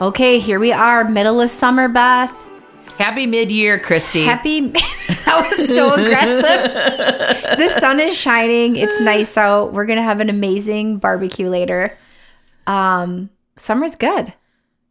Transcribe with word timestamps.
Okay, 0.00 0.38
here 0.38 0.58
we 0.58 0.72
are, 0.72 1.04
middle 1.04 1.42
of 1.42 1.50
summer, 1.50 1.86
Beth. 1.86 2.34
Happy 2.96 3.26
mid 3.26 3.52
year, 3.52 3.78
Christy. 3.78 4.24
Happy. 4.24 4.60
that 4.68 5.54
was 5.58 5.68
so 5.68 5.92
aggressive. 5.92 7.58
the 7.58 7.68
sun 7.78 8.00
is 8.00 8.16
shining. 8.16 8.76
It's 8.76 8.98
nice 9.02 9.36
out. 9.36 9.74
We're 9.74 9.84
gonna 9.84 10.02
have 10.02 10.22
an 10.22 10.30
amazing 10.30 10.96
barbecue 10.96 11.50
later. 11.50 11.98
Um, 12.66 13.28
summer's 13.56 13.94
good. 13.94 14.32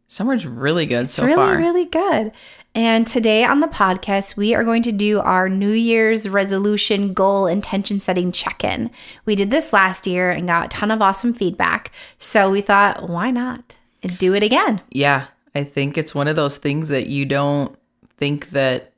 Summer's 0.06 0.46
really 0.46 0.86
good 0.86 1.10
so 1.10 1.22
far. 1.22 1.28
really, 1.28 1.36
far. 1.36 1.56
really 1.58 1.84
good. 1.86 2.32
And 2.76 3.04
today 3.04 3.42
on 3.42 3.58
the 3.58 3.66
podcast, 3.66 4.36
we 4.36 4.54
are 4.54 4.62
going 4.62 4.82
to 4.82 4.92
do 4.92 5.18
our 5.18 5.48
New 5.48 5.72
Year's 5.72 6.28
resolution 6.28 7.14
goal 7.14 7.48
intention 7.48 7.98
setting 7.98 8.30
check 8.30 8.62
in. 8.62 8.92
We 9.24 9.34
did 9.34 9.50
this 9.50 9.72
last 9.72 10.06
year 10.06 10.30
and 10.30 10.46
got 10.46 10.66
a 10.66 10.68
ton 10.68 10.92
of 10.92 11.02
awesome 11.02 11.34
feedback. 11.34 11.90
So 12.18 12.48
we 12.48 12.60
thought, 12.60 13.08
why 13.08 13.32
not 13.32 13.76
do 14.00 14.34
it 14.34 14.42
again? 14.42 14.80
Yeah, 14.90 15.26
I 15.54 15.64
think 15.64 15.98
it's 15.98 16.14
one 16.14 16.28
of 16.28 16.36
those 16.36 16.58
things 16.58 16.88
that 16.88 17.06
you 17.06 17.24
don't 17.24 17.76
think 18.16 18.50
that 18.50 18.92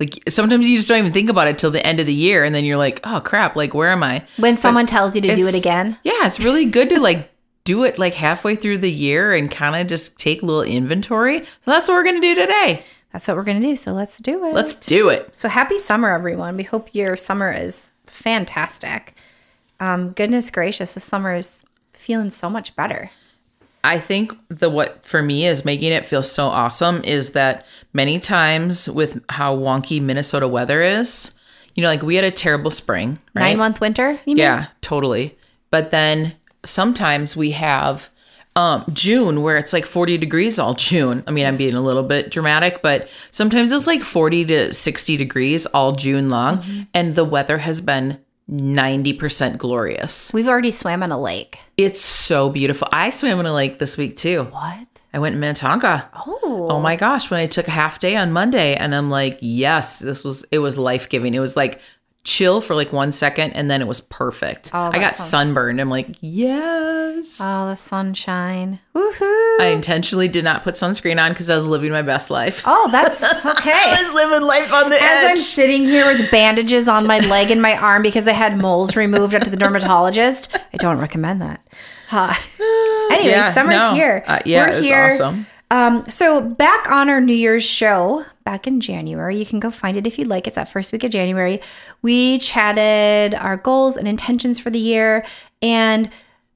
like 0.00 0.22
sometimes 0.28 0.68
you 0.68 0.76
just 0.76 0.88
don't 0.88 0.98
even 0.98 1.12
think 1.12 1.28
about 1.28 1.48
it 1.48 1.58
till 1.58 1.70
the 1.70 1.84
end 1.84 1.98
of 1.98 2.06
the 2.06 2.14
year 2.14 2.44
and 2.44 2.54
then 2.54 2.64
you're 2.64 2.76
like, 2.76 3.00
"Oh 3.04 3.20
crap, 3.20 3.56
like 3.56 3.74
where 3.74 3.90
am 3.90 4.02
I?" 4.02 4.24
When 4.36 4.56
someone 4.56 4.86
tells 4.86 5.16
you 5.16 5.22
to 5.22 5.34
do 5.34 5.48
it 5.48 5.54
again. 5.54 5.98
Yeah, 6.04 6.26
it's 6.26 6.40
really 6.40 6.66
good 6.66 6.88
to 6.90 7.00
like 7.00 7.30
do 7.64 7.84
it 7.84 7.98
like 7.98 8.14
halfway 8.14 8.54
through 8.54 8.78
the 8.78 8.90
year 8.90 9.34
and 9.34 9.50
kind 9.50 9.76
of 9.76 9.86
just 9.88 10.18
take 10.18 10.42
a 10.42 10.46
little 10.46 10.62
inventory. 10.62 11.40
So 11.40 11.46
that's 11.66 11.88
what 11.88 11.94
we're 11.94 12.04
going 12.04 12.20
to 12.20 12.34
do 12.34 12.34
today. 12.34 12.82
That's 13.12 13.26
what 13.26 13.36
we're 13.36 13.44
going 13.44 13.60
to 13.60 13.66
do. 13.66 13.76
So 13.76 13.92
let's 13.92 14.18
do 14.18 14.44
it. 14.44 14.54
Let's 14.54 14.74
do 14.74 15.08
it. 15.08 15.36
So 15.36 15.48
happy 15.48 15.78
summer, 15.78 16.10
everyone. 16.10 16.56
We 16.56 16.62
hope 16.62 16.94
your 16.94 17.16
summer 17.16 17.52
is 17.52 17.92
fantastic. 18.06 19.14
Um, 19.80 20.12
goodness 20.12 20.50
gracious, 20.50 20.94
the 20.94 21.00
summer 21.00 21.34
is 21.34 21.64
feeling 21.92 22.30
so 22.30 22.48
much 22.48 22.74
better. 22.74 23.10
I 23.84 23.98
think 23.98 24.32
the 24.48 24.68
what 24.68 25.04
for 25.04 25.22
me 25.22 25.46
is 25.46 25.64
making 25.64 25.92
it 25.92 26.04
feel 26.04 26.22
so 26.22 26.46
awesome 26.46 27.02
is 27.04 27.32
that 27.32 27.64
many 27.92 28.18
times 28.18 28.88
with 28.88 29.20
how 29.28 29.56
wonky 29.56 30.00
Minnesota 30.00 30.48
weather 30.48 30.82
is, 30.82 31.32
you 31.74 31.82
know, 31.82 31.88
like 31.88 32.02
we 32.02 32.16
had 32.16 32.24
a 32.24 32.30
terrible 32.30 32.70
spring, 32.70 33.18
right? 33.34 33.50
Nine 33.50 33.58
month 33.58 33.80
winter, 33.80 34.12
you 34.24 34.34
mean? 34.34 34.38
Yeah, 34.38 34.66
totally. 34.80 35.38
But 35.70 35.90
then 35.90 36.34
sometimes 36.64 37.36
we 37.36 37.52
have 37.52 38.10
um, 38.56 38.84
June 38.92 39.42
where 39.42 39.56
it's 39.56 39.72
like 39.72 39.86
40 39.86 40.18
degrees 40.18 40.58
all 40.58 40.74
June. 40.88 41.22
I 41.26 41.30
mean, 41.30 41.46
I'm 41.46 41.56
being 41.56 41.74
a 41.74 41.80
little 41.80 42.02
bit 42.02 42.30
dramatic, 42.30 42.82
but 42.82 43.08
sometimes 43.30 43.72
it's 43.72 43.86
like 43.86 44.02
40 44.02 44.44
to 44.46 44.74
60 44.74 45.16
degrees 45.16 45.66
all 45.66 45.92
June 45.92 46.28
long. 46.28 46.58
Mm-hmm. 46.58 46.82
And 46.92 47.14
the 47.14 47.24
weather 47.24 47.58
has 47.58 47.80
been 47.80 48.18
90% 48.50 49.58
glorious. 49.58 50.32
We've 50.32 50.48
already 50.48 50.70
swam 50.70 51.02
in 51.02 51.10
a 51.10 51.20
lake. 51.20 51.58
It's 51.76 52.00
so 52.00 52.48
beautiful. 52.48 52.88
I 52.90 53.10
swam 53.10 53.40
in 53.40 53.46
a 53.46 53.54
lake 53.54 53.78
this 53.78 53.96
week 53.96 54.16
too. 54.16 54.44
What? 54.44 54.86
I 55.12 55.18
went 55.18 55.34
in 55.34 55.40
Minnetonka. 55.40 56.10
Oh. 56.14 56.68
Oh 56.70 56.80
my 56.80 56.96
gosh, 56.96 57.30
when 57.30 57.40
I 57.40 57.46
took 57.46 57.68
a 57.68 57.72
half 57.72 57.98
day 57.98 58.16
on 58.16 58.32
Monday 58.32 58.74
and 58.74 58.94
I'm 58.94 59.10
like, 59.10 59.38
yes, 59.40 59.98
this 60.00 60.22
was 60.22 60.44
it 60.50 60.58
was 60.58 60.76
life-giving. 60.78 61.34
It 61.34 61.40
was 61.40 61.56
like 61.56 61.80
chill 62.28 62.60
for 62.60 62.74
like 62.74 62.92
1 62.92 63.12
second 63.12 63.52
and 63.52 63.70
then 63.70 63.80
it 63.80 63.86
was 63.88 64.00
perfect. 64.00 64.70
Oh, 64.74 64.90
I 64.92 64.98
got 64.98 65.14
sounds- 65.16 65.30
sunburned. 65.30 65.80
I'm 65.80 65.88
like, 65.90 66.16
yes. 66.20 67.40
Oh, 67.42 67.68
the 67.68 67.76
sunshine. 67.76 68.78
Woohoo. 68.94 69.60
I 69.60 69.70
intentionally 69.74 70.28
did 70.28 70.44
not 70.44 70.62
put 70.62 70.74
sunscreen 70.74 71.20
on 71.22 71.34
cuz 71.34 71.50
I 71.50 71.56
was 71.56 71.66
living 71.66 71.90
my 71.92 72.02
best 72.02 72.30
life. 72.30 72.62
oh, 72.66 72.88
that's 72.92 73.22
okay. 73.44 73.72
I 73.72 73.96
was 74.02 74.14
living 74.14 74.46
life 74.46 74.72
on 74.72 74.90
the 74.90 74.96
As 74.96 75.24
I'm 75.30 75.36
sitting 75.36 75.84
here 75.84 76.06
with 76.06 76.30
bandages 76.30 76.88
on 76.88 77.06
my 77.06 77.20
leg 77.20 77.50
and 77.50 77.60
my 77.62 77.76
arm 77.76 78.02
because 78.02 78.28
I 78.28 78.32
had 78.32 78.56
moles 78.58 78.96
removed 78.96 79.34
after 79.34 79.50
the 79.50 79.56
dermatologist, 79.56 80.54
I 80.54 80.76
don't 80.76 80.98
recommend 80.98 81.42
that. 81.42 81.60
Huh. 82.08 82.32
Anyway, 83.10 83.30
Yeah, 83.30 83.52
summer's 83.54 83.80
no. 83.80 83.94
here. 83.94 84.22
Uh, 84.26 84.38
yeah, 84.44 84.62
We're 84.64 84.68
it 84.68 84.76
was 84.76 84.86
here. 84.86 85.06
awesome. 85.06 85.46
Um, 85.70 86.04
so 86.10 86.42
back 86.42 86.90
on 86.90 87.08
our 87.08 87.22
New 87.22 87.32
Year's 87.34 87.64
show 87.64 88.24
back 88.48 88.66
in 88.66 88.80
January, 88.80 89.36
you 89.36 89.44
can 89.44 89.60
go 89.60 89.70
find 89.70 89.94
it 89.98 90.06
if 90.06 90.18
you'd 90.18 90.26
like. 90.26 90.46
It's 90.46 90.56
that 90.56 90.72
first 90.72 90.90
week 90.90 91.04
of 91.04 91.10
January. 91.10 91.60
We 92.00 92.38
chatted 92.38 93.34
our 93.34 93.58
goals 93.58 93.98
and 93.98 94.08
intentions 94.08 94.58
for 94.58 94.70
the 94.70 94.78
year, 94.78 95.26
and 95.60 96.08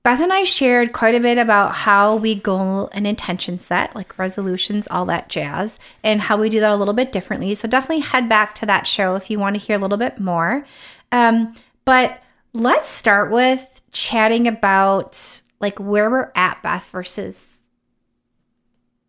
Beth 0.03 0.20
and 0.20 0.32
I 0.32 0.42
shared 0.44 0.94
quite 0.94 1.14
a 1.14 1.20
bit 1.20 1.36
about 1.36 1.75
how 1.75 2.16
we 2.16 2.34
goal 2.34 2.88
and 2.94 3.06
intention 3.06 3.58
set, 3.58 3.94
like 3.94 4.19
resolutions, 4.19 4.88
all 4.91 5.04
that 5.04 5.28
jazz, 5.28 5.78
and 6.03 6.22
how 6.22 6.38
we 6.38 6.48
do 6.48 6.60
that 6.60 6.72
a 6.72 6.76
little 6.76 6.94
bit 6.94 7.12
differently. 7.12 7.53
So 7.54 7.69
definitely 7.69 8.00
head 8.00 8.26
back 8.26 8.54
to 8.56 8.66
that 8.66 8.86
show 8.86 9.14
if 9.14 9.30
you 9.30 9.38
want 9.38 9.54
to 9.54 9.64
hear 9.64 9.76
a 9.76 9.80
little 9.80 9.98
bit 9.98 10.19
more. 10.19 10.64
Um, 11.12 11.53
but 11.84 12.22
let's 12.54 12.88
start 12.88 13.30
with 13.30 13.82
chatting 13.92 14.48
about 14.48 15.42
like 15.60 15.78
where 15.78 16.09
we're 16.09 16.32
at, 16.34 16.62
Beth, 16.62 16.88
versus 16.88 17.48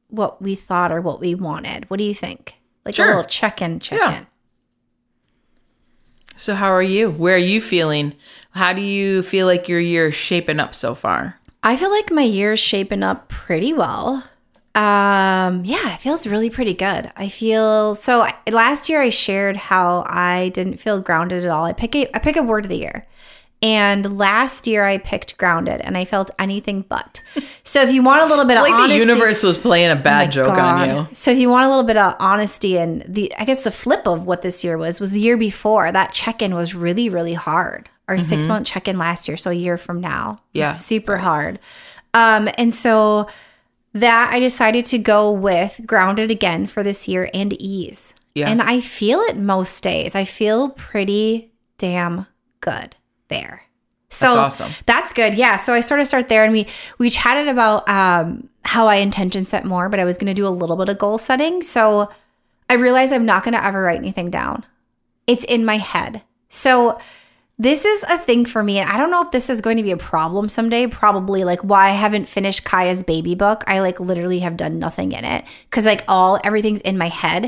what 0.09 0.41
we 0.41 0.53
thought 0.53 0.91
or 0.91 1.00
what 1.00 1.21
we 1.21 1.33
wanted. 1.33 1.89
What 1.89 1.97
do 1.97 2.03
you 2.03 2.13
think? 2.13 2.57
Like 2.85 2.97
a 2.99 3.03
little 3.03 3.23
check 3.23 3.61
in, 3.61 3.79
check 3.79 3.99
Yeah. 3.99 4.17
in. 4.19 4.27
So 6.35 6.55
how 6.55 6.67
are 6.71 6.83
you? 6.83 7.09
Where 7.09 7.35
are 7.35 7.38
you 7.38 7.61
feeling? 7.61 8.13
How 8.51 8.73
do 8.73 8.81
you 8.81 9.23
feel 9.23 9.45
like 9.47 9.69
your 9.69 9.79
year 9.79 10.07
is 10.07 10.16
shaping 10.16 10.59
up 10.59 10.75
so 10.75 10.95
far? 10.95 11.39
I 11.61 11.77
feel 11.77 11.91
like 11.91 12.11
my 12.11 12.23
year's 12.23 12.59
shaping 12.59 13.03
up 13.03 13.29
pretty 13.29 13.71
well. 13.73 14.23
Um, 14.75 15.63
yeah, 15.63 15.94
it 15.94 15.99
feels 15.99 16.25
really 16.25 16.49
pretty 16.49 16.73
good. 16.73 17.11
I 17.16 17.29
feel 17.29 17.95
so. 17.95 18.27
Last 18.51 18.89
year, 18.89 19.01
I 19.01 19.11
shared 19.11 19.55
how 19.55 20.03
I 20.07 20.50
didn't 20.50 20.77
feel 20.77 21.00
grounded 21.00 21.45
at 21.45 21.50
all. 21.51 21.63
I 21.65 21.73
pick 21.73 21.95
a 21.95 22.07
I 22.15 22.19
pick 22.19 22.35
a 22.35 22.44
word 22.44 22.65
of 22.65 22.69
the 22.69 22.77
year, 22.79 23.05
and 23.63 24.18
last 24.18 24.68
year 24.68 24.84
I 24.84 24.97
picked 24.97 25.38
grounded, 25.38 25.79
and 25.81 25.97
I 25.97 26.03
felt 26.03 26.29
anything 26.38 26.81
but. 26.81 27.22
So 27.63 27.81
if 27.81 27.94
you 27.94 28.03
want 28.03 28.22
a 28.22 28.25
little 28.25 28.44
bit 28.44 28.56
It's 28.56 28.59
of 28.59 28.63
like 28.63 28.74
honesty, 28.74 29.00
the 29.00 29.06
universe 29.06 29.41
was 29.41 29.57
playing 29.57 29.90
a 29.90 29.96
bad 29.96 30.25
My 30.25 30.31
joke 30.31 30.57
on 30.57 30.90
you. 30.90 31.07
So 31.13 31.31
if 31.31 31.40
you 31.40 31.50
want 31.50 31.66
a 31.66 31.69
little 31.69 31.85
bit 31.85 31.96
of 31.96 32.16
honesty 32.19 32.78
and 32.78 33.03
the 33.07 33.34
I 33.40 33.46
guess 33.46 33.63
the 33.63 33.72
flip 33.72 34.06
of 34.06 34.25
what 34.25 34.41
this 34.41 34.63
year 34.63 34.78
was 34.78 35.00
was 35.00 35.12
the 35.12 35.19
year 35.19 35.38
before 35.38 35.91
that 35.91 36.12
check-in 36.12 36.53
was 36.53 36.75
really 36.75 37.07
really 37.09 37.34
hard. 37.34 37.90
Our 38.09 38.19
6 38.19 38.46
month 38.47 38.68
check-in 38.68 38.97
last 38.97 39.29
year, 39.29 39.38
so 39.38 39.50
a 39.50 39.53
year 39.53 39.78
from 39.78 40.01
now. 40.01 40.34
Mm-hmm. 40.34 40.57
Yeah. 40.59 40.74
super 40.74 41.18
hard. 41.18 41.59
Um 42.13 42.50
and 42.57 42.74
so 42.74 43.30
that 43.94 44.31
I 44.34 44.40
decided 44.40 44.85
to 44.88 44.97
go 44.97 45.31
with 45.31 45.80
grounded 45.85 46.31
again 46.31 46.66
for 46.68 46.84
this 46.84 47.07
year 47.07 47.30
and 47.34 47.53
ease. 47.62 48.13
Yeah. 48.35 48.50
And 48.50 48.62
I 48.62 48.81
feel 48.81 49.19
it 49.19 49.38
most 49.38 49.81
days. 49.83 50.16
I 50.16 50.25
feel 50.25 50.69
pretty 50.69 51.54
damn 51.77 52.27
good 52.59 52.95
there. 53.33 53.63
So 54.09 54.27
That's 54.27 54.38
awesome. 54.38 54.71
That's 54.85 55.12
good. 55.12 55.33
Yeah. 55.33 55.57
So 55.57 55.74
I 55.74 55.81
sort 55.81 56.00
of 56.00 56.07
start 56.07 56.30
there 56.30 56.44
and 56.44 56.53
we 56.53 56.68
we 57.00 57.09
chatted 57.09 57.47
about 57.47 57.89
um 57.89 58.47
how 58.63 58.88
I 58.88 58.95
intention 58.95 59.44
set 59.44 59.65
more, 59.65 59.89
but 59.89 60.00
I 60.00 60.06
was 60.06 60.18
gonna 60.18 60.35
do 60.35 60.47
a 60.47 60.50
little 60.50 60.75
bit 60.75 60.88
of 60.89 61.00
goal 61.00 61.18
setting. 61.18 61.63
So 61.63 62.09
I 62.69 62.75
realized 62.75 63.12
I'm 63.12 63.25
not 63.25 63.44
gonna 63.44 63.62
ever 63.62 63.81
write 63.81 63.97
anything 63.97 64.30
down. 64.30 64.65
It's 65.25 65.44
in 65.45 65.65
my 65.65 65.77
head. 65.77 66.21
So 66.50 67.00
this 67.57 67.85
is 67.85 68.03
a 68.09 68.18
thing 68.18 68.45
for 68.45 68.63
me. 68.63 68.80
And 68.80 68.89
I 68.89 68.97
don't 68.97 69.12
know 69.12 69.21
if 69.21 69.31
this 69.31 69.50
is 69.50 69.62
going 69.62 69.77
to 69.77 69.83
be 69.83 69.91
a 69.91 69.97
problem 69.97 70.50
someday. 70.50 70.88
Probably 70.88 71.44
like 71.44 71.62
why 71.62 71.89
I 71.89 71.94
haven't 71.94 72.27
finished 72.27 72.65
Kaya's 72.65 73.03
baby 73.03 73.35
book. 73.35 73.63
I 73.68 73.80
like 73.80 74.00
literally 74.00 74.39
have 74.39 74.57
done 74.57 74.80
nothing 74.80 75.12
in 75.12 75.24
it. 75.24 75.45
Cause 75.69 75.85
like 75.85 76.03
all 76.07 76.39
everything's 76.44 76.81
in 76.81 76.97
my 76.97 77.09
head 77.09 77.45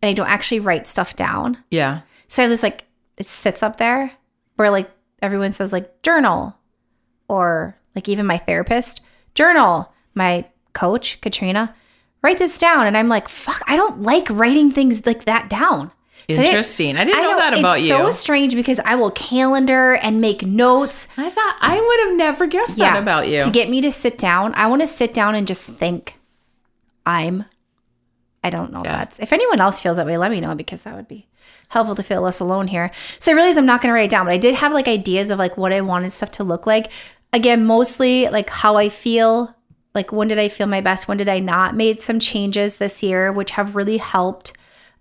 and 0.00 0.08
I 0.08 0.12
don't 0.12 0.28
actually 0.28 0.60
write 0.60 0.86
stuff 0.86 1.16
down. 1.16 1.58
Yeah. 1.70 2.00
So 2.28 2.42
I 2.42 2.44
have 2.44 2.50
this 2.50 2.62
like 2.62 2.84
it 3.16 3.26
sits 3.26 3.62
up 3.62 3.76
there 3.76 4.12
where 4.56 4.70
like 4.70 4.90
everyone 5.22 5.52
says 5.52 5.72
like 5.72 6.02
journal 6.02 6.56
or 7.28 7.78
like 7.94 8.08
even 8.08 8.26
my 8.26 8.38
therapist 8.38 9.00
journal. 9.34 9.92
My 10.14 10.44
coach 10.74 11.20
Katrina 11.20 11.74
write 12.22 12.38
this 12.38 12.58
down. 12.58 12.86
And 12.86 12.96
I'm 12.96 13.08
like, 13.08 13.28
fuck, 13.28 13.62
I 13.66 13.76
don't 13.76 14.00
like 14.02 14.28
writing 14.30 14.70
things 14.70 15.04
like 15.06 15.24
that 15.24 15.48
down. 15.48 15.90
So 16.30 16.34
I 16.34 16.36
didn't- 16.36 16.46
Interesting. 16.46 16.96
I 16.96 17.04
didn't 17.04 17.20
know, 17.22 17.36
that 17.36 17.58
about 17.58 17.78
it's 17.78 17.88
you. 17.88 17.96
so 17.96 18.10
strange 18.10 18.54
because 18.54 18.78
I 18.84 18.94
will 18.94 19.10
calendar 19.10 19.94
and 19.94 20.20
make 20.20 20.44
notes. 20.46 21.08
I 21.16 21.28
thought 21.30 21.56
I 21.60 21.80
would 21.80 22.08
have 22.08 22.16
never 22.18 22.46
guessed 22.46 22.76
that 22.78 23.00
about 23.02 23.28
you. 23.28 23.40
To 23.40 23.50
get 23.50 23.68
me 23.68 23.80
to 23.80 23.90
sit 23.90 24.18
down, 24.18 24.54
I 24.54 24.68
want 24.68 24.82
to 24.82 24.86
sit 24.86 25.12
down 25.12 25.34
and 25.34 25.46
just 25.48 25.66
think. 25.68 26.18
I'm. 27.04 27.44
I 28.44 28.50
don't 28.50 28.72
know. 28.72 28.82
Yeah. 28.84 28.96
That's 28.96 29.20
if 29.20 29.32
anyone 29.32 29.60
else 29.60 29.80
feels 29.80 29.96
that 29.96 30.06
way, 30.06 30.18
let 30.18 30.30
me 30.30 30.40
know 30.40 30.54
because 30.54 30.82
that 30.82 30.94
would 30.94 31.08
be 31.08 31.28
helpful 31.68 31.94
to 31.94 32.02
feel 32.02 32.22
less 32.22 32.40
alone 32.40 32.66
here. 32.68 32.90
So 33.18 33.32
I 33.32 33.34
realized 33.34 33.58
I'm 33.58 33.66
not 33.66 33.80
going 33.80 33.90
to 33.90 33.94
write 33.94 34.06
it 34.06 34.10
down, 34.10 34.26
but 34.26 34.34
I 34.34 34.38
did 34.38 34.56
have 34.56 34.72
like 34.72 34.88
ideas 34.88 35.30
of 35.30 35.38
like 35.38 35.56
what 35.56 35.72
I 35.72 35.80
wanted 35.80 36.12
stuff 36.12 36.30
to 36.32 36.44
look 36.44 36.66
like. 36.66 36.90
Again, 37.32 37.64
mostly 37.64 38.28
like 38.28 38.50
how 38.50 38.76
I 38.76 38.88
feel. 38.88 39.54
Like 39.94 40.10
when 40.10 40.28
did 40.28 40.38
I 40.38 40.48
feel 40.48 40.66
my 40.66 40.80
best? 40.80 41.06
When 41.06 41.18
did 41.18 41.28
I 41.28 41.38
not? 41.38 41.76
Made 41.76 42.02
some 42.02 42.18
changes 42.18 42.78
this 42.78 43.02
year, 43.02 43.32
which 43.32 43.52
have 43.52 43.76
really 43.76 43.98
helped. 43.98 44.54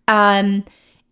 Um, 0.08 0.66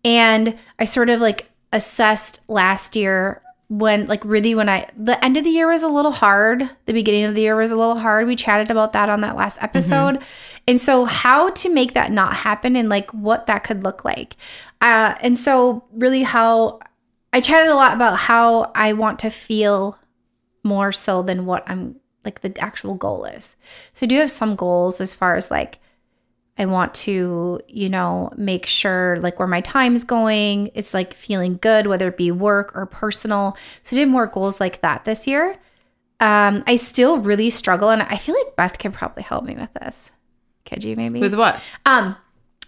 and 0.04 0.56
I 0.78 0.84
sort 0.84 1.10
of 1.10 1.20
like 1.20 1.50
assessed 1.72 2.48
last 2.48 2.96
year 2.96 3.42
when 3.70 4.06
like 4.06 4.24
really 4.24 4.56
when 4.56 4.68
I 4.68 4.88
the 4.96 5.24
end 5.24 5.36
of 5.36 5.44
the 5.44 5.50
year 5.50 5.68
was 5.68 5.84
a 5.84 5.88
little 5.88 6.10
hard. 6.10 6.68
The 6.86 6.92
beginning 6.92 7.24
of 7.24 7.36
the 7.36 7.42
year 7.42 7.54
was 7.54 7.70
a 7.70 7.76
little 7.76 7.96
hard. 7.96 8.26
We 8.26 8.34
chatted 8.34 8.68
about 8.68 8.92
that 8.94 9.08
on 9.08 9.20
that 9.20 9.36
last 9.36 9.62
episode. 9.62 10.22
And 10.66 10.80
so 10.80 11.04
how 11.04 11.50
to 11.50 11.72
make 11.72 11.94
that 11.94 12.10
not 12.10 12.34
happen 12.34 12.74
and 12.74 12.88
like 12.88 13.10
what 13.12 13.46
that 13.46 13.62
could 13.62 13.84
look 13.84 14.04
like. 14.04 14.34
Uh 14.80 15.14
and 15.20 15.38
so 15.38 15.84
really 15.92 16.24
how 16.24 16.80
I 17.32 17.40
chatted 17.40 17.70
a 17.70 17.76
lot 17.76 17.94
about 17.94 18.18
how 18.18 18.72
I 18.74 18.92
want 18.92 19.20
to 19.20 19.30
feel 19.30 19.96
more 20.64 20.90
so 20.90 21.22
than 21.22 21.46
what 21.46 21.62
I'm 21.68 22.00
like 22.24 22.40
the 22.40 22.58
actual 22.58 22.94
goal 22.96 23.24
is. 23.24 23.56
So 23.94 24.04
I 24.04 24.08
do 24.08 24.16
have 24.16 24.32
some 24.32 24.56
goals 24.56 25.00
as 25.00 25.14
far 25.14 25.36
as 25.36 25.48
like 25.48 25.78
I 26.60 26.66
want 26.66 26.92
to, 27.06 27.58
you 27.68 27.88
know, 27.88 28.30
make 28.36 28.66
sure 28.66 29.18
like 29.20 29.38
where 29.38 29.48
my 29.48 29.62
time's 29.62 30.04
going, 30.04 30.70
it's 30.74 30.92
like 30.92 31.14
feeling 31.14 31.56
good, 31.56 31.86
whether 31.86 32.08
it 32.08 32.18
be 32.18 32.30
work 32.30 32.76
or 32.76 32.84
personal. 32.84 33.56
So 33.82 33.96
I 33.96 34.00
did 34.00 34.10
more 34.10 34.26
goals 34.26 34.60
like 34.60 34.82
that 34.82 35.06
this 35.06 35.26
year. 35.26 35.56
Um, 36.20 36.62
I 36.66 36.76
still 36.76 37.16
really 37.16 37.48
struggle, 37.48 37.88
and 37.88 38.02
I 38.02 38.16
feel 38.16 38.34
like 38.34 38.54
Beth 38.54 38.78
could 38.78 38.92
probably 38.92 39.22
help 39.22 39.44
me 39.44 39.54
with 39.54 39.72
this. 39.72 40.10
Could 40.66 40.84
you 40.84 40.96
maybe? 40.96 41.18
With 41.18 41.32
what? 41.32 41.62
um, 41.86 42.14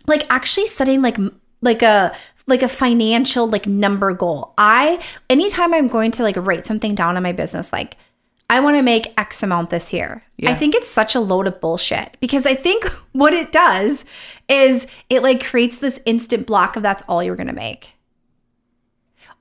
like 0.06 0.25
actually 0.31 0.67
setting 0.67 1.03
like 1.03 1.19
like 1.61 1.83
a 1.83 2.17
like 2.47 2.62
a 2.62 2.69
financial 2.69 3.47
like 3.47 3.67
number 3.67 4.15
goal. 4.15 4.55
I 4.56 5.05
anytime 5.29 5.75
I'm 5.75 5.89
going 5.89 6.12
to 6.12 6.23
like 6.23 6.37
write 6.39 6.65
something 6.65 6.94
down 6.94 7.19
in 7.19 7.23
my 7.23 7.33
business, 7.33 7.75
like 7.75 7.99
I 8.53 8.61
want 8.61 8.77
to 8.77 8.83
make 8.83 9.19
X 9.19 9.43
amount 9.43 9.71
this 9.71 9.95
year. 9.95 10.23
I 10.45 10.53
think 10.55 10.75
it's 10.75 10.91
such 10.91 11.15
a 11.15 11.21
load 11.21 11.47
of 11.47 11.59
bullshit 11.59 12.19
because 12.21 12.45
I 12.45 12.55
think 12.55 12.85
what 13.13 13.33
it 13.33 13.51
does 13.51 14.05
is 14.47 14.87
it 15.09 15.23
like 15.23 15.43
creates 15.43 15.79
this 15.79 15.99
instant 16.05 16.47
block 16.47 16.77
of 16.77 16.83
that's 16.83 17.03
all 17.09 17.23
you're 17.23 17.35
gonna 17.35 17.55
make. 17.55 17.95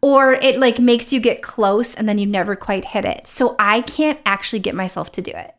Or 0.02 0.32
it 0.32 0.60
like 0.60 0.80
makes 0.80 1.12
you 1.12 1.20
get 1.20 1.42
close 1.42 1.94
and 1.94 2.08
then 2.08 2.20
you 2.20 2.26
never 2.26 2.56
quite 2.56 2.86
hit 2.86 3.04
it. 3.04 3.28
So 3.28 3.54
I 3.60 3.82
can't 3.82 4.18
actually 4.26 4.60
get 4.60 4.76
myself 4.76 5.12
to 5.12 5.22
do 5.22 5.32
it. 5.32 5.54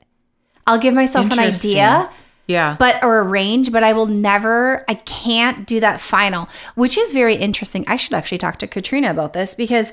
I'll 0.66 0.78
give 0.78 0.94
myself 0.94 1.30
an 1.30 1.38
idea 1.38 2.08
Yeah. 2.46 2.76
but 2.78 3.04
or 3.04 3.18
a 3.18 3.22
range, 3.22 3.70
but 3.70 3.84
I 3.84 3.92
will 3.92 4.06
never, 4.06 4.82
I 4.88 4.94
can't 4.94 5.66
do 5.66 5.78
that 5.80 6.00
final, 6.00 6.48
which 6.74 6.96
is 6.96 7.12
very 7.12 7.34
interesting. 7.34 7.84
I 7.86 7.96
should 7.96 8.14
actually 8.14 8.38
talk 8.38 8.58
to 8.60 8.66
Katrina 8.66 9.10
about 9.10 9.34
this 9.34 9.54
because 9.54 9.92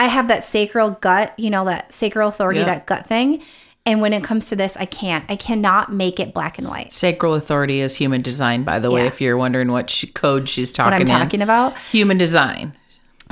I 0.00 0.04
have 0.06 0.28
that 0.28 0.42
sacral 0.44 0.92
gut, 0.92 1.34
you 1.38 1.50
know, 1.50 1.64
that 1.66 1.92
sacral 1.92 2.28
authority, 2.28 2.60
Yeah. 2.60 2.66
that 2.66 2.86
gut 2.86 3.06
thing. 3.06 3.42
And 3.86 4.00
when 4.00 4.12
it 4.12 4.22
comes 4.24 4.48
to 4.48 4.56
this, 4.56 4.76
I 4.78 4.84
can't. 4.84 5.24
I 5.28 5.36
cannot 5.36 5.92
make 5.92 6.18
it 6.20 6.34
black 6.34 6.58
and 6.58 6.68
white. 6.68 6.92
Sacral 6.92 7.34
authority 7.34 7.80
is 7.80 7.96
human 7.96 8.20
design, 8.22 8.62
by 8.62 8.78
the 8.78 8.90
way, 8.90 9.06
if 9.06 9.20
you're 9.20 9.36
wondering 9.36 9.72
what 9.72 9.88
she, 9.90 10.06
code 10.06 10.48
she's 10.48 10.70
What 10.70 10.90
talking 10.90 11.10
I'm 11.10 11.30
in. 11.30 11.42
about. 11.42 11.76
Human 11.90 12.18
design. 12.18 12.74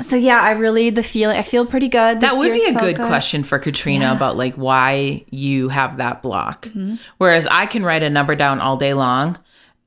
So 0.03 0.15
yeah, 0.17 0.41
I 0.41 0.53
really 0.53 0.91
the 0.91 1.03
feeling. 1.03 1.37
I 1.37 1.43
feel 1.43 1.67
pretty 1.67 1.89
good. 1.89 2.21
This 2.21 2.31
That 2.31 2.39
would 2.39 2.53
be 2.53 2.65
a 2.65 2.73
felt 2.73 2.85
good 2.85 2.97
question 2.97 3.43
for 3.43 3.59
Katrina 3.59 4.13
about 4.13 4.37
like 4.37 4.55
why 4.55 5.25
you 5.31 5.71
have 5.71 5.97
that 5.97 6.23
block. 6.23 6.67
Mm-hmm. 6.69 6.95
Whereas 7.19 7.47
I 7.49 7.67
can 7.67 7.83
write 7.83 8.03
a 8.05 8.11
number 8.11 8.35
down 8.35 8.61
all 8.61 8.77
day 8.77 8.95
long. 8.95 9.39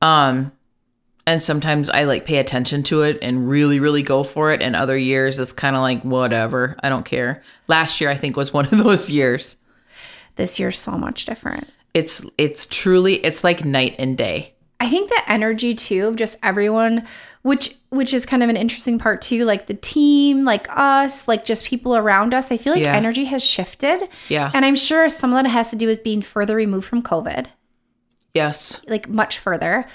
Um 0.02 0.52
and 1.28 1.42
sometimes 1.42 1.90
I 1.90 2.04
like 2.06 2.26
pay 2.26 2.38
attention 2.38 2.84
to 2.84 3.02
it 3.04 3.20
and 3.22 3.48
really 3.50 3.80
really 3.80 4.04
go 4.04 4.24
for 4.24 4.52
it 4.52 4.62
and 4.62 4.76
other 4.76 4.98
years 4.98 5.40
it's 5.40 5.54
kind 5.54 5.76
of 5.76 5.82
like 5.82 6.02
whatever, 6.04 6.76
I 6.84 6.90
don't 6.90 7.06
care. 7.06 7.44
Last 7.68 8.02
year 8.02 8.10
I 8.10 8.16
think 8.16 8.36
was 8.38 8.52
one 8.54 8.66
of 8.66 8.78
those 8.84 9.10
years. 9.10 9.56
This 10.36 10.60
year's 10.60 10.80
so 10.80 10.92
much 10.94 11.26
different. 11.26 11.70
It's 11.94 12.26
it's 12.38 12.66
truly 12.66 13.16
it's 13.16 13.44
like 13.44 13.66
night 13.66 13.96
and 14.00 14.18
day. 14.18 14.54
I 14.80 14.90
think 14.90 15.10
the 15.10 15.22
energy 15.28 15.76
too 15.76 16.08
of 16.08 16.16
just 16.16 16.38
everyone, 16.42 17.06
which 17.44 17.76
which 17.90 18.14
is 18.16 18.26
kind 18.26 18.42
of 18.42 18.50
an 18.50 18.58
interesting 18.58 18.98
part 18.98 19.22
too, 19.22 19.46
like 19.46 19.68
the 19.68 19.76
team, 19.76 20.44
like 20.46 20.66
us, 20.70 21.28
like 21.28 21.46
just 21.46 21.66
people 21.66 21.96
around 21.96 22.34
us. 22.34 22.52
I 22.52 22.58
feel 22.58 22.74
like 22.74 22.82
Yeah. 22.84 22.96
energy 22.96 23.26
has 23.26 23.44
shifted. 23.44 24.10
Yeah. 24.30 24.50
And 24.56 24.66
I'm 24.66 24.76
sure 24.76 25.08
some 25.10 25.34
of 25.34 25.44
that 25.44 25.50
has 25.50 25.70
to 25.70 25.76
do 25.76 25.86
with 25.86 26.04
being 26.04 26.22
further 26.24 26.56
removed 26.56 26.88
from 26.88 27.04
COVID, 27.04 27.48
Yes. 28.34 28.82
like 28.88 29.08
much 29.10 29.38
further. 29.38 29.86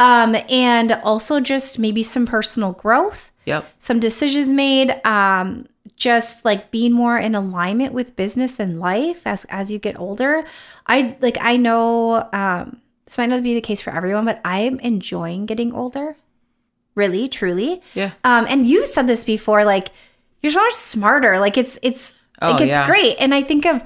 Um, 0.00 0.36
and 0.50 0.92
also 1.04 1.40
just 1.40 1.78
maybe 1.78 2.02
some 2.02 2.26
personal 2.26 2.72
growth, 2.72 3.30
Yep. 3.46 3.64
some 3.78 4.00
decisions 4.00 4.50
made, 4.50 4.90
um, 5.06 5.66
just 5.96 6.44
like 6.44 6.70
being 6.72 6.92
more 6.92 7.16
in 7.18 7.34
alignment 7.34 7.92
with 7.94 8.16
business 8.16 8.58
and 8.58 8.80
life 8.80 9.26
as 9.26 9.44
as 9.46 9.70
you 9.70 9.78
get 9.78 9.98
older. 9.98 10.44
I 10.86 11.16
like 11.20 11.38
I 11.40 11.56
know 11.56 12.28
um 12.32 12.80
this 13.06 13.16
might 13.18 13.26
not 13.28 13.42
be 13.44 13.54
the 13.54 13.60
case 13.60 13.80
for 13.80 13.90
everyone, 13.94 14.24
but 14.24 14.40
I'm 14.44 14.80
enjoying 14.80 15.46
getting 15.46 15.72
older. 15.72 16.16
Really, 16.96 17.28
truly. 17.28 17.80
Yeah. 17.94 18.12
Um, 18.24 18.46
and 18.48 18.66
you've 18.66 18.86
said 18.86 19.06
this 19.06 19.24
before, 19.24 19.64
like 19.64 19.88
you're 20.42 20.52
so 20.52 20.60
much 20.60 20.72
smarter. 20.74 21.38
Like 21.38 21.56
it's 21.56 21.78
it's 21.82 22.12
like 22.42 22.60
Oh, 22.60 22.64
it's 22.64 22.70
yeah. 22.76 22.86
great. 22.86 23.16
And 23.20 23.32
I 23.32 23.42
think 23.42 23.64
of 23.64 23.82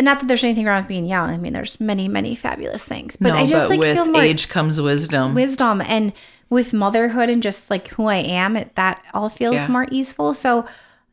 not 0.00 0.20
that 0.20 0.26
there's 0.28 0.44
anything 0.44 0.64
wrong 0.64 0.82
with 0.82 0.88
being 0.88 1.06
young. 1.06 1.30
I 1.30 1.38
mean, 1.38 1.52
there's 1.52 1.80
many, 1.80 2.08
many 2.08 2.34
fabulous 2.34 2.84
things. 2.84 3.16
But 3.16 3.30
no, 3.30 3.40
I 3.40 3.46
just 3.46 3.64
but 3.64 3.70
like 3.70 3.78
with 3.80 3.94
feel 3.96 4.10
more 4.12 4.22
age 4.22 4.48
comes 4.48 4.80
wisdom. 4.80 5.34
wisdom 5.34 5.80
and 5.82 6.12
with 6.50 6.72
motherhood 6.72 7.28
and 7.28 7.42
just 7.42 7.68
like 7.70 7.88
who 7.88 8.06
I 8.06 8.16
am, 8.16 8.56
it, 8.56 8.74
that 8.76 9.02
all 9.12 9.28
feels 9.28 9.56
Yeah. 9.56 9.66
more 9.68 9.86
easeful. 9.90 10.34
So 10.34 10.66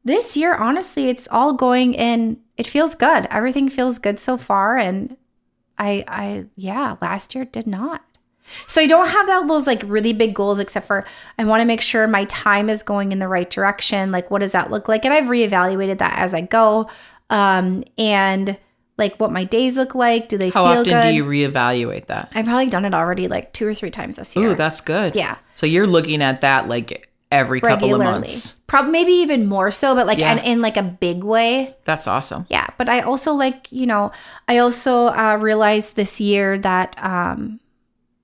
this 0.04 0.38
year, 0.38 0.54
honestly, 0.56 1.10
it's 1.10 1.28
all 1.32 1.54
going 1.54 1.94
in. 1.96 2.40
It 2.58 2.68
feels 2.68 2.96
good. 2.96 3.28
Everything 3.32 3.70
feels 3.70 3.98
good 4.00 4.20
so 4.20 4.38
far, 4.38 4.78
and 4.78 5.18
I, 5.78 6.04
I, 6.08 6.46
yeah, 6.56 6.96
last 7.02 7.34
year 7.36 7.44
did 7.44 7.66
not. 7.68 8.02
So 8.68 8.80
I 8.82 8.86
don't 8.86 9.08
have 9.08 9.26
that 9.26 9.48
those 9.48 9.66
like 9.66 9.82
really 9.86 10.14
big 10.14 10.36
goals, 10.36 10.60
except 10.60 10.86
for 10.86 11.06
I 11.40 11.44
want 11.46 11.62
to 11.62 11.66
make 11.66 11.82
sure 11.82 12.08
my 12.08 12.26
time 12.26 12.70
is 12.70 12.84
going 12.84 13.12
in 13.12 13.18
the 13.20 13.28
right 13.28 13.50
direction. 13.50 14.12
Like, 14.12 14.30
what 14.30 14.39
does 14.42 14.51
that 14.51 14.70
look 14.70 14.88
like? 14.88 15.04
And 15.04 15.13
I've 15.13 15.24
reevaluated 15.25 15.98
that 15.98 16.20
as 16.20 16.36
I 16.36 16.42
go, 16.42 16.88
um, 17.32 17.84
and 17.98 18.58
like 18.98 19.16
what 19.18 19.32
my 19.32 19.44
days 19.44 19.75
look 19.78 19.94
like. 19.96 20.28
Do 20.30 20.38
they 20.38 20.52
feel 20.52 20.64
like 20.64 20.74
How 20.75 20.80
often 20.82 20.94
good? 20.94 21.10
do 21.10 21.16
you 21.16 21.25
reevaluate 21.25 22.08
that? 22.08 22.32
I've 22.34 22.46
probably 22.46 22.68
done 22.68 22.86
it 22.86 22.94
already 22.94 23.28
like 23.28 23.54
two 23.54 23.68
or 23.68 23.74
three 23.74 23.92
times 23.92 24.16
this 24.18 24.36
year. 24.36 24.50
Ooh, 24.50 24.56
that's 24.56 24.82
good. 24.82 25.16
Yeah. 25.16 25.38
So 25.56 25.66
you're 25.66 25.88
looking 25.88 26.22
at 26.22 26.42
that 26.42 26.68
like 26.68 27.10
every 27.32 27.60
couple 27.60 27.94
of 27.94 28.00
months. 28.02 28.54
Probably 28.68 28.92
maybe 28.92 29.12
even 29.12 29.46
more 29.48 29.72
so, 29.72 29.96
but 29.96 30.08
like 30.08 30.20
Yeah. 30.20 30.32
and 30.32 30.40
in 30.46 30.62
like 30.62 30.78
a 30.78 30.84
big 30.84 31.24
way. 31.24 31.75
That's 31.84 32.08
awesome. 32.08 32.46
Yeah. 32.50 32.68
But 32.78 32.88
I 32.88 33.02
also 33.02 33.34
like, 33.34 33.72
you 33.72 33.86
know, 33.86 34.12
I 34.48 34.60
also 34.60 35.08
uh, 35.08 35.38
realized 35.42 35.96
this 35.96 36.22
year 36.22 36.58
that 36.60 36.96
um, 37.04 37.60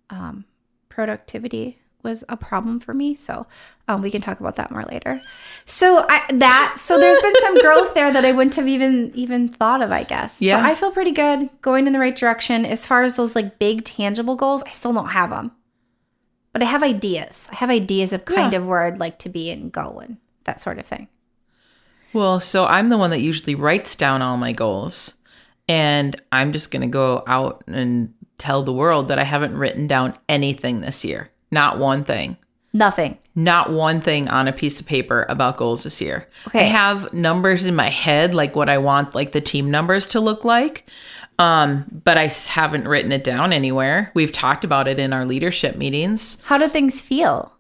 um, 0.10 0.46
productivity 0.90 1.80
was 2.04 2.24
a 2.30 2.38
problem 2.38 2.80
for 2.80 2.94
me. 2.94 3.16
So 3.16 3.46
um, 3.88 4.02
we 4.02 4.12
can 4.12 4.22
talk 4.22 4.40
about 4.40 4.56
that 4.56 4.72
more 4.72 4.84
later. 4.84 5.22
So 5.66 6.06
I, 6.10 6.26
that 6.34 6.76
so 6.78 7.00
there's 7.00 7.18
been 7.20 7.34
some 7.42 7.60
growth 7.62 7.94
there 7.94 8.12
that 8.12 8.26
I 8.26 8.32
wouldn't 8.32 8.56
have 8.56 8.68
even 8.68 9.12
even 9.14 9.48
thought 9.48 9.82
of. 9.82 9.92
I 9.92 10.04
guess. 10.04 10.42
Yeah. 10.42 10.62
I 10.66 10.76
feel 10.76 10.92
pretty 10.92 11.12
good 11.12 11.50
going 11.62 11.88
in 11.88 11.94
the 11.94 12.00
right 12.00 12.16
direction. 12.16 12.66
As 12.66 12.86
far 12.86 13.04
as 13.04 13.16
those 13.16 13.36
like 13.36 13.60
big 13.60 13.84
tangible 13.84 14.36
goals, 14.36 14.64
I 14.66 14.72
still 14.72 14.94
don't 14.94 15.10
have 15.10 15.30
them, 15.30 15.52
but 16.54 16.62
I 16.62 16.66
have 16.66 16.84
ideas. 16.84 17.48
I 17.52 17.56
have 17.56 17.70
ideas 17.70 18.14
of 18.14 18.26
kind 18.26 18.54
Yeah. 18.54 18.60
of 18.60 18.68
where 18.68 18.82
I'd 18.84 19.00
like 19.00 19.20
to 19.20 19.30
be 19.30 19.50
and 19.52 19.72
go 19.72 20.00
and 20.00 20.18
that 20.46 20.62
sort 20.62 20.80
of 20.80 20.86
thing. 20.86 21.08
Well, 22.14 22.40
so 22.40 22.66
I'm 22.66 22.90
the 22.90 22.98
one 22.98 23.10
that 23.12 23.22
usually 23.22 23.56
writes 23.56 23.96
down 23.96 24.22
all 24.22 24.36
my 24.38 24.52
goals. 24.52 25.16
And 25.70 26.20
I'm 26.32 26.52
just 26.52 26.72
going 26.72 26.82
to 26.82 26.88
go 26.88 27.24
out 27.28 27.64
and 27.68 28.14
tell 28.38 28.64
the 28.64 28.74
world 28.74 29.08
that 29.08 29.20
I 29.20 29.24
haven't 29.24 29.56
written 29.56 29.88
down 29.88 30.14
anything 30.28 30.82
this 30.82 31.06
year. 31.06 31.30
Not 31.52 31.78
one 31.78 32.04
thing. 32.04 32.38
Nothing. 32.74 33.18
Not 33.36 33.72
one 33.72 34.00
thing 34.00 34.30
on 34.30 34.48
a 34.48 34.54
piece 34.54 34.80
of 34.80 34.88
paper 34.88 35.26
about 35.28 35.58
goals 35.58 35.84
this 35.84 36.02
year. 36.02 36.28
Okay. 36.48 36.62
I 36.62 36.64
have 36.64 37.12
numbers 37.12 37.66
in 37.66 37.76
my 37.76 37.90
head, 37.90 38.34
like 38.34 38.56
what 38.56 38.70
I 38.70 38.78
want 38.78 39.14
like 39.14 39.34
the 39.34 39.42
team 39.42 39.70
numbers 39.70 40.08
to 40.10 40.22
look 40.22 40.46
like. 40.46 40.90
Um, 41.38 41.86
but 42.06 42.18
I 42.18 42.28
haven't 42.28 42.88
written 42.88 43.12
it 43.12 43.24
down 43.24 43.52
anywhere. 43.52 44.12
We've 44.14 44.32
talked 44.32 44.64
about 44.64 44.88
it 44.88 45.00
in 45.00 45.12
our 45.12 45.26
leadership 45.26 45.76
meetings, 45.76 46.42
How 46.46 46.58
do 46.58 46.68
things 46.70 47.02
feel? 47.02 47.58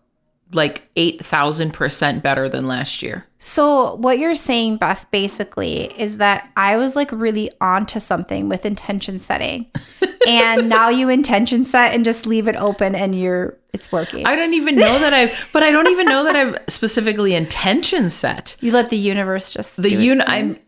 Like 0.53 0.93
8,000% 0.95 2.21
better 2.21 2.49
than 2.49 2.67
last 2.67 3.01
year. 3.01 3.25
So 3.39 3.95
what 3.95 4.19
you're 4.19 4.35
saying, 4.35 4.77
Beth, 4.77 5.05
basically 5.11 5.85
is 5.99 6.17
that 6.17 6.51
I 6.55 6.77
was 6.77 6.95
like 6.95 7.11
really 7.11 7.51
onto 7.59 7.99
something 7.99 8.49
with 8.49 8.65
intention 8.65 9.17
setting. 9.17 9.71
and 10.27 10.69
now 10.69 10.89
you 10.89 11.09
intention 11.09 11.65
set 11.65 11.93
and 11.93 12.05
just 12.05 12.25
leave 12.25 12.47
it 12.47 12.55
open 12.55 12.95
and 12.95 13.17
you're 13.17 13.57
it's 13.73 13.91
working. 13.91 14.25
I 14.25 14.35
don't 14.35 14.53
even 14.53 14.75
know 14.75 14.99
that 14.99 15.13
I've, 15.13 15.49
but 15.53 15.63
I 15.63 15.71
don't 15.71 15.87
even 15.87 16.05
know 16.05 16.25
that 16.25 16.35
I've 16.35 16.57
specifically 16.67 17.33
intention 17.33 18.09
set. 18.09 18.57
you 18.59 18.71
let 18.71 18.89
the 18.89 18.97
universe 18.97 19.53
just 19.53 19.81
The 19.81 19.89
do 19.89 19.99
its 19.99 20.21
un. 20.21 20.21
I'm, 20.27 20.59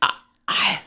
I, 0.47 0.79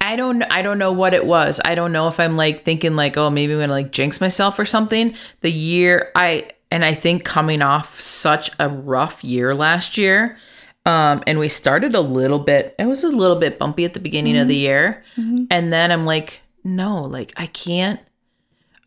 I 0.00 0.16
don't, 0.16 0.42
I 0.44 0.62
don't 0.62 0.78
know 0.78 0.92
what 0.92 1.12
it 1.12 1.26
was. 1.26 1.60
I 1.64 1.74
don't 1.74 1.92
know 1.92 2.08
if 2.08 2.20
I'm 2.20 2.36
like 2.36 2.62
thinking 2.62 2.94
like, 2.94 3.16
oh, 3.16 3.30
maybe 3.30 3.52
I'm 3.52 3.58
gonna 3.58 3.72
like 3.72 3.90
jinx 3.90 4.20
myself 4.20 4.58
or 4.58 4.64
something. 4.64 5.14
The 5.40 5.50
year 5.50 6.10
I, 6.14 6.50
and 6.70 6.84
I 6.84 6.94
think 6.94 7.24
coming 7.24 7.62
off 7.62 8.00
such 8.00 8.50
a 8.58 8.68
rough 8.68 9.24
year 9.24 9.54
last 9.54 9.98
year, 9.98 10.38
um, 10.86 11.22
and 11.26 11.38
we 11.38 11.48
started 11.48 11.94
a 11.94 12.00
little 12.00 12.38
bit. 12.38 12.74
It 12.78 12.86
was 12.86 13.04
a 13.04 13.08
little 13.08 13.36
bit 13.36 13.58
bumpy 13.58 13.84
at 13.84 13.94
the 13.94 14.00
beginning 14.00 14.36
of 14.36 14.48
the 14.48 14.56
year, 14.56 15.04
and 15.50 15.72
then 15.72 15.92
I'm 15.92 16.06
like, 16.06 16.40
no, 16.64 17.02
like 17.02 17.32
I 17.36 17.46
can't. 17.46 18.00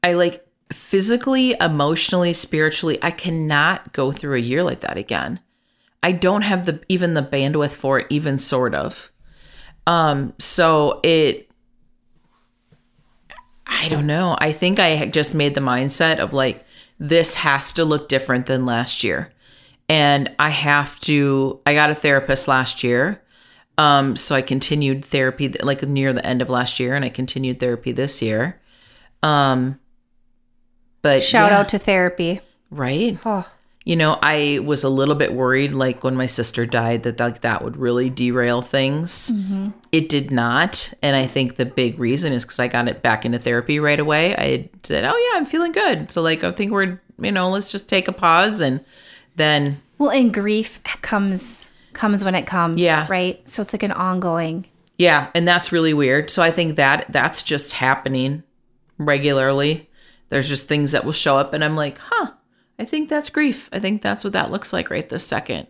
I 0.03 0.13
like 0.13 0.45
physically, 0.71 1.55
emotionally, 1.61 2.33
spiritually, 2.33 2.97
I 3.01 3.11
cannot 3.11 3.93
go 3.93 4.11
through 4.11 4.37
a 4.37 4.41
year 4.41 4.63
like 4.63 4.81
that 4.81 4.97
again. 4.97 5.39
I 6.01 6.11
don't 6.11 6.41
have 6.41 6.65
the 6.65 6.81
even 6.89 7.13
the 7.13 7.21
bandwidth 7.23 7.75
for 7.75 7.99
it, 7.99 8.07
even 8.09 8.37
sort 8.37 8.75
of. 8.75 9.11
Um, 9.87 10.33
so 10.39 10.99
it 11.03 11.49
I 13.65 13.87
don't 13.89 14.07
know. 14.07 14.35
I 14.39 14.51
think 14.51 14.79
I 14.79 14.89
had 14.89 15.13
just 15.13 15.33
made 15.33 15.55
the 15.55 15.61
mindset 15.61 16.19
of 16.19 16.33
like 16.33 16.65
this 17.03 17.35
has 17.35 17.73
to 17.73 17.83
look 17.83 18.07
different 18.07 18.45
than 18.45 18.65
last 18.65 19.03
year. 19.03 19.29
And 19.89 20.33
I 20.39 20.49
have 20.49 20.97
to 21.01 21.59
I 21.67 21.73
got 21.73 21.89
a 21.89 21.95
therapist 21.95 22.47
last 22.47 22.81
year. 22.81 23.21
Um, 23.77 24.15
so 24.15 24.35
I 24.35 24.41
continued 24.41 25.03
therapy 25.03 25.49
like 25.49 25.83
near 25.83 26.13
the 26.13 26.25
end 26.25 26.41
of 26.41 26.49
last 26.49 26.79
year 26.79 26.95
and 26.95 27.03
I 27.03 27.09
continued 27.09 27.59
therapy 27.59 27.91
this 27.91 28.21
year. 28.21 28.61
Um 29.21 29.79
but 31.01 31.21
shout 31.21 31.51
yeah, 31.51 31.59
out 31.59 31.69
to 31.69 31.77
therapy. 31.77 32.39
right? 32.71 33.19
Oh, 33.25 33.45
You 33.85 33.97
know, 33.97 34.17
I 34.21 34.59
was 34.63 34.85
a 34.85 34.89
little 34.89 35.15
bit 35.15 35.33
worried, 35.33 35.73
like 35.73 36.05
when 36.05 36.15
my 36.15 36.25
sister 36.25 36.65
died, 36.65 37.03
that 37.03 37.19
like 37.19 37.41
that 37.41 37.63
would 37.63 37.75
really 37.75 38.09
derail 38.09 38.61
things. 38.61 39.29
Mm-hmm. 39.31 39.69
It 39.91 40.07
did 40.07 40.31
not, 40.31 40.93
and 41.01 41.17
I 41.17 41.27
think 41.27 41.57
the 41.57 41.65
big 41.65 41.99
reason 41.99 42.31
is 42.31 42.45
because 42.45 42.59
I 42.59 42.69
got 42.69 42.87
it 42.87 43.01
back 43.01 43.25
into 43.25 43.39
therapy 43.39 43.79
right 43.79 43.99
away. 43.99 44.35
I 44.37 44.69
said, 44.83 45.03
"Oh 45.03 45.29
yeah, 45.31 45.37
I'm 45.37 45.45
feeling 45.45 45.73
good." 45.73 46.11
So 46.11 46.21
like, 46.21 46.45
I 46.45 46.51
think 46.53 46.71
we're, 46.71 47.01
you 47.19 47.31
know, 47.31 47.49
let's 47.49 47.71
just 47.71 47.89
take 47.89 48.07
a 48.07 48.13
pause 48.13 48.61
and 48.61 48.83
then 49.35 49.81
well, 49.97 50.11
and 50.11 50.33
grief 50.33 50.81
comes 51.01 51.65
comes 51.93 52.23
when 52.23 52.35
it 52.35 52.45
comes. 52.45 52.77
Yeah. 52.77 53.07
Right. 53.09 53.47
So 53.47 53.61
it's 53.61 53.73
like 53.73 53.83
an 53.83 53.91
ongoing. 53.91 54.65
Yeah, 54.97 55.29
and 55.33 55.47
that's 55.47 55.71
really 55.71 55.93
weird. 55.93 56.29
So 56.29 56.43
I 56.43 56.51
think 56.51 56.75
that 56.75 57.07
that's 57.09 57.43
just 57.43 57.73
happening 57.73 58.43
regularly. 58.97 59.89
There's 60.29 60.47
just 60.47 60.67
things 60.67 60.91
that 60.91 61.03
will 61.05 61.11
show 61.11 61.37
up 61.37 61.53
and 61.53 61.63
I'm 61.63 61.75
like, 61.75 61.97
"Huh, 61.97 62.31
I 62.83 62.85
think 62.85 63.07
that's 63.07 63.29
grief. 63.29 63.69
I 63.71 63.79
think 63.79 64.01
that's 64.01 64.25
what 64.25 64.33
that 64.33 64.51
looks 64.51 64.73
like 64.73 64.89
right 64.89 65.07
this 65.07 65.25
second. 65.25 65.67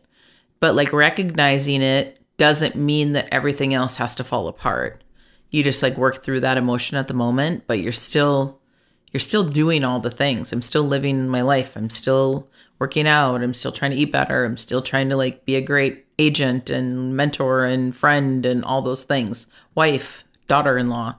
But 0.60 0.74
like 0.74 0.91
recognizing 0.91 1.84
it 1.84 2.20
doesn't 2.38 2.75
mean 2.75 3.12
that 3.12 3.27
everything 3.32 3.72
else 3.75 3.98
has 3.98 4.15
to 4.15 4.24
fall 4.24 4.48
apart. 4.48 5.03
You 5.51 5.62
just 5.62 5.84
like 5.84 5.96
work 5.96 6.24
through 6.24 6.39
that 6.39 6.58
emotion 6.58 6.98
at 6.98 7.08
the 7.08 7.13
moment, 7.13 7.65
but 7.67 7.77
you're 7.77 7.91
still 7.91 8.60
you're 9.12 9.20
still 9.20 9.48
doing 9.48 9.84
all 9.84 10.00
the 10.00 10.10
things. 10.10 10.51
I'm 10.51 10.63
still 10.63 10.86
living 10.86 11.27
my 11.27 11.43
life. 11.43 11.75
I'm 11.75 11.91
still 11.91 12.50
working 12.79 13.08
out. 13.08 13.43
I'm 13.43 13.53
still 13.53 13.72
trying 13.72 13.91
to 13.91 13.98
eat 13.98 14.12
better. 14.12 14.43
I'm 14.43 14.58
still 14.58 14.82
trying 14.82 15.10
to 15.10 15.15
like 15.15 15.46
be 15.46 15.55
a 15.55 15.62
great 15.62 16.08
agent 16.17 16.72
and 16.72 17.15
mentor 17.15 17.63
and 17.63 17.96
friend 17.96 18.43
and 18.43 18.65
all 18.65 18.82
those 18.82 19.03
things. 19.03 19.46
Wife, 19.75 20.24
daughter-in-law. 20.48 21.17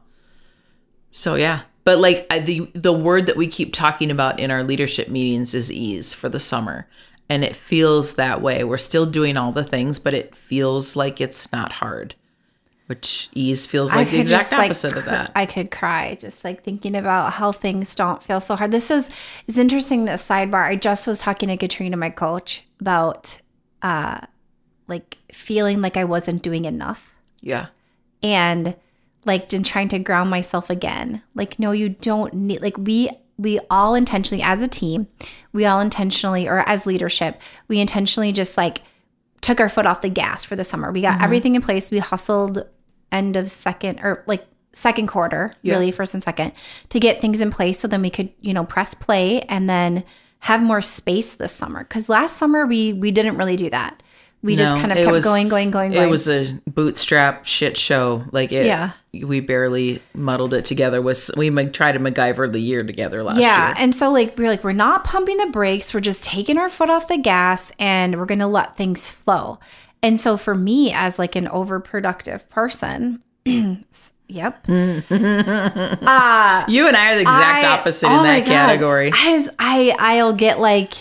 So 1.12 1.36
yeah. 1.36 1.60
But 1.84 1.98
like 1.98 2.26
I, 2.30 2.38
the 2.40 2.70
the 2.74 2.92
word 2.92 3.26
that 3.26 3.36
we 3.36 3.46
keep 3.46 3.72
talking 3.72 4.10
about 4.10 4.40
in 4.40 4.50
our 4.50 4.64
leadership 4.64 5.08
meetings 5.08 5.54
is 5.54 5.70
ease 5.70 6.14
for 6.14 6.28
the 6.28 6.40
summer. 6.40 6.88
And 7.28 7.42
it 7.42 7.56
feels 7.56 8.14
that 8.14 8.42
way. 8.42 8.64
We're 8.64 8.76
still 8.76 9.06
doing 9.06 9.38
all 9.38 9.50
the 9.50 9.64
things, 9.64 9.98
but 9.98 10.12
it 10.12 10.34
feels 10.34 10.94
like 10.94 11.22
it's 11.22 11.50
not 11.52 11.72
hard. 11.72 12.14
Which 12.86 13.30
ease 13.32 13.66
feels 13.66 13.94
like 13.94 14.10
the 14.10 14.20
exact 14.20 14.52
opposite 14.52 14.94
of 14.94 15.04
cr- 15.04 15.10
that. 15.10 15.32
I 15.34 15.46
could 15.46 15.70
cry 15.70 16.16
just 16.20 16.44
like 16.44 16.62
thinking 16.64 16.94
about 16.94 17.32
how 17.32 17.50
things 17.50 17.94
don't 17.94 18.22
feel 18.22 18.40
so 18.40 18.56
hard. 18.56 18.72
This 18.72 18.90
is 18.90 19.08
is 19.46 19.56
interesting. 19.56 20.04
This 20.04 20.26
sidebar. 20.26 20.66
I 20.66 20.76
just 20.76 21.06
was 21.06 21.20
talking 21.20 21.48
to 21.48 21.56
Katrina, 21.56 21.96
my 21.96 22.10
coach, 22.10 22.62
about 22.80 23.40
uh 23.80 24.20
like 24.86 25.16
feeling 25.32 25.80
like 25.80 25.96
I 25.96 26.04
wasn't 26.04 26.42
doing 26.42 26.64
enough 26.64 27.16
yeah. 27.40 27.66
and 28.22 28.76
like 29.24 29.48
just 29.48 29.64
trying 29.64 29.88
to 29.88 29.98
ground 29.98 30.30
myself 30.30 30.70
again. 30.70 31.22
Like, 31.34 31.58
no, 31.58 31.72
you 31.72 31.90
don't 31.90 32.34
need 32.34 32.62
like 32.62 32.76
we 32.78 33.10
we 33.36 33.58
all 33.70 33.94
intentionally 33.94 34.42
as 34.42 34.60
a 34.60 34.68
team, 34.68 35.08
we 35.52 35.66
all 35.66 35.80
intentionally 35.80 36.48
or 36.48 36.60
as 36.68 36.86
leadership, 36.86 37.40
we 37.68 37.80
intentionally 37.80 38.32
just 38.32 38.56
like 38.56 38.82
took 39.40 39.60
our 39.60 39.68
foot 39.68 39.86
off 39.86 40.00
the 40.00 40.08
gas 40.08 40.44
for 40.44 40.56
the 40.56 40.64
summer. 40.64 40.92
We 40.92 41.02
got 41.02 41.14
mm-hmm. 41.14 41.24
everything 41.24 41.54
in 41.54 41.62
place. 41.62 41.90
We 41.90 41.98
hustled 41.98 42.64
end 43.12 43.36
of 43.36 43.50
second 43.50 44.00
or 44.00 44.24
like 44.26 44.46
second 44.72 45.08
quarter, 45.08 45.52
really 45.62 45.90
first 45.90 46.14
and 46.14 46.22
second, 46.22 46.52
to 46.88 47.00
get 47.00 47.20
things 47.20 47.40
in 47.40 47.50
place 47.50 47.78
so 47.78 47.88
then 47.88 48.02
we 48.02 48.10
could, 48.10 48.32
you 48.40 48.54
know, 48.54 48.64
press 48.64 48.94
play 48.94 49.42
and 49.42 49.68
then 49.68 50.04
have 50.40 50.62
more 50.62 50.82
space 50.82 51.34
this 51.34 51.52
summer. 51.52 51.84
Cause 51.84 52.08
last 52.08 52.36
summer 52.36 52.66
we 52.66 52.92
we 52.92 53.10
didn't 53.10 53.36
really 53.36 53.56
do 53.56 53.70
that. 53.70 54.02
We 54.44 54.56
just 54.56 54.76
kind 54.76 54.92
of 54.92 54.98
kept 54.98 55.10
was- 55.10 55.24
going, 55.24 55.48
going, 55.48 55.70
going, 55.70 55.92
going. 55.92 56.06
It 56.06 56.10
was 56.10 56.28
a 56.28 56.44
bootstrap 56.70 57.46
shit 57.46 57.76
show. 57.78 58.24
Like 58.30 58.52
it, 58.52 58.66
Yeah. 58.66 58.90
we 59.12 59.40
barely 59.40 60.02
muddled 60.14 60.52
it 60.52 60.64
together. 60.66 61.00
Was 61.00 61.30
we 61.36 61.48
tried 61.70 61.92
to 61.92 61.98
MacGyver 61.98 62.52
the 62.52 62.60
year 62.60 62.82
together 62.84 63.22
last 63.22 63.38
yeah 63.38 63.68
year? 63.68 63.74
Yeah, 63.76 63.82
and 63.82 63.94
so 63.94 64.10
like 64.10 64.36
we're 64.38 64.48
like 64.48 64.62
we're 64.62 64.72
not 64.72 65.04
pumping 65.04 65.38
the 65.38 65.46
brakes 65.46 65.94
we're 65.94 66.00
just 66.00 66.22
taking 66.22 66.58
our 66.58 66.68
foot 66.68 66.90
off 66.90 67.08
the 67.08 67.16
gas 67.16 67.72
and 67.78 68.16
we're 68.18 68.26
gonna 68.26 68.46
let 68.48 68.76
things 68.76 69.10
flow 69.10 69.58
and 70.02 70.20
so 70.20 70.36
for 70.36 70.54
me 70.54 70.92
as 70.92 71.18
like 71.18 71.34
an 71.36 71.46
overproductive 71.46 72.46
person 72.50 73.22
yep 74.28 74.64
uh 74.68 76.64
You 76.68 76.86
and 76.88 76.96
I 76.96 77.12
are 77.12 77.14
the 77.14 77.20
exact 77.22 77.64
I- 77.64 77.78
opposite 77.78 78.06
oh 78.08 78.10
in 78.10 78.16
my 78.18 78.40
that 78.40 78.46
category. 78.46 79.10
I, 79.14 79.50
I 79.58 79.94
i'll 80.18 80.32
get 80.32 80.60
like 80.60 80.92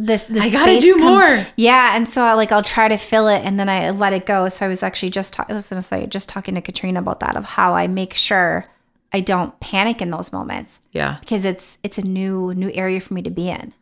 this 0.00 0.22
the 0.24 0.38
I 0.40 0.48
gotta 0.50 0.80
do 0.80 0.96
more. 0.96 1.46
yeah 1.56 1.96
and 1.96 2.06
so 2.06 2.22
I, 2.22 2.34
like 2.34 2.52
i'll 2.52 2.62
try 2.62 2.86
to 2.88 2.96
fill 2.96 3.26
it 3.28 3.44
and 3.44 3.58
then 3.58 3.68
i 3.68 3.90
let 3.90 4.12
it 4.12 4.26
go 4.26 4.48
so 4.48 4.64
i 4.64 4.68
was 4.68 4.82
actually 4.84 5.10
just 5.10 5.32
talking 5.32 5.52
i 5.52 5.56
was 5.56 5.68
gonna 5.68 5.82
say 5.82 6.06
just 6.06 6.28
talking 6.28 6.54
to 6.54 6.60
katrina 6.60 7.00
about 7.00 7.18
that 7.20 7.36
of 7.36 7.44
how 7.44 7.74
i 7.74 7.88
make 7.88 8.14
sure 8.14 8.66
i 9.12 9.18
don't 9.20 9.58
panic 9.58 10.00
in 10.00 10.10
those 10.10 10.32
moments 10.32 10.78
Yeah. 10.92 11.16
because 11.20 11.44
it's 11.44 11.78
it's 11.82 11.98
a 11.98 12.02
new 12.06 12.54
new 12.54 12.70
area 12.74 13.00
for 13.00 13.14
me 13.14 13.22
to 13.22 13.30
be 13.30 13.48
in. 13.50 13.74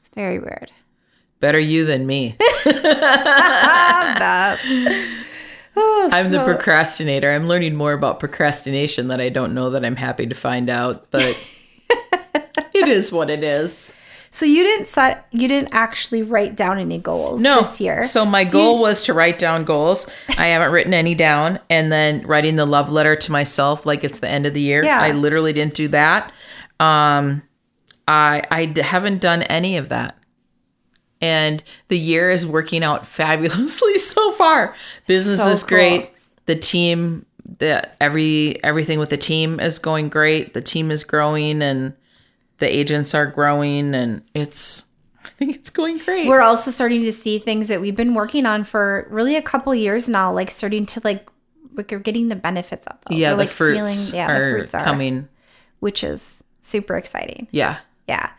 It's 0.00 0.08
very 0.14 0.40
weird. 0.40 0.72
Better 1.38 1.60
you 1.60 1.84
than 1.84 2.06
me. 2.06 2.36
Oh, 5.76 6.08
I'm 6.12 6.30
the 6.30 6.42
procrastinator. 6.42 7.30
I'm 7.30 7.46
learning 7.46 7.76
more 7.76 7.92
about 7.92 8.18
procrastination 8.18 9.08
that 9.08 9.20
I 9.20 9.28
don't 9.28 9.54
know 9.54 9.70
that 9.70 9.84
I'm 9.84 9.94
happy 9.96 10.26
to 10.26 10.34
find 10.34 10.68
out, 10.68 11.10
but 11.12 11.22
it 12.74 12.88
is 12.88 13.12
what 13.12 13.30
it 13.30 13.44
is. 13.44 13.94
So 14.32 14.46
you 14.46 14.62
didn't 14.62 14.86
set 14.86 15.26
you 15.32 15.48
didn't 15.48 15.70
actually 15.72 16.22
write 16.22 16.54
down 16.54 16.78
any 16.78 16.98
goals 16.98 17.40
No. 17.40 17.62
this 17.62 17.80
year. 17.80 18.04
So 18.04 18.24
my 18.24 18.44
Do 18.44 18.52
goal 18.52 18.76
you- 18.76 18.82
was 18.82 19.02
to 19.04 19.12
write 19.14 19.38
down 19.38 19.64
goals. 19.64 20.06
I 20.38 20.46
haven't 20.46 20.70
written 20.72 20.94
any 20.94 21.14
down 21.16 21.58
and 21.68 21.90
then 21.90 22.24
writing 22.26 22.54
the 22.56 22.64
love 22.66 22.90
letter 22.92 23.16
to 23.16 23.32
myself 23.32 23.84
like 23.86 24.04
it's 24.04 24.20
the 24.20 24.28
end 24.28 24.46
of 24.46 24.54
the 24.54 24.60
year. 24.60 24.84
Yeah. 24.84 25.00
I 25.00 25.10
literally 25.12 25.52
didn't 25.52 25.74
do 25.74 25.88
that. 25.88 26.32
Um 26.78 27.42
I 28.06 28.42
I 28.50 28.66
d- 28.66 28.82
haven't 28.82 29.20
done 29.20 29.42
any 29.44 29.76
of 29.76 29.88
that. 29.88 30.16
And 31.20 31.62
the 31.88 31.98
year 31.98 32.30
is 32.30 32.46
working 32.46 32.82
out 32.84 33.06
fabulously 33.18 33.98
so 33.98 34.30
far. 34.32 34.74
Business 35.06 35.42
So 35.42 35.50
is 35.50 35.62
great. 35.64 36.10
The 36.46 36.54
team 36.56 37.26
the 37.58 37.88
every 38.00 38.62
everything 38.62 39.00
with 39.00 39.10
the 39.10 39.16
team 39.16 39.58
is 39.58 39.80
going 39.80 40.08
great. 40.08 40.54
The 40.54 40.62
team 40.62 40.92
is 40.92 41.02
growing 41.02 41.62
and 41.62 41.94
the 42.60 42.68
agents 42.68 43.14
are 43.14 43.26
growing 43.26 43.94
and 43.94 44.22
it's 44.34 44.86
I 45.24 45.28
think 45.28 45.54
it's 45.54 45.70
going 45.70 45.98
great. 45.98 46.28
We're 46.28 46.42
also 46.42 46.70
starting 46.70 47.02
to 47.02 47.12
see 47.12 47.38
things 47.38 47.68
that 47.68 47.80
we've 47.80 47.96
been 47.96 48.14
working 48.14 48.46
on 48.46 48.64
for 48.64 49.06
really 49.10 49.36
a 49.36 49.42
couple 49.42 49.74
years 49.74 50.08
now, 50.08 50.32
like 50.32 50.50
starting 50.50 50.86
to 50.86 51.00
like 51.02 51.28
we're 51.74 51.98
getting 51.98 52.28
the 52.28 52.36
benefits 52.36 52.86
of 52.86 52.96
those. 53.08 53.18
yeah, 53.18 53.30
We're, 53.30 53.36
the 53.36 53.42
like 53.44 53.48
fruits 53.48 54.12
yeah, 54.12 54.30
are, 54.30 54.52
the 54.52 54.58
fruits 54.58 54.74
are 54.74 54.84
coming. 54.84 55.28
which 55.80 56.04
is 56.04 56.42
super 56.62 56.96
exciting. 56.96 57.48
Yeah. 57.50 57.78
Yeah. 58.08 58.30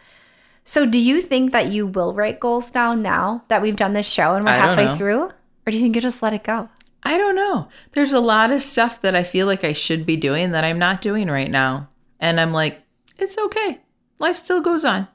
So 0.63 0.85
do 0.85 0.99
you 0.99 1.21
think 1.21 1.51
that 1.51 1.71
you 1.71 1.87
will 1.87 2.13
write 2.13 2.39
goals 2.39 2.71
down 2.71 3.01
now 3.01 3.43
that 3.47 3.61
we've 3.61 3.75
done 3.75 3.93
this 3.93 4.07
show 4.07 4.35
and 4.35 4.45
we're 4.45 4.51
I 4.51 4.57
halfway 4.57 4.95
through? 4.95 5.23
Or 5.23 5.31
do 5.69 5.73
you 5.75 5.81
think 5.81 5.95
you'll 5.95 6.01
just 6.03 6.21
let 6.21 6.33
it 6.33 6.43
go? 6.43 6.69
I 7.03 7.17
don't 7.17 7.35
know. 7.35 7.67
There's 7.93 8.13
a 8.13 8.19
lot 8.19 8.51
of 8.51 8.61
stuff 8.61 9.01
that 9.01 9.15
I 9.15 9.23
feel 9.23 9.47
like 9.47 9.63
I 9.63 9.73
should 9.73 10.05
be 10.05 10.17
doing 10.17 10.51
that 10.51 10.63
I'm 10.63 10.77
not 10.77 11.01
doing 11.01 11.29
right 11.29 11.49
now. 11.49 11.89
And 12.19 12.39
I'm 12.39 12.53
like, 12.53 12.81
it's 13.17 13.37
okay. 13.37 13.79
Life 14.21 14.37
still 14.37 14.61
goes 14.61 14.85
on. 14.85 15.07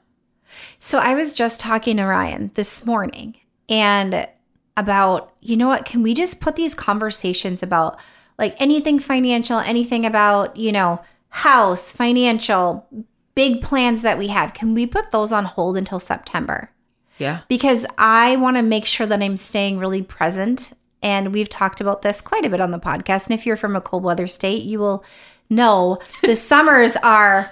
So 0.79 0.99
I 0.99 1.15
was 1.15 1.33
just 1.33 1.61
talking 1.61 1.97
to 1.97 2.03
Ryan 2.03 2.51
this 2.55 2.85
morning 2.85 3.37
and 3.69 4.27
about, 4.75 5.33
you 5.39 5.55
know 5.55 5.69
what, 5.69 5.85
can 5.85 6.03
we 6.03 6.13
just 6.13 6.39
put 6.41 6.57
these 6.57 6.73
conversations 6.73 7.63
about 7.63 7.99
like 8.37 8.55
anything 8.59 8.99
financial, 8.99 9.59
anything 9.59 10.05
about, 10.05 10.57
you 10.57 10.73
know, 10.73 11.01
house, 11.29 11.91
financial, 11.91 12.85
big 13.33 13.61
plans 13.61 14.01
that 14.01 14.17
we 14.17 14.27
have, 14.27 14.53
can 14.53 14.73
we 14.73 14.85
put 14.85 15.11
those 15.11 15.31
on 15.31 15.45
hold 15.45 15.77
until 15.77 15.99
September? 15.99 16.69
Yeah. 17.17 17.41
Because 17.47 17.85
I 17.97 18.35
want 18.35 18.57
to 18.57 18.63
make 18.63 18.85
sure 18.85 19.07
that 19.07 19.23
I'm 19.23 19.37
staying 19.37 19.79
really 19.79 20.01
present. 20.01 20.73
And 21.01 21.33
we've 21.33 21.49
talked 21.49 21.79
about 21.79 22.01
this 22.01 22.19
quite 22.19 22.45
a 22.45 22.49
bit 22.49 22.59
on 22.59 22.71
the 22.71 22.79
podcast. 22.79 23.27
And 23.27 23.39
if 23.39 23.45
you're 23.45 23.55
from 23.55 23.75
a 23.75 23.81
cold 23.81 24.03
weather 24.03 24.27
state, 24.27 24.63
you 24.63 24.79
will 24.79 25.05
know 25.49 25.97
the 26.21 26.35
summers 26.35 26.97
are 26.97 27.51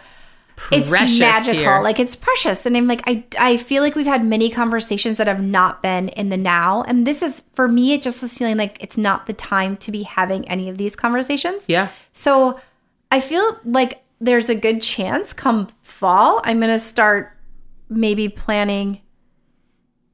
it's 0.71 0.89
magical. 1.19 1.59
here. 1.59 1.81
Like 1.81 1.99
it's 1.99 2.15
precious. 2.15 2.65
And 2.65 2.75
I'm 2.75 2.87
like, 2.87 3.01
I 3.05 3.23
I 3.39 3.57
feel 3.57 3.83
like 3.83 3.95
we've 3.95 4.05
had 4.05 4.25
many 4.25 4.49
conversations 4.49 5.17
that 5.17 5.27
have 5.27 5.43
not 5.43 5.81
been 5.81 6.09
in 6.09 6.29
the 6.29 6.37
now. 6.37 6.83
And 6.83 7.05
this 7.05 7.21
is 7.21 7.43
for 7.53 7.67
me, 7.67 7.93
it 7.93 8.01
just 8.01 8.21
was 8.21 8.37
feeling 8.37 8.57
like 8.57 8.81
it's 8.81 8.97
not 8.97 9.25
the 9.25 9.33
time 9.33 9.77
to 9.77 9.91
be 9.91 10.03
having 10.03 10.47
any 10.47 10.69
of 10.69 10.77
these 10.77 10.95
conversations. 10.95 11.63
Yeah. 11.67 11.89
So 12.11 12.59
I 13.11 13.19
feel 13.19 13.59
like 13.63 14.03
there's 14.19 14.49
a 14.49 14.55
good 14.55 14.81
chance 14.81 15.33
come 15.33 15.67
fall, 15.81 16.41
I'm 16.43 16.59
gonna 16.59 16.79
start 16.79 17.31
maybe 17.89 18.29
planning 18.29 19.01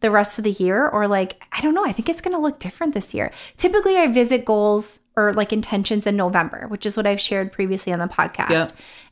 the 0.02 0.12
rest 0.12 0.38
of 0.38 0.44
the 0.44 0.52
year 0.52 0.88
or 0.88 1.08
like 1.08 1.42
I 1.52 1.62
don't 1.62 1.74
know, 1.74 1.86
I 1.86 1.92
think 1.92 2.10
it's 2.10 2.22
going 2.22 2.36
to 2.36 2.42
look 2.42 2.60
different 2.60 2.94
this 2.94 3.14
year. 3.14 3.32
Typically 3.56 3.98
I 3.98 4.08
visit 4.08 4.46
goals 4.46 5.00
or 5.30 5.34
like 5.34 5.52
intentions 5.54 6.06
in 6.08 6.16
November, 6.16 6.66
which 6.68 6.86
is 6.86 6.96
what 6.98 7.06
I've 7.08 7.22
shared 7.22 7.52
previously 7.52 7.92
on 7.94 8.00
the 8.00 8.08
podcast. 8.08 8.50
Yeah. 8.50 8.68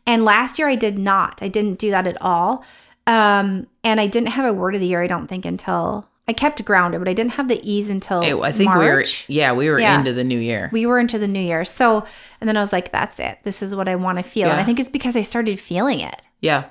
And 0.07 0.25
last 0.25 0.57
year 0.59 0.67
I 0.67 0.75
did 0.75 0.97
not. 0.97 1.41
I 1.43 1.47
didn't 1.47 1.77
do 1.79 1.91
that 1.91 2.07
at 2.07 2.17
all. 2.21 2.63
Um 3.07 3.67
and 3.83 3.99
I 3.99 4.07
didn't 4.07 4.29
have 4.29 4.45
a 4.45 4.53
word 4.53 4.75
of 4.75 4.81
the 4.81 4.87
year 4.87 5.01
I 5.03 5.07
don't 5.07 5.27
think 5.27 5.45
until 5.45 6.07
I 6.27 6.33
kept 6.33 6.63
grounded, 6.63 7.01
but 7.01 7.07
I 7.09 7.13
didn't 7.13 7.31
have 7.33 7.47
the 7.47 7.59
ease 7.67 7.89
until 7.89 8.21
It- 8.21 8.35
I 8.39 8.51
think 8.51 8.71
we 8.75 8.85
were 8.85 9.03
yeah, 9.27 9.51
we 9.51 9.67
were 9.69 9.79
Yeah. 9.79 9.97
into 9.97 10.13
the 10.13 10.23
new 10.23 10.37
year. 10.37 10.69
We 10.71 10.85
were 10.85 10.99
into 10.99 11.17
the 11.17 11.27
new 11.27 11.39
year. 11.39 11.65
So, 11.65 12.05
and 12.39 12.47
then 12.47 12.55
I 12.55 12.61
was 12.61 12.71
like, 12.71 12.91
that's 12.91 13.19
it. 13.19 13.39
This 13.43 13.63
is 13.63 13.75
what 13.75 13.87
I 13.89 13.95
want 13.95 14.19
to 14.19 14.23
feel. 14.23 14.47
And 14.49 14.59
I 14.59 14.63
think 14.63 14.79
it's 14.79 14.89
because 14.89 15.15
I 15.15 15.23
started 15.23 15.59
feeling 15.59 15.99
it. 16.01 16.27
yeah. 16.39 16.65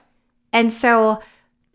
And 0.52 0.72
so 0.72 1.20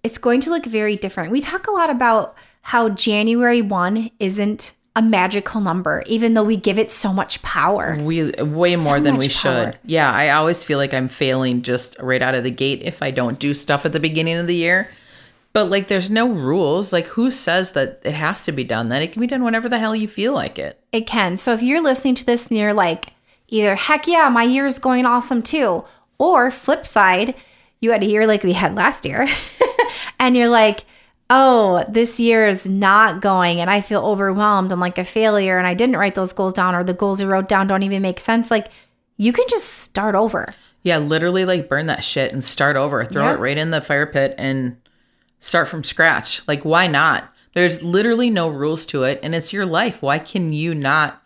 it's 0.01 0.17
going 0.17 0.39
to 0.41 0.49
look 0.49 0.65
very 0.65 0.95
different. 0.95 1.31
We 1.31 1.41
talk 1.41 1.67
a 1.67 1.71
lot 1.71 1.89
about 1.89 2.35
how 2.63 2.89
January 2.89 3.61
1 3.61 4.09
isn't 4.19 4.73
a 4.95 5.01
magical 5.01 5.59
number, 5.59 6.03
even 6.05 6.33
though 6.35 6.43
we 6.43 6.55
give 6.55 6.77
it 6.77 6.91
so 6.91 7.11
much 7.11 7.41
power. 7.41 7.97
We 7.99 8.31
way 8.31 8.75
more 8.75 8.97
So 8.97 8.99
than 8.99 9.17
we 9.17 9.27
power. 9.27 9.71
should. 9.71 9.77
Yeah, 9.85 10.11
I 10.11 10.29
always 10.29 10.63
feel 10.63 10.77
like 10.77 10.93
I'm 10.93 11.07
failing 11.07 11.63
just 11.63 11.97
right 11.99 12.21
out 12.21 12.35
of 12.35 12.43
the 12.43 12.51
gate 12.51 12.81
if 12.83 13.01
I 13.01 13.09
don't 13.11 13.39
do 13.39 13.53
stuff 13.55 13.85
at 13.85 13.93
the 13.93 13.99
beginning 13.99 14.35
of 14.37 14.45
the 14.47 14.55
year. 14.55 14.89
But 15.51 15.65
like 15.69 15.87
there's 15.87 16.09
no 16.11 16.29
rules. 16.29 16.93
Like 16.93 17.07
who 17.07 17.31
says 17.31 17.71
that 17.73 18.01
it 18.03 18.13
has 18.13 18.45
to 18.45 18.51
be 18.51 18.63
done? 18.63 18.89
That 18.89 19.01
it 19.01 19.11
can 19.11 19.19
be 19.19 19.27
done 19.27 19.43
whenever 19.43 19.67
the 19.69 19.79
hell 19.79 19.95
you 19.95 20.07
feel 20.07 20.33
like 20.33 20.57
it. 20.59 20.79
It 20.91 21.07
can. 21.07 21.37
So 21.37 21.53
if 21.53 21.61
you're 21.63 21.81
listening 21.83 22.15
to 22.15 22.25
this 22.25 22.47
and 22.47 22.57
you're 22.57 22.73
like, 22.73 23.13
either 23.49 23.75
heck 23.75 24.07
yeah, 24.07 24.29
my 24.29 24.43
year 24.43 24.65
is 24.65 24.79
going 24.79 25.05
awesome 25.05 25.41
too, 25.43 25.83
or 26.17 26.49
flip 26.51 26.85
side, 26.85 27.35
you 27.81 27.91
had 27.91 28.01
a 28.03 28.07
year 28.07 28.25
like 28.25 28.43
we 28.43 28.53
had 28.53 28.73
last 28.75 29.05
year, 29.05 29.27
and 30.19 30.35
you're 30.37 30.49
like, 30.49 30.85
oh, 31.29 31.83
this 31.89 32.19
year 32.19 32.47
is 32.47 32.67
not 32.67 33.21
going, 33.21 33.59
and 33.61 33.69
I 33.69 33.81
feel 33.81 34.05
overwhelmed 34.05 34.71
and 34.71 34.81
like 34.81 34.97
a 34.97 35.03
failure, 35.05 35.57
and 35.57 35.65
I 35.67 35.73
didn't 35.73 35.97
write 35.97 36.15
those 36.15 36.33
goals 36.33 36.53
down, 36.53 36.75
or 36.75 36.83
the 36.83 36.93
goals 36.93 37.21
I 37.21 37.25
wrote 37.25 37.47
down 37.49 37.67
don't 37.67 37.83
even 37.83 38.01
make 38.01 38.19
sense. 38.19 38.51
Like, 38.51 38.67
you 39.17 39.31
can 39.33 39.45
just 39.49 39.65
start 39.65 40.15
over. 40.15 40.53
Yeah, 40.83 40.97
literally 40.97 41.45
like 41.45 41.69
burn 41.69 41.85
that 41.85 42.03
shit 42.03 42.33
and 42.33 42.43
start 42.43 42.75
over. 42.75 43.05
Throw 43.05 43.23
Yeah. 43.23 43.33
it 43.33 43.39
right 43.39 43.57
in 43.57 43.71
the 43.71 43.79
fire 43.81 44.05
pit 44.05 44.35
and 44.37 44.75
start 45.39 45.67
from 45.69 45.83
scratch. 45.83 46.45
Like 46.47 46.65
why 46.65 46.87
not? 46.87 47.31
There's 47.53 47.81
literally 47.83 48.29
no 48.29 48.49
rules 48.49 48.85
to 48.87 49.03
it 49.03 49.19
and 49.23 49.33
it's 49.33 49.53
your 49.53 49.65
life. 49.65 50.01
Why 50.01 50.19
can 50.19 50.51
you 50.51 50.75
not 50.75 51.21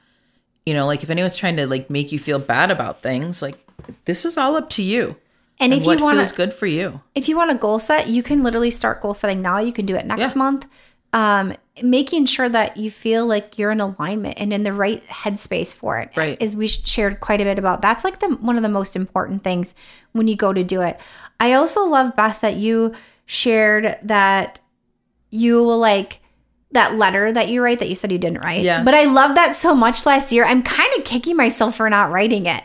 you 0.66 0.74
know, 0.74 0.86
like 0.86 1.01
if 1.01 1.10
anyone's 1.10 1.38
trying 1.38 1.56
to 1.56 1.66
like 1.66 1.89
make 1.89 2.12
you 2.12 2.20
feel 2.20 2.39
bad 2.39 2.70
about 2.72 3.01
things, 3.01 3.42
like 3.42 3.58
this 4.06 4.25
is 4.25 4.38
all 4.38 4.58
up 4.58 4.70
to 4.72 4.84
you. 4.84 5.16
And, 5.60 5.74
And 5.74 5.82
if 5.82 5.88
you 5.88 5.98
want 6.04 6.18
feels 6.18 6.32
good 6.34 6.54
for 6.54 6.68
you. 6.68 7.02
if 7.16 7.28
you 7.28 7.36
want 7.36 7.52
a 7.52 7.56
goal 7.56 7.80
set, 7.80 8.08
you 8.10 8.22
can 8.22 8.44
literally 8.44 8.70
start 8.72 9.02
goal 9.02 9.14
setting 9.16 9.42
now. 9.42 9.58
You 9.58 9.74
can 9.74 9.86
do 9.86 9.96
it 9.96 10.06
next 10.06 10.20
Yeah. 10.20 10.34
month. 10.36 10.68
Um, 11.14 11.54
making 11.82 12.26
sure 12.26 12.50
that 12.50 12.78
you 12.78 12.92
feel 12.92 13.26
like 13.26 13.58
you're 13.58 13.72
in 13.72 13.80
alignment 13.82 14.36
and 14.40 14.52
in 14.54 14.64
the 14.64 14.74
right 14.74 15.06
headspace 15.08 15.74
for 15.74 16.00
it. 16.00 16.12
Right. 16.16 16.40
Is 16.42 16.55
we 16.55 16.68
shared 16.68 17.22
quite 17.22 17.42
a 17.42 17.44
bit 17.46 17.58
about. 17.58 17.81
That's 17.81 18.03
like 18.03 18.20
the 18.20 18.27
one 18.27 18.55
of 18.58 18.62
the 18.64 18.70
most 18.70 18.96
important 18.96 19.44
things 19.44 19.74
when 20.12 20.27
you 20.27 20.36
go 20.36 20.53
to 20.53 20.64
do 20.64 20.81
it. 20.81 21.00
I 21.40 21.53
also 21.53 21.86
love 21.86 22.16
Beth 22.16 22.42
that 22.42 22.58
you 22.58 22.94
shared 23.25 23.98
that 24.03 24.60
you 25.31 25.64
will 25.64 25.79
like 25.79 26.20
that 26.72 26.96
letter 26.96 27.31
that 27.31 27.50
you 27.50 27.62
write 27.64 27.79
that 27.79 27.90
you 27.90 27.96
said 27.96 28.12
you 28.12 28.18
didn't 28.18 28.44
write. 28.44 28.62
Yes. 28.64 28.84
But 28.84 28.94
I 28.94 29.05
love 29.05 29.36
that 29.36 29.55
so 29.55 29.74
much 29.74 30.05
last 30.05 30.31
year. 30.31 30.44
I'm 30.46 30.62
kind 30.62 30.90
of 30.98 31.03
kicking 31.05 31.36
myself 31.38 31.75
for 31.77 31.90
not 31.90 32.12
writing 32.12 32.46
it. 32.46 32.64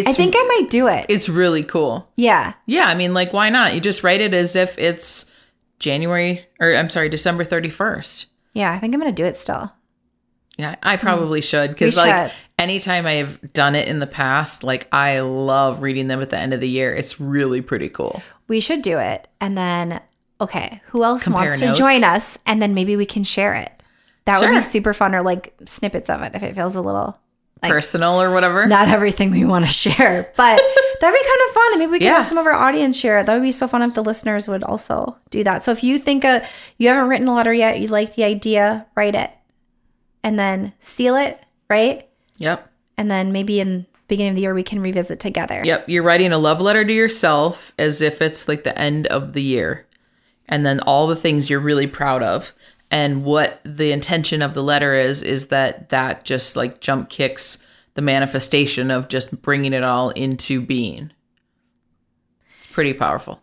It's 0.00 0.10
I 0.10 0.12
think 0.12 0.34
I 0.36 0.42
might 0.58 0.70
do 0.70 0.88
it. 0.88 1.06
it's 1.08 1.28
really 1.28 1.62
cool. 1.62 2.10
Yeah. 2.16 2.54
Yeah, 2.66 2.86
I 2.86 2.94
mean 2.94 3.14
like 3.14 3.32
why 3.32 3.50
not? 3.50 3.74
You 3.74 3.80
just 3.80 4.02
write 4.02 4.20
it 4.20 4.34
as 4.34 4.56
if 4.56 4.78
it's 4.78 5.30
January 5.78 6.40
or 6.60 6.74
I'm 6.74 6.90
sorry, 6.90 7.08
December 7.08 7.44
31st. 7.44 8.26
Yeah, 8.54 8.72
I 8.72 8.78
think 8.78 8.94
I'm 8.94 9.00
going 9.00 9.12
to 9.12 9.22
do 9.22 9.26
it 9.26 9.36
still. 9.36 9.72
Yeah, 10.56 10.76
I 10.82 10.96
probably 10.96 11.40
mm. 11.40 11.44
should 11.44 11.70
because 11.70 11.96
We 11.96 12.02
like 12.02 12.30
should. 12.30 12.38
anytime 12.58 13.06
I've 13.06 13.40
done 13.52 13.74
it 13.74 13.88
in 13.88 13.98
the 13.98 14.06
past, 14.06 14.62
like 14.62 14.88
I 14.92 15.20
love 15.20 15.82
reading 15.82 16.06
them 16.06 16.22
at 16.22 16.30
the 16.30 16.38
end 16.38 16.54
of 16.54 16.60
the 16.60 16.68
year. 16.68 16.94
It's 16.94 17.20
really 17.20 17.60
pretty 17.60 17.88
cool. 17.88 18.22
We 18.46 18.60
should 18.60 18.82
do 18.82 18.98
it. 18.98 19.26
And 19.40 19.58
then, 19.58 20.00
okay, 20.40 20.80
who 20.86 21.02
else 21.02 21.24
Compare 21.24 21.46
wants 21.46 21.60
to 21.60 21.74
join 21.74 22.04
us? 22.04 22.38
And 22.46 22.62
then 22.62 22.72
maybe 22.72 22.96
we 22.96 23.06
can 23.06 23.24
share 23.24 23.54
it. 23.54 23.72
That 24.26 24.40
would 24.40 24.50
be 24.50 24.60
super 24.60 24.94
fun, 24.94 25.14
or 25.14 25.22
like 25.22 25.54
snippets 25.66 26.08
of 26.08 26.22
it 26.22 26.34
if 26.34 26.42
it 26.42 26.54
feels 26.54 26.76
a 26.76 26.80
little 26.80 27.18
Like- 27.62 27.72
Personal 27.72 28.20
or 28.20 28.30
whatever. 28.32 28.66
not 28.66 28.88
everything 28.88 29.30
we 29.30 29.44
want 29.44 29.64
to 29.64 29.70
share. 29.70 30.30
But 30.36 30.60
that'd 31.00 31.18
be 31.20 31.26
kind 31.28 31.40
of 31.48 31.54
fun. 31.54 31.72
And 31.72 31.78
maybe 31.78 31.92
we 31.92 31.98
can 31.98 32.06
Yeah. 32.08 32.16
have 32.16 32.26
some 32.26 32.36
of 32.38 32.46
our 32.46 32.52
audience 32.52 32.98
share 32.98 33.18
it. 33.20 33.26
That 33.26 33.34
would 33.34 33.42
be 33.42 33.52
so 33.52 33.66
fun 33.66 33.80
if 33.82 33.94
the 33.94 34.02
listeners 34.04 34.46
would 34.48 34.62
also 34.62 35.16
do 35.30 35.42
that. 35.44 35.64
So 35.64 35.72
if 35.72 35.82
you 35.82 35.98
think 35.98 36.24
uh 36.24 36.40
you 36.78 36.88
haven't 36.88 37.08
written 37.08 37.26
a 37.28 37.34
letter 37.34 37.54
yet, 37.54 37.80
you 37.80 37.88
like 37.88 38.16
the 38.16 38.24
idea, 38.24 38.86
write 38.94 39.14
it. 39.14 39.30
And 40.22 40.38
then 40.38 40.72
seal 40.80 41.16
it, 41.16 41.40
right? 41.70 42.06
Yep. 42.38 42.70
And 42.98 43.10
then 43.10 43.32
maybe 43.32 43.60
in 43.60 43.86
beginning 44.08 44.30
of 44.30 44.36
the 44.36 44.42
year 44.42 44.54
we 44.54 44.62
can 44.62 44.80
revisit 44.82 45.18
together. 45.20 45.62
Yep. 45.64 45.88
You're 45.88 46.02
writing 46.02 46.32
a 46.32 46.38
love 46.38 46.60
letter 46.60 46.84
to 46.84 46.92
yourself 46.92 47.72
as 47.78 48.02
if 48.02 48.20
it's 48.20 48.46
like 48.46 48.64
the 48.64 48.78
end 48.78 49.06
of 49.06 49.32
the 49.32 49.42
year. 49.42 49.86
And 50.46 50.66
then 50.66 50.80
all 50.80 51.06
the 51.06 51.16
things 51.16 51.48
you're 51.48 51.58
really 51.60 51.86
proud 51.86 52.22
of. 52.22 52.52
And 52.94 53.24
what 53.24 53.60
the 53.64 53.90
intention 53.90 54.40
of 54.40 54.54
the 54.54 54.62
letter 54.62 54.94
is, 54.94 55.20
is 55.20 55.48
that 55.48 55.88
that 55.88 56.24
just 56.24 56.54
like 56.54 56.78
jump 56.78 57.08
kicks 57.08 57.58
the 57.94 58.02
manifestation 58.02 58.92
of 58.92 59.08
just 59.08 59.42
bringing 59.42 59.72
it 59.72 59.82
all 59.82 60.10
into 60.10 60.60
being. 60.60 61.10
It's 62.58 62.68
pretty 62.68 62.94
powerful. 62.94 63.40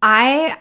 I 0.00 0.56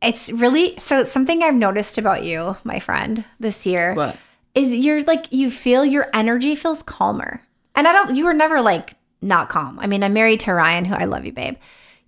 it's 0.00 0.32
really 0.32 0.78
so 0.78 1.04
something 1.04 1.42
I've 1.42 1.54
noticed 1.54 1.98
about 1.98 2.24
you, 2.24 2.56
my 2.64 2.78
friend, 2.78 3.22
this 3.38 3.66
year 3.66 3.92
What? 3.92 4.16
is 4.54 4.74
you're 4.74 5.02
like 5.02 5.26
you 5.30 5.50
feel 5.50 5.84
your 5.84 6.08
energy 6.14 6.54
feels 6.54 6.82
calmer. 6.82 7.42
And 7.74 7.86
I 7.86 7.92
don't 7.92 8.16
you 8.16 8.24
were 8.24 8.32
never 8.32 8.62
like 8.62 8.94
not 9.20 9.50
calm. 9.50 9.78
I 9.78 9.86
mean, 9.86 10.02
I'm 10.02 10.14
married 10.14 10.40
to 10.40 10.54
Ryan, 10.54 10.86
who 10.86 10.94
I 10.94 11.04
love 11.04 11.26
you, 11.26 11.32
babe. 11.32 11.56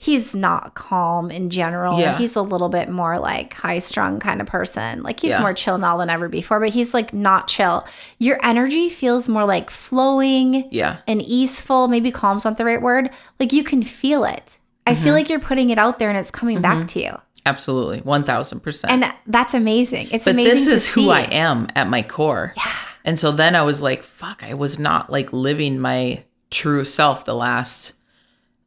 He's 0.04 0.34
not 0.34 0.74
calm 0.74 1.30
in 1.30 1.48
general. 1.48 1.98
Yeah. 1.98 2.18
He's 2.18 2.36
a 2.36 2.42
little 2.42 2.68
bit 2.68 2.90
more 2.90 3.18
like 3.18 3.54
high 3.54 3.78
strung 3.78 4.20
kind 4.20 4.40
of 4.42 4.46
person. 4.46 5.02
Like 5.02 5.20
he's 5.20 5.30
Yeah. 5.30 5.40
more 5.40 5.54
chill 5.54 5.78
now 5.78 5.96
than 5.96 6.10
ever 6.10 6.28
before, 6.28 6.60
but 6.60 6.68
he's 6.70 6.92
like 6.92 7.14
not 7.14 7.48
chill. 7.48 7.86
Your 8.18 8.38
energy 8.42 8.90
feels 8.90 9.28
more 9.30 9.44
like 9.46 9.70
flowing 9.70 10.68
Yeah. 10.70 10.96
and 11.06 11.22
easeful. 11.22 11.88
Maybe 11.88 12.10
calm's 12.10 12.44
not 12.44 12.58
the 12.58 12.64
right 12.66 12.82
word. 12.82 13.08
Like 13.40 13.52
you 13.54 13.64
can 13.64 13.82
feel 13.82 14.24
it. 14.24 14.58
I 14.86 14.92
Mm-hmm. 14.92 15.02
feel 15.04 15.14
like 15.14 15.28
you're 15.30 15.40
putting 15.40 15.70
it 15.70 15.78
out 15.78 15.98
there 15.98 16.10
and 16.10 16.18
it's 16.18 16.30
coming 16.30 16.60
back 16.60 16.86
to 16.88 17.00
you. 17.02 17.12
Absolutely. 17.46 18.00
1000%. 18.02 18.84
And 18.90 19.10
that's 19.26 19.54
amazing. 19.54 20.08
It's 20.10 20.24
but 20.26 20.32
amazing. 20.34 20.54
this 20.54 20.66
is 20.66 20.86
who 20.86 21.02
see. 21.04 21.10
I 21.10 21.20
am 21.22 21.68
at 21.74 21.88
my 21.88 22.02
core. 22.02 22.52
Yeah. 22.56 22.72
And 23.06 23.18
so 23.18 23.32
then 23.32 23.54
I 23.54 23.62
was 23.62 23.80
like, 23.82 24.02
fuck, 24.02 24.42
I 24.42 24.52
was 24.54 24.78
not 24.78 25.10
like 25.10 25.32
living 25.32 25.78
my 25.78 26.24
true 26.50 26.84
self 26.84 27.24
the 27.24 27.34
last 27.34 27.94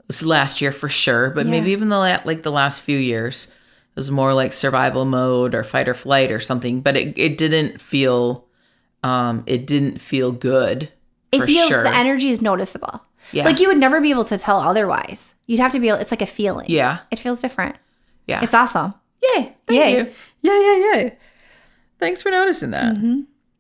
this 0.08 0.24
last 0.24 0.62
year 0.62 0.72
for 0.72 0.90
sure, 0.90 1.30
but 1.30 1.46
maybe 1.46 1.72
even 1.72 1.90
the 1.90 1.98
la- 1.98 2.22
like 2.26 2.44
the 2.44 2.52
last 2.52 2.82
few 2.82 2.98
years. 2.98 3.48
It 3.48 3.96
was 3.96 4.12
more 4.12 4.34
like 4.34 4.54
survival 4.54 5.06
mode 5.06 5.54
or 5.56 5.64
fight 5.64 5.88
or 5.90 5.94
flight 5.94 6.32
or 6.32 6.40
something, 6.40 6.82
but 6.82 6.96
it, 6.96 7.18
it 7.18 7.38
didn't 7.38 7.82
feel 7.82 8.46
um 9.04 9.44
it 9.46 9.68
didn't 9.68 10.00
feel 10.00 10.32
good. 10.32 10.92
It 11.32 11.44
feels 11.44 11.68
sure. 11.68 11.84
the 11.84 11.96
energy 11.96 12.30
is 12.30 12.42
noticeable. 12.42 13.04
Yeah. 13.32 13.46
Like 13.46 13.60
you 13.60 13.68
would 13.68 13.78
never 13.78 14.00
be 14.00 14.12
able 14.12 14.26
to 14.26 14.38
tell 14.38 14.60
otherwise. 14.60 15.34
You'd 15.46 15.60
have 15.60 15.72
to 15.74 15.80
be 15.80 15.90
able, 15.90 16.00
it's 16.00 16.12
like 16.12 16.22
a 16.22 16.26
feeling. 16.28 16.68
Yeah. 16.70 17.00
It 17.12 17.20
feels 17.20 17.40
different. 17.40 17.76
Yeah. 18.26 18.42
It's 18.44 18.54
awesome. 18.54 18.94
Yay. 19.22 19.56
Thank 19.66 19.80
Yay. 19.80 19.98
you. 19.98 20.14
Yeah, 20.42 20.60
yeah, 20.62 20.96
yeah. 20.96 21.10
Thanks 22.00 22.22
for 22.22 22.30
noticing 22.30 22.72
that. 22.72 22.96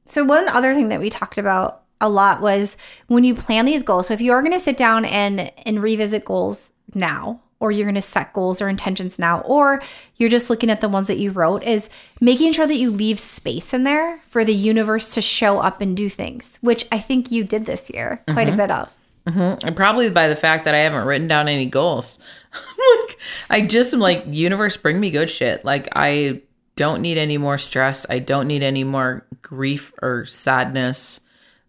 So 0.05 0.23
one 0.23 0.47
other 0.47 0.73
thing 0.73 0.89
that 0.89 0.99
we 0.99 1.09
talked 1.09 1.37
about 1.37 1.83
a 1.99 2.09
lot 2.09 2.41
was 2.41 2.77
when 3.07 3.23
you 3.23 3.35
plan 3.35 3.65
these 3.65 3.83
goals. 3.83 4.07
So 4.07 4.13
if 4.13 4.21
you 4.21 4.31
are 4.33 4.41
going 4.41 4.53
to 4.53 4.59
sit 4.59 4.77
down 4.77 5.05
and 5.05 5.51
and 5.65 5.81
revisit 5.81 6.25
goals 6.25 6.71
now, 6.93 7.41
or 7.59 7.71
you're 7.71 7.85
going 7.85 7.95
to 7.95 8.01
set 8.01 8.33
goals 8.33 8.61
or 8.61 8.69
intentions 8.69 9.17
now, 9.17 9.41
or 9.41 9.81
you're 10.17 10.29
just 10.29 10.49
looking 10.49 10.69
at 10.69 10.81
the 10.81 10.89
ones 10.89 11.07
that 11.07 11.17
you 11.17 11.31
wrote, 11.31 11.63
is 11.63 11.89
making 12.21 12.53
sure 12.53 12.67
that 12.67 12.77
you 12.77 12.91
leave 12.91 13.19
space 13.19 13.73
in 13.73 13.83
there 13.83 14.21
for 14.29 14.45
the 14.45 14.53
universe 14.53 15.13
to 15.15 15.21
show 15.21 15.59
up 15.59 15.81
and 15.81 15.97
do 15.97 16.07
things, 16.09 16.57
which 16.61 16.87
I 16.91 16.99
think 16.99 17.31
you 17.31 17.43
did 17.43 17.65
this 17.65 17.89
year 17.89 18.21
quite 18.27 18.47
a 18.47 18.51
mm-hmm. 18.51 18.57
bit 18.57 18.71
of. 18.71 18.95
Mm-hmm. 19.25 19.67
And 19.67 19.75
probably 19.75 20.09
by 20.09 20.29
the 20.29 20.35
fact 20.35 20.65
that 20.65 20.73
I 20.73 20.79
haven't 20.79 21.05
written 21.05 21.27
down 21.27 21.49
any 21.49 21.65
goals. 21.65 22.19
like 22.53 23.19
I 23.49 23.61
just 23.61 23.93
am 23.93 23.99
like, 23.99 24.23
universe, 24.27 24.77
bring 24.77 24.99
me 24.99 25.11
good 25.11 25.29
shit. 25.29 25.65
Like 25.65 25.89
I 25.95 26.41
don't 26.75 27.01
need 27.01 27.17
any 27.17 27.37
more 27.37 27.57
stress. 27.57 28.05
I 28.09 28.19
don't 28.19 28.47
need 28.47 28.63
any 28.63 28.85
more 28.85 29.25
grief 29.41 29.91
or 30.01 30.25
sadness. 30.25 31.19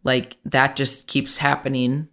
Like 0.08 0.38
that 0.46 0.74
just 0.74 1.06
keeps 1.06 1.36
happening 1.36 2.08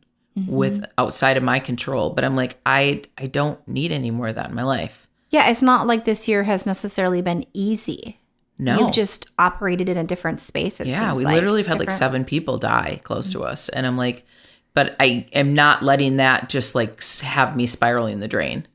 with 0.48 0.84
outside 0.98 1.38
of 1.38 1.44
my 1.44 1.60
control. 1.60 2.10
But 2.10 2.26
I'm 2.26 2.36
like, 2.36 2.60
I 2.66 3.04
I 3.18 3.28
don't 3.28 3.66
need 3.68 3.94
any 3.94 4.12
more 4.12 4.28
of 4.28 4.36
that 4.36 4.50
in 4.50 4.56
my 4.56 4.64
life. 4.64 5.08
Yeah, 5.30 5.50
it's 5.50 5.62
not 5.64 5.88
like 5.88 6.04
this 6.04 6.28
year 6.28 6.44
has 6.44 6.66
necessarily 6.66 7.22
been 7.22 7.46
easy. 7.54 8.20
No. 8.58 8.80
You've 8.80 8.92
just 8.92 9.28
operated 9.40 9.88
in 9.88 9.98
a 9.98 10.04
different 10.04 10.40
space. 10.42 10.80
It 10.82 10.88
Yeah, 10.88 11.14
we 11.14 11.24
like. 11.24 11.36
literally 11.36 11.62
have 11.62 11.68
had 11.68 11.80
like 11.80 11.90
seven 11.92 12.26
people 12.26 12.58
die 12.58 13.00
close 13.04 13.30
to 13.32 13.44
us, 13.44 13.70
and 13.70 13.88
I'm 13.88 13.98
like, 13.98 14.26
but 14.74 14.96
I 15.00 15.26
am 15.32 15.54
not 15.54 15.84
letting 15.84 16.18
that 16.18 16.50
just 16.50 16.76
like 16.76 17.02
have 17.22 17.56
me 17.56 17.66
spiraling 17.66 18.20
the 18.20 18.28
drain. 18.28 18.68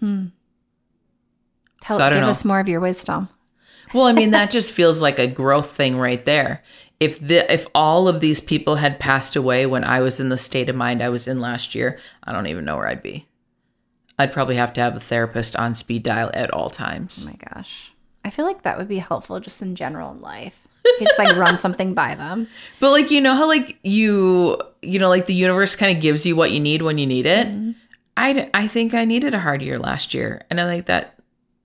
Hmm 0.00 0.26
Tell, 1.80 1.98
so 1.98 2.10
give 2.10 2.20
know. 2.20 2.28
us 2.28 2.44
more 2.44 2.60
of 2.60 2.68
your 2.68 2.80
wisdom. 2.80 3.28
Well, 3.94 4.04
I 4.04 4.12
mean, 4.12 4.32
that 4.32 4.50
just 4.50 4.72
feels 4.72 5.00
like 5.00 5.18
a 5.18 5.26
growth 5.26 5.70
thing 5.70 5.96
right 5.96 6.22
there. 6.24 6.62
If 7.00 7.20
the 7.20 7.50
if 7.52 7.66
all 7.74 8.08
of 8.08 8.20
these 8.20 8.40
people 8.40 8.76
had 8.76 8.98
passed 8.98 9.36
away 9.36 9.66
when 9.66 9.84
I 9.84 10.00
was 10.00 10.20
in 10.20 10.30
the 10.30 10.36
state 10.36 10.68
of 10.68 10.74
mind 10.74 11.02
I 11.02 11.08
was 11.08 11.28
in 11.28 11.40
last 11.40 11.74
year, 11.74 11.98
I 12.24 12.32
don't 12.32 12.48
even 12.48 12.64
know 12.64 12.76
where 12.76 12.88
I'd 12.88 13.02
be. 13.02 13.26
I'd 14.18 14.32
probably 14.32 14.56
have 14.56 14.72
to 14.74 14.80
have 14.80 14.96
a 14.96 15.00
therapist 15.00 15.54
on 15.54 15.76
speed 15.76 16.02
dial 16.02 16.30
at 16.34 16.50
all 16.50 16.70
times. 16.70 17.24
Oh 17.24 17.30
my 17.30 17.36
gosh. 17.54 17.92
I 18.24 18.30
feel 18.30 18.44
like 18.44 18.62
that 18.62 18.76
would 18.76 18.88
be 18.88 18.98
helpful 18.98 19.38
just 19.38 19.62
in 19.62 19.76
general 19.76 20.10
in 20.10 20.20
life. 20.20 20.66
You 20.84 20.94
could 20.98 21.06
just 21.06 21.18
like 21.18 21.36
run 21.36 21.58
something 21.60 21.94
by 21.94 22.16
them. 22.16 22.48
But 22.80 22.90
like 22.90 23.10
you 23.10 23.20
know 23.20 23.34
how 23.34 23.46
like 23.46 23.78
you 23.82 24.60
you 24.82 24.98
know 24.98 25.08
like 25.08 25.26
the 25.26 25.34
universe 25.34 25.76
kind 25.76 25.96
of 25.96 26.02
gives 26.02 26.26
you 26.26 26.34
what 26.34 26.50
you 26.50 26.58
need 26.58 26.82
when 26.82 26.98
you 26.98 27.06
need 27.06 27.26
it. 27.26 27.46
Mm-hmm. 27.46 27.70
I 28.16 28.50
I 28.52 28.66
think 28.66 28.92
I 28.92 29.04
needed 29.04 29.34
a 29.34 29.38
hard 29.38 29.62
year 29.62 29.78
last 29.78 30.12
year, 30.14 30.42
and 30.50 30.60
I 30.60 30.64
like 30.64 30.86
that. 30.86 31.14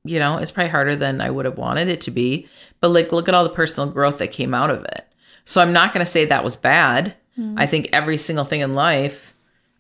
You 0.06 0.20
know, 0.20 0.38
it's 0.38 0.52
probably 0.52 0.70
harder 0.70 0.96
than 0.98 1.22
I 1.22 1.30
would 1.30 1.46
have 1.46 1.58
wanted 1.58 1.88
it 1.88 2.02
to 2.02 2.12
be. 2.12 2.48
But 2.82 2.90
like, 2.90 3.14
look 3.14 3.30
at 3.30 3.34
all 3.34 3.46
the 3.46 3.50
personal 3.50 3.90
growth 3.90 4.18
that 4.18 4.34
came 4.34 4.54
out 4.54 4.70
of 4.70 4.84
it. 4.84 5.08
So 5.46 5.62
I'm 5.62 5.74
not 5.74 5.94
going 5.94 6.06
to 6.06 6.12
say 6.12 6.26
that 6.26 6.44
was 6.44 6.56
bad. 6.56 7.16
Hmm. 7.36 7.56
I 7.58 7.68
think 7.68 7.90
every 7.94 8.18
single 8.18 8.46
thing 8.46 8.62
in 8.62 8.74
life 8.74 9.34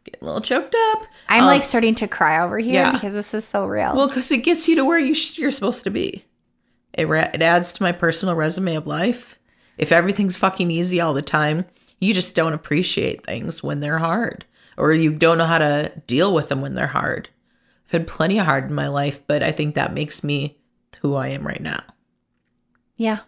get 0.04 0.22
a 0.22 0.26
little 0.26 0.42
choked 0.42 0.76
up. 0.92 1.04
I'm 1.30 1.46
like 1.46 1.62
um, 1.62 1.68
starting 1.68 1.96
to 1.96 2.08
cry 2.08 2.44
over 2.44 2.58
here 2.58 2.74
yeah. 2.74 2.92
because 2.92 3.14
this 3.14 3.34
is 3.34 3.46
so 3.46 3.66
real. 3.66 3.96
Well, 3.96 4.08
because 4.08 4.32
it 4.32 4.44
gets 4.44 4.68
you 4.68 4.76
to 4.76 4.86
where 4.86 5.00
you 5.00 5.14
sh- 5.14 5.38
you're 5.38 5.52
supposed 5.52 5.84
to 5.84 5.90
be. 5.90 6.26
It 6.94 7.08
ra- 7.08 7.30
it 7.34 7.42
adds 7.42 7.74
to 7.74 7.84
my 7.84 7.92
personal 7.92 8.36
resume 8.36 8.76
of 8.76 8.88
life. 8.88 9.40
If 9.78 9.92
everything's 9.92 10.38
fucking 10.38 10.70
easy 10.70 11.02
all 11.02 11.14
the 11.14 11.22
time, 11.22 11.66
you 12.00 12.14
just 12.14 12.36
don't 12.36 12.54
appreciate 12.54 13.26
things 13.26 13.64
when 13.64 13.80
they're 13.80 13.98
hard, 13.98 14.46
or 14.78 14.94
you 14.94 15.12
don't 15.14 15.38
know 15.38 15.46
how 15.46 15.58
to 15.58 15.92
deal 16.06 16.34
with 16.34 16.50
them 16.50 16.62
when 16.62 16.76
they're 16.76 16.88
hard. 16.88 17.30
I've 17.88 17.92
had 17.92 18.08
plenty 18.08 18.40
of 18.40 18.46
hard 18.46 18.66
in 18.66 18.76
my 18.76 18.88
life, 18.88 19.26
but 19.26 19.42
I 19.42 19.52
think 19.52 19.76
that 19.76 19.94
makes 19.94 20.24
me 20.24 20.58
who 21.02 21.16
I 21.16 21.30
am 21.30 21.46
right 21.46 21.62
now. 21.62 21.82
yeah. 22.98 23.20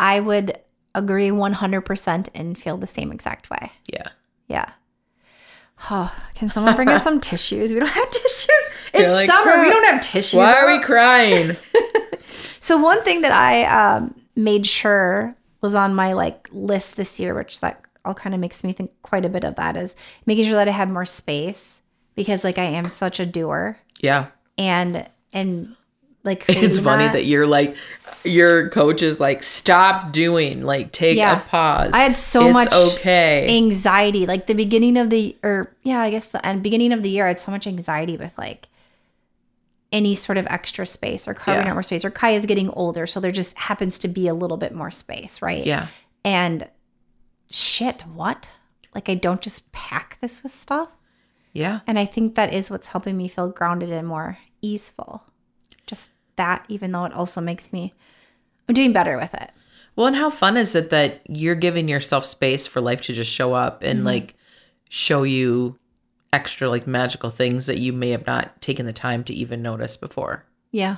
I 0.00 0.20
would 0.20 0.56
agree 0.94 1.28
100% 1.28 2.28
and 2.34 2.58
feel 2.58 2.76
the 2.76 2.86
same 2.86 3.12
exact 3.12 3.50
way. 3.50 3.72
Yeah. 3.92 4.08
Yeah. 4.48 4.70
Oh, 5.90 6.14
can 6.34 6.50
someone 6.50 6.74
bring 6.74 6.88
us 6.88 7.02
some 7.04 7.20
tissues? 7.20 7.72
We 7.72 7.78
don't 7.78 7.88
have 7.88 8.10
tissues. 8.10 8.68
It's 8.94 9.12
like, 9.12 9.28
summer. 9.28 9.60
We 9.60 9.70
don't 9.70 9.86
have 9.86 10.00
tissues. 10.00 10.38
Why 10.38 10.54
are 10.54 10.66
we 10.66 10.82
crying? 10.82 11.56
So 12.68 12.76
one 12.76 13.02
thing 13.02 13.22
that 13.22 13.32
I 13.32 13.64
um, 13.64 14.14
made 14.36 14.66
sure 14.66 15.34
was 15.62 15.74
on 15.74 15.94
my 15.94 16.12
like 16.12 16.50
list 16.52 16.96
this 16.96 17.18
year, 17.18 17.34
which 17.34 17.60
that 17.60 17.82
all 18.04 18.12
kind 18.12 18.34
of 18.34 18.42
makes 18.42 18.62
me 18.62 18.74
think 18.74 18.90
quite 19.00 19.24
a 19.24 19.30
bit 19.30 19.42
of 19.42 19.54
that, 19.54 19.74
is 19.74 19.96
making 20.26 20.44
sure 20.44 20.52
that 20.52 20.68
I 20.68 20.72
have 20.72 20.90
more 20.90 21.06
space 21.06 21.80
because 22.14 22.44
like 22.44 22.58
I 22.58 22.64
am 22.64 22.90
such 22.90 23.20
a 23.20 23.24
doer 23.24 23.78
yeah. 24.00 24.26
and 24.58 25.08
and 25.32 25.76
like 26.28 26.44
It's 26.48 26.78
funny 26.78 27.08
that 27.08 27.24
you're 27.24 27.46
like, 27.46 27.76
your 28.24 28.68
coach 28.70 29.02
is 29.02 29.18
like, 29.20 29.42
stop 29.42 30.12
doing, 30.12 30.62
like, 30.62 30.92
take 30.92 31.16
Yeah. 31.18 31.38
a 31.40 31.44
pause. 31.48 31.90
I 31.94 32.00
had 32.00 32.16
so 32.16 32.46
It's 32.46 32.52
much 32.52 32.72
okay. 32.72 33.46
anxiety 33.58 34.26
like 34.26 34.46
the 34.46 34.54
beginning 34.54 34.96
of 34.96 35.10
the 35.10 35.36
or 35.42 35.72
yeah 35.82 36.00
i 36.00 36.10
guess 36.10 36.26
the 36.28 36.44
end 36.46 36.62
beginning 36.62 36.92
of 36.92 37.02
the 37.02 37.10
year 37.10 37.24
i 37.24 37.28
had 37.28 37.40
so 37.40 37.50
much 37.50 37.66
anxiety 37.66 38.16
with 38.16 38.36
like 38.38 38.68
any 39.90 40.14
sort 40.14 40.36
of 40.36 40.46
extra 40.48 40.86
space 40.86 41.26
or 41.26 41.32
carving 41.34 41.64
Yeah. 41.64 41.70
out 41.70 41.74
more 41.74 41.82
space 41.82 42.04
or 42.04 42.10
kai 42.10 42.30
is 42.32 42.44
getting 42.46 42.68
older 42.70 43.06
so 43.06 43.20
there 43.20 43.30
just 43.32 43.56
happens 43.56 43.98
to 44.00 44.08
be 44.08 44.28
a 44.28 44.34
little 44.34 44.56
bit 44.58 44.74
more 44.74 44.90
space 44.90 45.40
right 45.40 45.64
yeah. 45.64 45.86
and 46.24 46.68
shit 47.50 48.02
what 48.02 48.50
like 48.94 49.08
i 49.08 49.14
don't 49.14 49.40
just 49.40 49.70
pack 49.72 50.18
this 50.20 50.42
with 50.42 50.52
stuff 50.52 50.90
Yeah. 51.54 51.80
and 51.86 51.98
i 51.98 52.04
think 52.04 52.34
that 52.34 52.52
is 52.52 52.70
what's 52.70 52.88
helping 52.88 53.16
me 53.16 53.28
feel 53.28 53.48
grounded 53.48 53.90
and 53.90 54.06
more 54.06 54.38
easeful 54.60 55.22
just 55.86 56.10
that 56.38 56.64
even 56.68 56.90
though 56.92 57.04
it 57.04 57.12
also 57.12 57.40
makes 57.40 57.70
me 57.72 57.92
i'm 58.68 58.74
doing 58.74 58.92
better 58.92 59.16
with 59.18 59.34
it 59.34 59.50
Well, 59.96 60.06
and 60.06 60.16
how 60.16 60.30
fun 60.30 60.56
is 60.56 60.74
it 60.74 60.90
that 60.90 61.20
you're 61.28 61.54
giving 61.56 61.88
yourself 61.88 62.24
space 62.24 62.66
for 62.66 62.80
life 62.80 63.00
to 63.02 63.12
just 63.12 63.30
show 63.30 63.52
up 63.52 63.82
and 63.82 63.98
mm-hmm. 63.98 64.06
like 64.06 64.34
show 64.88 65.24
you 65.24 65.76
extra 66.32 66.68
like 66.68 66.86
magical 66.86 67.30
things 67.30 67.66
that 67.66 67.78
you 67.78 67.92
may 67.92 68.10
have 68.10 68.26
not 68.26 68.60
taken 68.60 68.86
the 68.86 68.92
time 68.92 69.24
to 69.24 69.34
even 69.34 69.60
notice 69.62 69.96
before. 69.96 70.44
Yeah. 70.70 70.96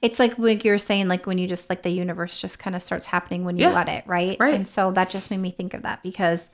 It's 0.00 0.18
like 0.18 0.34
what 0.34 0.64
you 0.64 0.70
were 0.70 0.78
saying, 0.78 1.08
like 1.08 1.26
when 1.26 1.38
you 1.38 1.48
just 1.48 1.68
like 1.70 1.82
the 1.82 1.90
universe 1.90 2.40
just 2.40 2.58
kind 2.58 2.76
of 2.76 2.82
starts 2.82 3.06
happening 3.06 3.44
when 3.44 3.56
you 3.56 3.64
Yeah. 3.64 3.74
let 3.74 3.88
it, 3.88 4.04
right? 4.06 4.36
Right. 4.38 4.54
And 4.54 4.68
so 4.68 4.92
that 4.92 5.10
just 5.10 5.30
made 5.30 5.40
me 5.40 5.50
think 5.50 5.74
of 5.74 5.82
that 5.82 6.02
because 6.02 6.50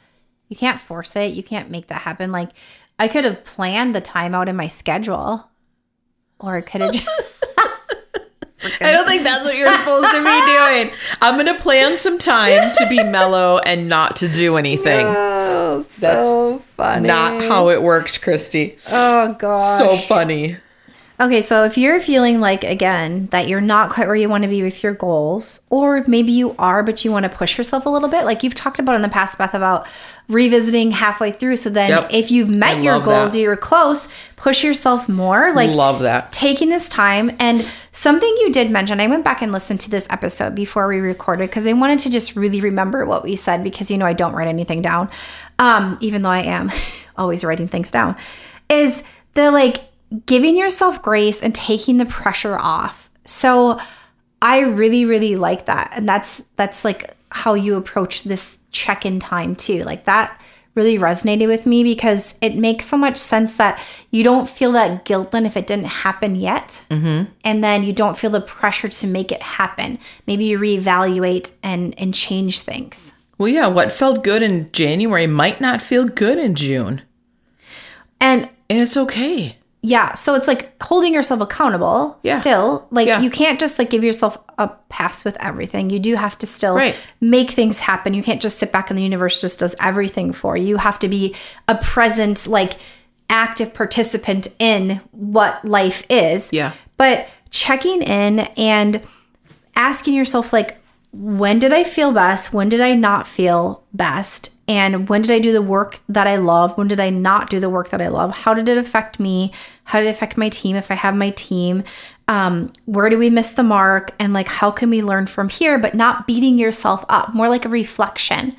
you 0.48 0.56
can't 0.56 0.80
force 0.80 1.14
it. 1.16 1.34
You 1.34 1.42
can't 1.42 1.70
make 1.70 1.88
that 1.88 2.02
happen. 2.02 2.32
Like 2.32 2.50
I 2.98 3.08
could 3.08 3.24
have 3.24 3.44
planned 3.44 3.94
the 3.94 4.00
time 4.00 4.34
out 4.34 4.48
in 4.48 4.56
my 4.56 4.68
schedule, 4.68 5.50
or 6.38 6.56
I 6.56 6.60
could 6.62 6.80
have. 6.80 6.94
I 8.80 8.92
don't 8.92 9.06
think 9.06 9.22
that's 9.24 9.44
what 9.44 9.56
you're 9.56 9.72
supposed 9.72 10.06
to 10.10 10.18
be 10.18 10.46
doing. 10.46 10.90
I'm 11.20 11.34
going 11.34 11.54
to 11.54 11.60
plan 11.62 11.96
some 11.96 12.18
time 12.18 12.72
to 12.78 12.88
be 12.88 13.02
mellow 13.02 13.58
and 13.58 13.88
not 13.88 14.16
to 14.16 14.28
do 14.28 14.56
anything. 14.56 15.06
oh, 15.08 15.84
That's 15.98 16.26
so 16.26 16.58
funny. 16.76 17.06
Not 17.08 17.42
how 17.44 17.68
it 17.70 17.82
worked, 17.82 18.22
Christy. 18.22 18.76
Oh 18.90 19.34
god. 19.38 19.78
So 19.78 19.96
funny. 19.96 20.56
Okay, 21.20 21.42
so 21.42 21.62
if 21.62 21.78
you're 21.78 22.00
feeling 22.00 22.40
like 22.40 22.64
again 22.64 23.26
that 23.26 23.46
you're 23.46 23.60
not 23.60 23.88
quite 23.90 24.08
where 24.08 24.16
you 24.16 24.28
want 24.28 24.42
to 24.42 24.48
be 24.48 24.62
with 24.64 24.82
your 24.82 24.92
goals, 24.92 25.60
or 25.70 26.02
maybe 26.08 26.32
you 26.32 26.56
are, 26.58 26.82
but 26.82 27.04
you 27.04 27.12
want 27.12 27.22
to 27.22 27.28
push 27.28 27.56
yourself 27.56 27.86
a 27.86 27.88
little 27.88 28.08
bit, 28.08 28.24
like 28.24 28.42
you've 28.42 28.54
talked 28.56 28.80
about 28.80 28.96
in 28.96 29.02
the 29.02 29.08
past, 29.08 29.38
Beth, 29.38 29.54
about 29.54 29.86
revisiting 30.26 30.90
halfway 30.90 31.30
through. 31.30 31.54
So 31.54 31.70
then, 31.70 31.90
Yep. 31.90 32.08
if 32.12 32.30
you've 32.32 32.50
met 32.50 32.78
I 32.78 32.80
your 32.80 33.00
goals, 33.00 33.32
that. 33.32 33.38
or 33.38 33.42
you're 33.42 33.56
close, 33.56 34.08
push 34.34 34.64
yourself 34.64 35.08
more. 35.08 35.52
Like 35.52 35.70
Love 35.70 36.00
that. 36.00 36.32
taking 36.32 36.68
this 36.68 36.88
time 36.88 37.30
and 37.38 37.64
something 37.92 38.28
you 38.40 38.50
did 38.50 38.72
mention. 38.72 38.98
I 38.98 39.06
went 39.06 39.22
back 39.22 39.40
and 39.40 39.52
listened 39.52 39.78
to 39.80 39.90
this 39.90 40.08
episode 40.10 40.56
before 40.56 40.88
we 40.88 40.98
recorded 40.98 41.48
because 41.48 41.64
I 41.64 41.74
wanted 41.74 42.00
to 42.00 42.10
just 42.10 42.34
really 42.34 42.60
remember 42.60 43.06
what 43.06 43.22
we 43.22 43.36
said 43.36 43.62
because 43.62 43.88
you 43.88 43.98
know 43.98 44.06
I 44.06 44.14
don't 44.14 44.32
write 44.34 44.48
anything 44.48 44.82
down, 44.82 45.08
um, 45.60 45.96
even 46.00 46.22
though 46.22 46.30
I 46.30 46.40
am 46.42 46.72
always 47.16 47.44
writing 47.44 47.68
things 47.68 47.92
down. 47.92 48.16
Is 48.68 49.04
the 49.34 49.52
like 49.52 49.76
giving 50.26 50.56
yourself 50.56 51.02
grace 51.02 51.40
and 51.40 51.54
taking 51.54 51.98
the 51.98 52.06
pressure 52.06 52.58
off. 52.58 53.10
So 53.24 53.80
I 54.42 54.60
really 54.60 55.04
really 55.04 55.36
like 55.36 55.66
that, 55.66 55.92
and 55.94 56.08
that's 56.08 56.42
that's 56.56 56.84
like 56.84 57.14
how 57.30 57.54
you 57.54 57.74
approach 57.76 58.22
this 58.22 58.58
check-in 58.70 59.20
time 59.20 59.56
too. 59.56 59.82
Like 59.84 60.04
that 60.04 60.40
really 60.74 60.98
resonated 60.98 61.46
with 61.46 61.66
me 61.66 61.84
because 61.84 62.34
it 62.40 62.56
makes 62.56 62.84
so 62.84 62.96
much 62.96 63.16
sense 63.16 63.56
that 63.56 63.80
you 64.10 64.24
don't 64.24 64.48
feel 64.48 64.72
that 64.72 65.04
guilt 65.04 65.30
then 65.30 65.46
if 65.46 65.56
it 65.56 65.66
didn't 65.66 65.86
happen 65.86 66.34
yet. 66.34 66.84
Mm-hmm. 66.90 67.30
And 67.44 67.62
then 67.62 67.84
you 67.84 67.92
don't 67.92 68.18
feel 68.18 68.30
the 68.30 68.40
pressure 68.40 68.88
to 68.88 69.06
make 69.06 69.30
it 69.30 69.42
happen. 69.42 69.98
Maybe 70.26 70.46
you 70.46 70.58
reevaluate 70.58 71.54
and, 71.62 71.98
and 71.98 72.12
change 72.12 72.62
things. 72.62 73.12
Well, 73.38 73.48
yeah, 73.48 73.68
what 73.68 73.92
felt 73.92 74.24
good 74.24 74.42
in 74.42 74.70
January 74.72 75.26
might 75.26 75.60
not 75.60 75.80
feel 75.80 76.08
good 76.08 76.38
in 76.38 76.54
June. 76.54 77.02
And 78.20 78.48
And 78.68 78.80
it's 78.80 78.96
okay. 78.96 79.58
Yeah, 79.86 80.14
so 80.14 80.34
it's 80.34 80.48
like 80.48 80.72
holding 80.82 81.12
yourself 81.12 81.42
accountable 81.42 82.18
Yeah. 82.22 82.40
still. 82.40 82.86
Like 82.90 83.06
Yeah. 83.06 83.20
you 83.20 83.28
can't 83.28 83.60
just 83.60 83.78
like 83.78 83.90
give 83.90 84.02
yourself 84.02 84.38
a 84.56 84.68
pass 84.88 85.24
with 85.26 85.36
everything. 85.40 85.90
You 85.90 85.98
do 85.98 86.14
have 86.14 86.38
to 86.38 86.46
still 86.46 86.74
Right. 86.76 86.96
make 87.20 87.50
things 87.50 87.80
happen. 87.80 88.14
You 88.14 88.22
can't 88.22 88.40
just 88.40 88.58
sit 88.58 88.72
back 88.72 88.88
and 88.90 88.96
the 88.98 89.02
universe 89.02 89.42
just 89.42 89.58
does 89.58 89.74
everything 89.78 90.32
for 90.32 90.56
you. 90.56 90.68
You 90.68 90.76
have 90.78 90.98
to 91.00 91.08
be 91.08 91.34
a 91.68 91.74
present, 91.74 92.46
like 92.46 92.74
active 93.28 93.74
participant 93.74 94.48
in 94.58 95.02
what 95.10 95.62
life 95.66 96.02
is. 96.08 96.48
Yeah. 96.50 96.70
But 96.96 97.28
checking 97.50 98.00
in 98.00 98.40
and 98.56 99.02
asking 99.76 100.14
yourself 100.14 100.50
like 100.52 100.78
when 101.12 101.58
did 101.58 101.72
I 101.74 101.84
feel 101.84 102.10
best? 102.10 102.54
When 102.54 102.70
did 102.70 102.80
I 102.80 102.94
not 102.94 103.26
feel 103.26 103.82
best? 103.92 104.50
And 104.66 105.08
when 105.10 105.20
did 105.22 105.30
I 105.30 105.40
do 105.40 105.52
the 105.52 105.60
work 105.60 105.98
that 106.08 106.26
I 106.26 106.36
love? 106.36 106.76
When 106.78 106.88
did 106.88 106.98
I 106.98 107.10
not 107.10 107.50
do 107.50 107.60
the 107.60 107.68
work 107.68 107.90
that 107.90 108.00
I 108.00 108.08
love? 108.08 108.30
How 108.34 108.54
did 108.54 108.68
it 108.68 108.78
affect 108.78 109.20
me? 109.20 109.52
How 109.84 110.00
did 110.00 110.06
it 110.06 110.10
affect 110.10 110.38
my 110.38 110.48
team 110.48 110.74
if 110.74 110.90
I 110.90 110.94
have 110.94 111.14
my 111.14 111.30
team? 111.30 111.84
um, 112.26 112.72
where 112.86 113.10
do 113.10 113.18
we 113.18 113.28
miss 113.28 113.52
the 113.52 113.62
mark 113.62 114.12
and 114.18 114.32
like 114.32 114.46
how 114.48 114.70
can 114.70 114.88
we 114.88 115.02
learn 115.02 115.26
from 115.26 115.50
here 115.50 115.78
but 115.78 115.94
not 115.94 116.26
beating 116.26 116.56
yourself 116.58 117.04
up 117.10 117.34
more 117.34 117.50
like 117.50 117.66
a 117.66 117.68
reflection 117.68 118.56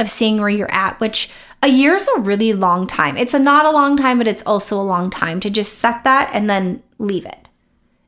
of 0.00 0.08
seeing 0.08 0.40
where 0.40 0.48
you're 0.48 0.68
at 0.72 0.98
which 0.98 1.30
a 1.62 1.68
year 1.68 1.94
is 1.94 2.08
a 2.16 2.18
really 2.22 2.52
long 2.52 2.88
time 2.88 3.16
it's 3.16 3.32
a 3.32 3.38
not 3.38 3.64
a 3.64 3.70
long 3.70 3.96
time 3.96 4.18
but 4.18 4.26
it's 4.26 4.42
also 4.42 4.80
a 4.80 4.82
long 4.82 5.10
time 5.10 5.38
to 5.38 5.48
just 5.48 5.78
set 5.78 6.02
that 6.02 6.28
and 6.34 6.50
then 6.50 6.82
leave 6.98 7.24
it 7.24 7.48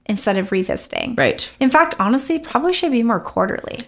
instead 0.07 0.37
of 0.37 0.51
revisiting 0.51 1.15
Right. 1.15 1.49
in 1.61 1.71
fact 1.71 1.95
honestly 2.01 2.41
probably 2.41 2.73
should 2.73 2.91
be 2.91 3.05
more 3.05 3.21
quarterly 3.21 3.85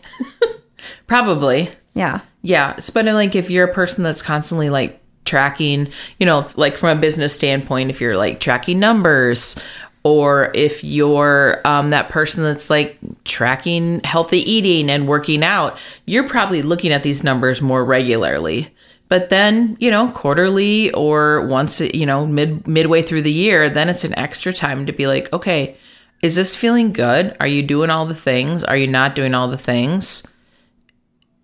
Probably. 1.09 1.71
yeah 1.95 2.21
Yeah. 2.43 2.79
But 2.95 3.07
like 3.07 3.35
if 3.35 3.51
you're 3.51 3.69
a 3.69 3.73
person 3.73 4.05
that's 4.05 4.23
constantly 4.23 4.71
like 4.71 5.01
tracking, 5.25 5.89
you 6.19 6.27
know, 6.27 6.49
like 6.57 6.77
from 6.77 6.97
a 6.97 7.01
business 7.01 7.35
standpoint, 7.35 7.91
if 7.91 8.01
you're 8.01 8.17
like 8.17 8.41
tracking 8.41 8.79
numbers 8.79 9.63
or 10.05 10.51
if 10.55 10.83
you're 10.83 11.61
um, 11.67 11.91
that 11.91 12.09
person 12.09 12.43
that's 12.43 12.71
like 12.71 12.99
tracking 13.25 14.01
healthy 14.05 14.39
eating 14.51 14.89
and 14.89 15.09
working 15.09 15.43
out, 15.43 15.79
you're 16.07 16.29
probably 16.29 16.63
looking 16.63 16.93
at 16.93 17.03
these 17.03 17.23
numbers 17.23 17.61
more 17.61 17.85
regularly. 17.85 18.73
But 19.09 19.31
then, 19.31 19.77
you 19.81 19.91
know, 19.91 20.11
quarterly 20.11 20.91
or 20.93 21.47
once, 21.47 21.81
you 21.81 22.07
know, 22.07 22.27
mid 22.27 22.67
midway 22.67 23.03
through 23.03 23.23
the 23.23 23.33
year, 23.33 23.69
then 23.69 23.89
it's 23.89 24.05
an 24.05 24.17
extra 24.19 24.53
time 24.53 24.87
to 24.87 24.93
be 24.93 25.07
like, 25.07 25.33
okay, 25.33 25.77
is 26.23 26.37
this 26.37 26.57
feeling 26.57 26.93
good? 26.93 27.37
Are 27.41 27.47
you 27.47 27.63
doing 27.63 27.91
all 27.91 28.07
the 28.07 28.15
things? 28.15 28.65
Are 28.65 28.77
you 28.77 28.87
not 28.87 29.15
doing 29.15 29.35
all 29.35 29.49
the 29.49 29.59
things? 29.59 30.27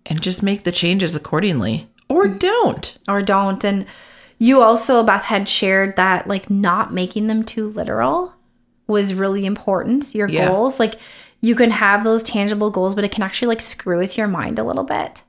And 0.05 0.21
just 0.21 0.43
make 0.43 0.63
the 0.63 0.71
changes 0.71 1.15
accordingly 1.15 1.87
or 2.09 2.27
mm. 2.27 2.39
don't. 2.39 2.97
or 3.07 3.21
don't. 3.21 3.63
And 3.63 3.85
you 4.37 4.61
also, 4.61 5.03
Beth, 5.03 5.23
had 5.23 5.47
shared 5.49 5.95
that 5.95 6.27
like 6.27 6.49
not 6.49 6.93
making 6.93 7.27
them 7.27 7.43
too 7.43 7.67
literal 7.67 8.33
was 8.87 9.13
really 9.13 9.45
important. 9.45 10.13
Your 10.13 10.27
Yeah. 10.27 10.47
goals, 10.47 10.79
like 10.79 10.95
you 11.41 11.55
can 11.55 11.71
have 11.71 12.03
those 12.03 12.23
tangible 12.23 12.69
goals, 12.69 12.95
but 12.95 13.03
it 13.03 13.11
can 13.11 13.23
actually 13.23 13.47
like 13.47 13.61
screw 13.61 13.97
with 13.97 14.17
your 14.17 14.27
mind 14.27 14.59
a 14.59 14.63
little 14.63 14.83
bit. 14.83 15.23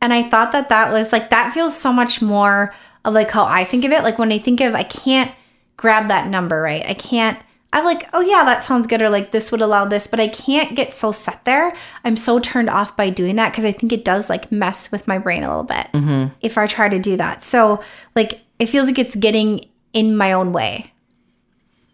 And 0.00 0.12
I 0.12 0.22
thought 0.24 0.52
that 0.52 0.68
that 0.68 0.92
was 0.92 1.12
like, 1.12 1.30
that 1.30 1.52
feels 1.52 1.76
so 1.76 1.92
much 1.92 2.20
more 2.20 2.74
of 3.04 3.14
like 3.14 3.30
how 3.30 3.44
I 3.44 3.64
think 3.64 3.84
of 3.84 3.92
it. 3.92 4.02
Like 4.02 4.18
when 4.18 4.32
I 4.32 4.38
think 4.38 4.60
of, 4.60 4.74
I 4.74 4.82
can't 4.82 5.32
grab 5.76 6.08
that 6.08 6.28
number, 6.28 6.60
right? 6.60 6.84
I 6.86 6.94
can't. 6.94 7.38
I'm 7.76 7.84
like, 7.84 8.08
oh 8.14 8.22
yeah, 8.22 8.42
that 8.46 8.64
sounds 8.64 8.86
good, 8.86 9.02
or 9.02 9.10
like 9.10 9.32
this 9.32 9.52
would 9.52 9.60
allow 9.60 9.84
this, 9.84 10.06
but 10.06 10.18
I 10.18 10.28
can't 10.28 10.74
get 10.74 10.94
so 10.94 11.12
set 11.12 11.44
there. 11.44 11.74
I'm 12.04 12.16
so 12.16 12.38
turned 12.38 12.70
off 12.70 12.96
by 12.96 13.10
doing 13.10 13.36
that 13.36 13.52
because 13.52 13.66
I 13.66 13.72
think 13.72 13.92
it 13.92 14.02
does 14.02 14.30
like 14.30 14.50
mess 14.50 14.90
with 14.90 15.06
my 15.06 15.18
brain 15.18 15.44
a 15.44 15.48
little 15.48 15.62
bit 15.62 15.86
mm-hmm. 15.92 16.32
if 16.40 16.56
I 16.56 16.66
try 16.66 16.88
to 16.88 16.98
do 16.98 17.18
that. 17.18 17.42
So 17.42 17.82
like 18.14 18.40
it 18.58 18.66
feels 18.66 18.86
like 18.88 18.98
it's 18.98 19.14
getting 19.14 19.68
in 19.92 20.16
my 20.16 20.32
own 20.32 20.54
way. 20.54 20.90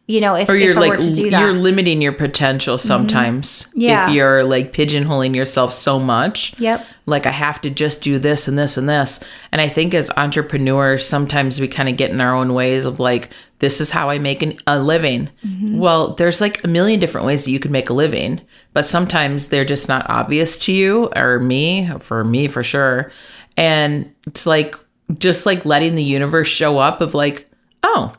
You 0.08 0.20
know, 0.20 0.34
if, 0.34 0.48
Or 0.48 0.56
you're 0.56 0.72
if 0.72 0.76
like 0.76 0.90
were 0.90 0.96
to 0.96 1.14
do 1.14 1.30
that. 1.30 1.40
you're 1.40 1.52
limiting 1.52 2.02
your 2.02 2.12
potential 2.12 2.76
sometimes. 2.76 3.68
Yeah. 3.74 4.08
If 4.08 4.14
you're 4.14 4.42
like 4.42 4.72
pigeonholing 4.72 5.36
yourself 5.36 5.72
so 5.72 6.00
much. 6.00 6.58
Yep. 6.58 6.84
Like 7.06 7.24
I 7.24 7.30
have 7.30 7.60
to 7.60 7.70
just 7.70 8.02
do 8.02 8.18
this 8.18 8.48
and 8.48 8.58
this 8.58 8.76
and 8.76 8.88
this. 8.88 9.22
And 9.52 9.60
I 9.60 9.68
think 9.68 9.94
as 9.94 10.10
entrepreneurs, 10.16 11.06
sometimes 11.06 11.60
we 11.60 11.68
kind 11.68 11.88
of 11.88 11.96
get 11.96 12.10
in 12.10 12.20
our 12.20 12.34
own 12.34 12.52
ways 12.52 12.84
of 12.84 12.98
like, 12.98 13.30
this 13.60 13.80
is 13.80 13.92
how 13.92 14.10
I 14.10 14.18
make 14.18 14.42
an, 14.42 14.58
a 14.66 14.80
living. 14.82 15.30
Mm-hmm. 15.46 15.78
Well, 15.78 16.14
there's 16.14 16.40
like 16.40 16.64
a 16.64 16.68
million 16.68 16.98
different 16.98 17.26
ways 17.26 17.44
that 17.44 17.52
you 17.52 17.60
could 17.60 17.70
make 17.70 17.88
a 17.88 17.94
living, 17.94 18.40
but 18.72 18.84
sometimes 18.84 19.48
they're 19.48 19.64
just 19.64 19.88
not 19.88 20.10
obvious 20.10 20.58
to 20.66 20.72
you 20.72 21.10
or 21.14 21.38
me, 21.38 21.88
for 22.00 22.24
me 22.24 22.48
for 22.48 22.64
sure. 22.64 23.12
And 23.56 24.12
it's 24.26 24.46
like 24.46 24.74
just 25.18 25.46
like 25.46 25.64
letting 25.64 25.94
the 25.94 26.02
universe 26.02 26.48
show 26.48 26.78
up 26.78 27.00
of 27.00 27.14
like, 27.14 27.48
oh, 27.84 28.12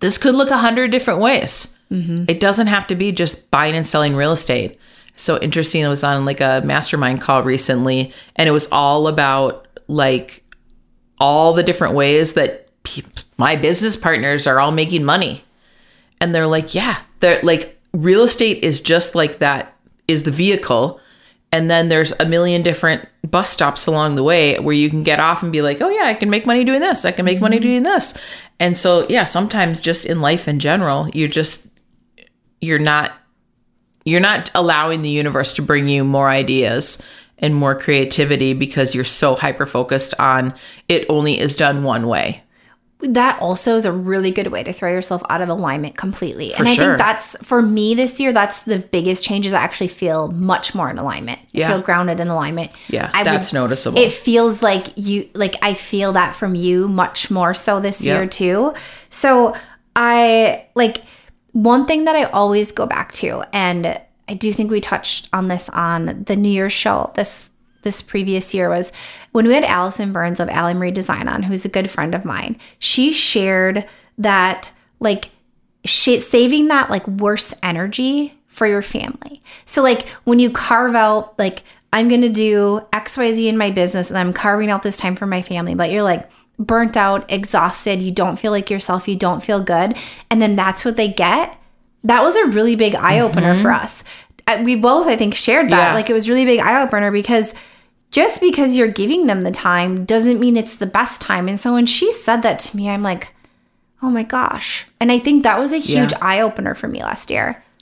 this 0.00 0.18
could 0.18 0.34
look 0.34 0.50
a 0.50 0.58
hundred 0.58 0.90
different 0.90 1.20
ways. 1.20 1.76
Mm-hmm. 1.90 2.24
It 2.28 2.40
doesn't 2.40 2.66
have 2.66 2.86
to 2.88 2.94
be 2.94 3.12
just 3.12 3.50
buying 3.50 3.74
and 3.74 3.86
selling 3.86 4.14
real 4.14 4.32
estate. 4.32 4.78
So 5.16 5.38
interesting. 5.40 5.84
I 5.84 5.88
was 5.88 6.04
on 6.04 6.24
like 6.24 6.40
a 6.40 6.62
mastermind 6.64 7.20
call 7.20 7.42
recently, 7.42 8.12
and 8.36 8.48
it 8.48 8.52
was 8.52 8.68
all 8.70 9.08
about 9.08 9.66
like 9.88 10.44
all 11.20 11.52
the 11.52 11.62
different 11.62 11.94
ways 11.94 12.34
that 12.34 12.68
pe- 12.84 13.02
my 13.36 13.56
business 13.56 13.96
partners 13.96 14.46
are 14.46 14.60
all 14.60 14.70
making 14.70 15.04
money. 15.04 15.44
And 16.20 16.34
they're 16.34 16.46
like, 16.46 16.74
yeah, 16.74 17.00
they're 17.20 17.40
like 17.42 17.80
real 17.92 18.22
estate 18.22 18.62
is 18.62 18.80
just 18.80 19.14
like 19.14 19.38
that 19.38 19.76
is 20.06 20.22
the 20.22 20.30
vehicle. 20.30 21.00
And 21.50 21.70
then 21.70 21.88
there's 21.88 22.12
a 22.20 22.26
million 22.26 22.62
different 22.62 23.08
bus 23.28 23.48
stops 23.50 23.86
along 23.86 24.16
the 24.16 24.22
way 24.22 24.58
where 24.58 24.74
you 24.74 24.90
can 24.90 25.02
get 25.02 25.18
off 25.18 25.42
and 25.42 25.50
be 25.50 25.62
like, 25.62 25.80
oh, 25.80 25.88
yeah, 25.88 26.04
I 26.04 26.14
can 26.14 26.28
make 26.28 26.44
money 26.44 26.62
doing 26.62 26.80
this. 26.80 27.04
I 27.04 27.12
can 27.12 27.24
make 27.24 27.40
money 27.40 27.56
mm-hmm. 27.56 27.62
doing 27.62 27.82
this. 27.84 28.14
And 28.60 28.76
so, 28.76 29.06
yeah, 29.08 29.24
sometimes 29.24 29.80
just 29.80 30.04
in 30.04 30.20
life 30.20 30.48
in 30.48 30.58
general, 30.58 31.08
you're 31.10 31.28
just, 31.28 31.68
you're 32.60 32.78
not, 32.78 33.12
you're 34.04 34.20
not 34.20 34.50
allowing 34.54 35.02
the 35.02 35.10
universe 35.10 35.52
to 35.54 35.62
bring 35.62 35.88
you 35.88 36.02
more 36.04 36.28
ideas 36.28 37.00
and 37.38 37.54
more 37.54 37.78
creativity 37.78 38.52
because 38.52 38.94
you're 38.94 39.04
so 39.04 39.34
hyper 39.34 39.66
focused 39.66 40.14
on 40.18 40.54
it 40.88 41.06
only 41.08 41.38
is 41.38 41.54
done 41.54 41.84
one 41.84 42.08
way. 42.08 42.42
That 43.00 43.40
also 43.40 43.76
is 43.76 43.84
a 43.84 43.92
really 43.92 44.32
good 44.32 44.48
way 44.48 44.62
to 44.64 44.72
throw 44.72 44.90
yourself 44.90 45.22
out 45.30 45.40
of 45.40 45.48
alignment 45.48 45.96
completely. 45.96 46.52
and 46.54 46.66
I 46.68 46.74
sure. 46.74 46.84
think 46.84 46.98
that's 46.98 47.36
for 47.46 47.62
me 47.62 47.94
this 47.94 48.18
year, 48.18 48.32
that's 48.32 48.62
the 48.62 48.78
biggest 48.78 49.24
change 49.24 49.46
is 49.46 49.52
I 49.54 49.60
actually 49.60 49.88
feel 49.88 50.28
much 50.32 50.74
more 50.74 50.90
in 50.90 50.98
alignment. 50.98 51.38
I 51.38 51.44
Yeah. 51.52 51.68
feel 51.68 51.80
grounded 51.80 52.18
in 52.18 52.26
alignment. 52.28 52.70
Yeah, 52.88 53.10
I 53.14 53.22
that's 53.22 53.52
noticeable. 53.52 53.98
It 53.98 54.12
feels 54.12 54.62
like 54.62 54.88
you 54.96 55.28
like 55.34 55.54
I 55.62 55.74
feel 55.74 56.12
that 56.14 56.34
from 56.34 56.56
you 56.56 56.88
much 56.88 57.30
more 57.30 57.54
so 57.54 57.78
this 57.78 58.00
Yeah. 58.00 58.14
year 58.16 58.26
too. 58.26 58.74
So 59.10 59.54
I 59.94 60.66
like 60.74 61.02
one 61.52 61.86
thing 61.86 62.04
that 62.04 62.16
I 62.16 62.24
always 62.24 62.72
go 62.72 62.86
back 62.86 63.12
to, 63.14 63.42
and 63.52 64.00
I 64.28 64.34
do 64.34 64.52
think 64.52 64.70
we 64.70 64.80
touched 64.80 65.28
on 65.32 65.48
this 65.48 65.68
on 65.70 66.24
the 66.26 66.36
New 66.36 66.50
Year's 66.50 66.72
show 66.72 67.12
this 67.14 67.50
this 67.88 68.02
previous 68.02 68.52
year 68.52 68.68
was 68.68 68.92
when 69.32 69.46
we 69.46 69.54
had 69.54 69.64
Allison 69.64 70.12
Burns 70.12 70.40
of 70.40 70.50
Allie 70.50 70.74
Marie 70.74 70.90
Design 70.90 71.26
on, 71.26 71.42
who's 71.44 71.64
a 71.64 71.70
good 71.70 71.90
friend 71.90 72.14
of 72.14 72.26
mine. 72.26 72.58
She 72.78 73.14
shared 73.14 73.86
that 74.18 74.70
like 75.00 75.30
she, 75.86 76.20
saving 76.20 76.68
that 76.68 76.90
like 76.90 77.08
worse 77.08 77.54
energy 77.62 78.34
for 78.46 78.66
your 78.66 78.82
family. 78.82 79.40
So 79.64 79.82
like 79.82 80.06
when 80.24 80.38
you 80.38 80.50
carve 80.50 80.94
out 80.94 81.38
like 81.38 81.62
I'm 81.94 82.08
going 82.08 82.20
to 82.20 82.28
do 82.28 82.82
XYZ 82.92 83.46
in 83.46 83.56
my 83.56 83.70
business 83.70 84.10
and 84.10 84.18
I'm 84.18 84.34
carving 84.34 84.70
out 84.70 84.82
this 84.82 84.98
time 84.98 85.16
for 85.16 85.24
my 85.26 85.40
family, 85.40 85.74
but 85.74 85.90
you're 85.90 86.02
like 86.02 86.28
burnt 86.58 86.94
out, 86.96 87.30
exhausted, 87.32 88.02
you 88.02 88.10
don't 88.10 88.36
feel 88.36 88.52
like 88.52 88.68
yourself, 88.68 89.08
you 89.08 89.16
don't 89.16 89.42
feel 89.42 89.62
good, 89.62 89.96
and 90.30 90.42
then 90.42 90.56
that's 90.56 90.84
what 90.84 90.96
they 90.96 91.08
get. 91.08 91.56
That 92.04 92.22
was 92.22 92.36
a 92.36 92.46
really 92.46 92.76
big 92.76 92.94
eye 92.94 93.20
opener 93.20 93.54
for 93.54 93.70
us. 93.72 94.04
Uh, 94.46 94.60
We 94.64 94.76
both 94.76 95.06
I 95.06 95.16
think 95.16 95.34
shared 95.34 95.70
that. 95.70 95.72
Mm-hmm. 95.72 95.86
Yeah. 95.86 95.94
Like 95.94 96.10
it 96.10 96.14
was 96.14 96.28
really 96.28 96.44
big 96.44 96.60
eye 96.60 96.82
opener 96.82 97.10
because 97.10 97.54
just 98.10 98.40
because 98.40 98.76
you're 98.76 98.88
giving 98.88 99.26
them 99.26 99.42
the 99.42 99.50
time 99.50 100.04
doesn't 100.04 100.40
mean 100.40 100.56
it's 100.56 100.76
the 100.76 100.86
best 100.86 101.20
time. 101.20 101.48
And 101.48 101.58
so 101.60 101.74
when 101.74 101.86
she 101.86 102.10
said 102.12 102.42
that 102.42 102.58
to 102.60 102.76
me, 102.76 102.88
I'm 102.88 103.02
like, 103.02 103.34
oh 104.02 104.10
my 104.10 104.22
gosh. 104.22 104.86
And 105.00 105.12
I 105.12 105.18
think 105.18 105.42
that 105.42 105.58
was 105.58 105.72
a 105.72 105.78
huge 105.78 106.12
Yeah. 106.12 106.18
eye 106.22 106.40
opener 106.40 106.74
for 106.74 106.88
me 106.88 107.02
last 107.02 107.30
year. 107.30 107.62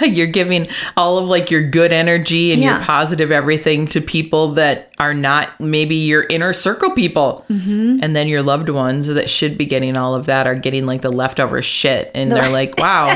Yeah, 0.00 0.06
you're 0.06 0.26
giving 0.28 0.66
all 0.96 1.18
of 1.18 1.26
like 1.26 1.50
your 1.50 1.68
good 1.68 1.92
energy 1.92 2.54
and 2.54 2.62
Yeah. 2.62 2.76
your 2.78 2.84
positive 2.86 3.30
everything 3.30 3.84
to 3.88 4.00
people 4.00 4.52
that 4.52 4.90
are 4.98 5.12
not 5.12 5.60
maybe 5.60 5.96
your 5.96 6.22
inner 6.22 6.54
circle 6.54 6.90
people 6.92 7.44
Mm-hmm. 7.50 7.98
and 8.02 8.16
then 8.16 8.26
your 8.26 8.42
loved 8.42 8.70
ones 8.70 9.08
that 9.08 9.28
should 9.28 9.58
be 9.58 9.66
getting 9.66 9.98
all 9.98 10.14
of 10.14 10.24
that 10.24 10.46
are 10.46 10.54
getting 10.54 10.86
like 10.86 11.02
the 11.02 11.12
leftover 11.12 11.60
shit 11.60 12.10
and 12.14 12.32
they're 12.32 12.48
like 12.60 12.78
wow 12.78 13.08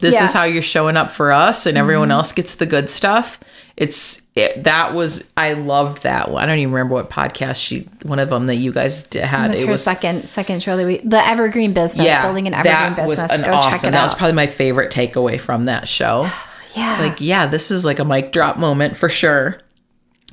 this 0.00 0.14
Yeah. 0.14 0.18
Mm-hmm. 0.18 0.24
is 0.24 0.32
how 0.32 0.42
you're 0.42 0.60
showing 0.60 0.96
up 0.96 1.08
for 1.08 1.30
us 1.30 1.66
and 1.66 1.78
everyone 1.78 2.10
else 2.10 2.32
gets 2.32 2.56
the 2.56 2.66
good 2.66 2.90
stuff 2.90 3.38
it's 3.80 4.22
it, 4.34 4.64
that 4.64 4.92
was 4.92 5.22
i 5.36 5.52
loved 5.52 6.02
that 6.02 6.30
one 6.32 6.42
i 6.42 6.46
don't 6.46 6.58
even 6.58 6.72
remember 6.74 6.94
what 6.94 7.08
podcast 7.08 7.56
she 7.64 7.88
one 8.02 8.18
of 8.18 8.28
them 8.28 8.48
that 8.48 8.56
you 8.56 8.72
guys 8.72 9.04
d- 9.04 9.20
had 9.20 9.52
That's 9.52 9.62
it 9.62 9.66
her 9.66 9.70
was 9.70 9.82
second 9.84 10.28
second 10.28 10.62
show 10.62 10.76
that 10.76 10.84
we 10.86 10.98
the 10.98 11.24
Evergreen 11.26 11.72
Business, 11.72 12.22
building 12.22 12.46
an 12.48 12.54
Evergreen 12.54 12.94
that 12.96 13.06
was 13.08 13.20
business. 13.22 13.38
an 13.40 13.46
Go 13.46 13.54
awesome 13.54 13.70
check 13.70 13.84
it 13.84 13.90
that 13.92 13.94
out. 13.94 14.02
was 14.02 14.14
probably 14.14 14.34
my 14.34 14.48
favorite 14.48 14.90
takeaway 14.92 15.40
from 15.40 15.66
that 15.66 15.86
show 15.86 16.22
yeah, 16.76 16.90
it's 16.90 16.98
like, 16.98 17.20
yeah, 17.20 17.46
this 17.46 17.70
is 17.70 17.84
like 17.84 17.98
a 18.00 18.04
mic 18.04 18.32
drop 18.32 18.58
moment 18.58 18.96
for 18.96 19.08
sure. 19.08 19.60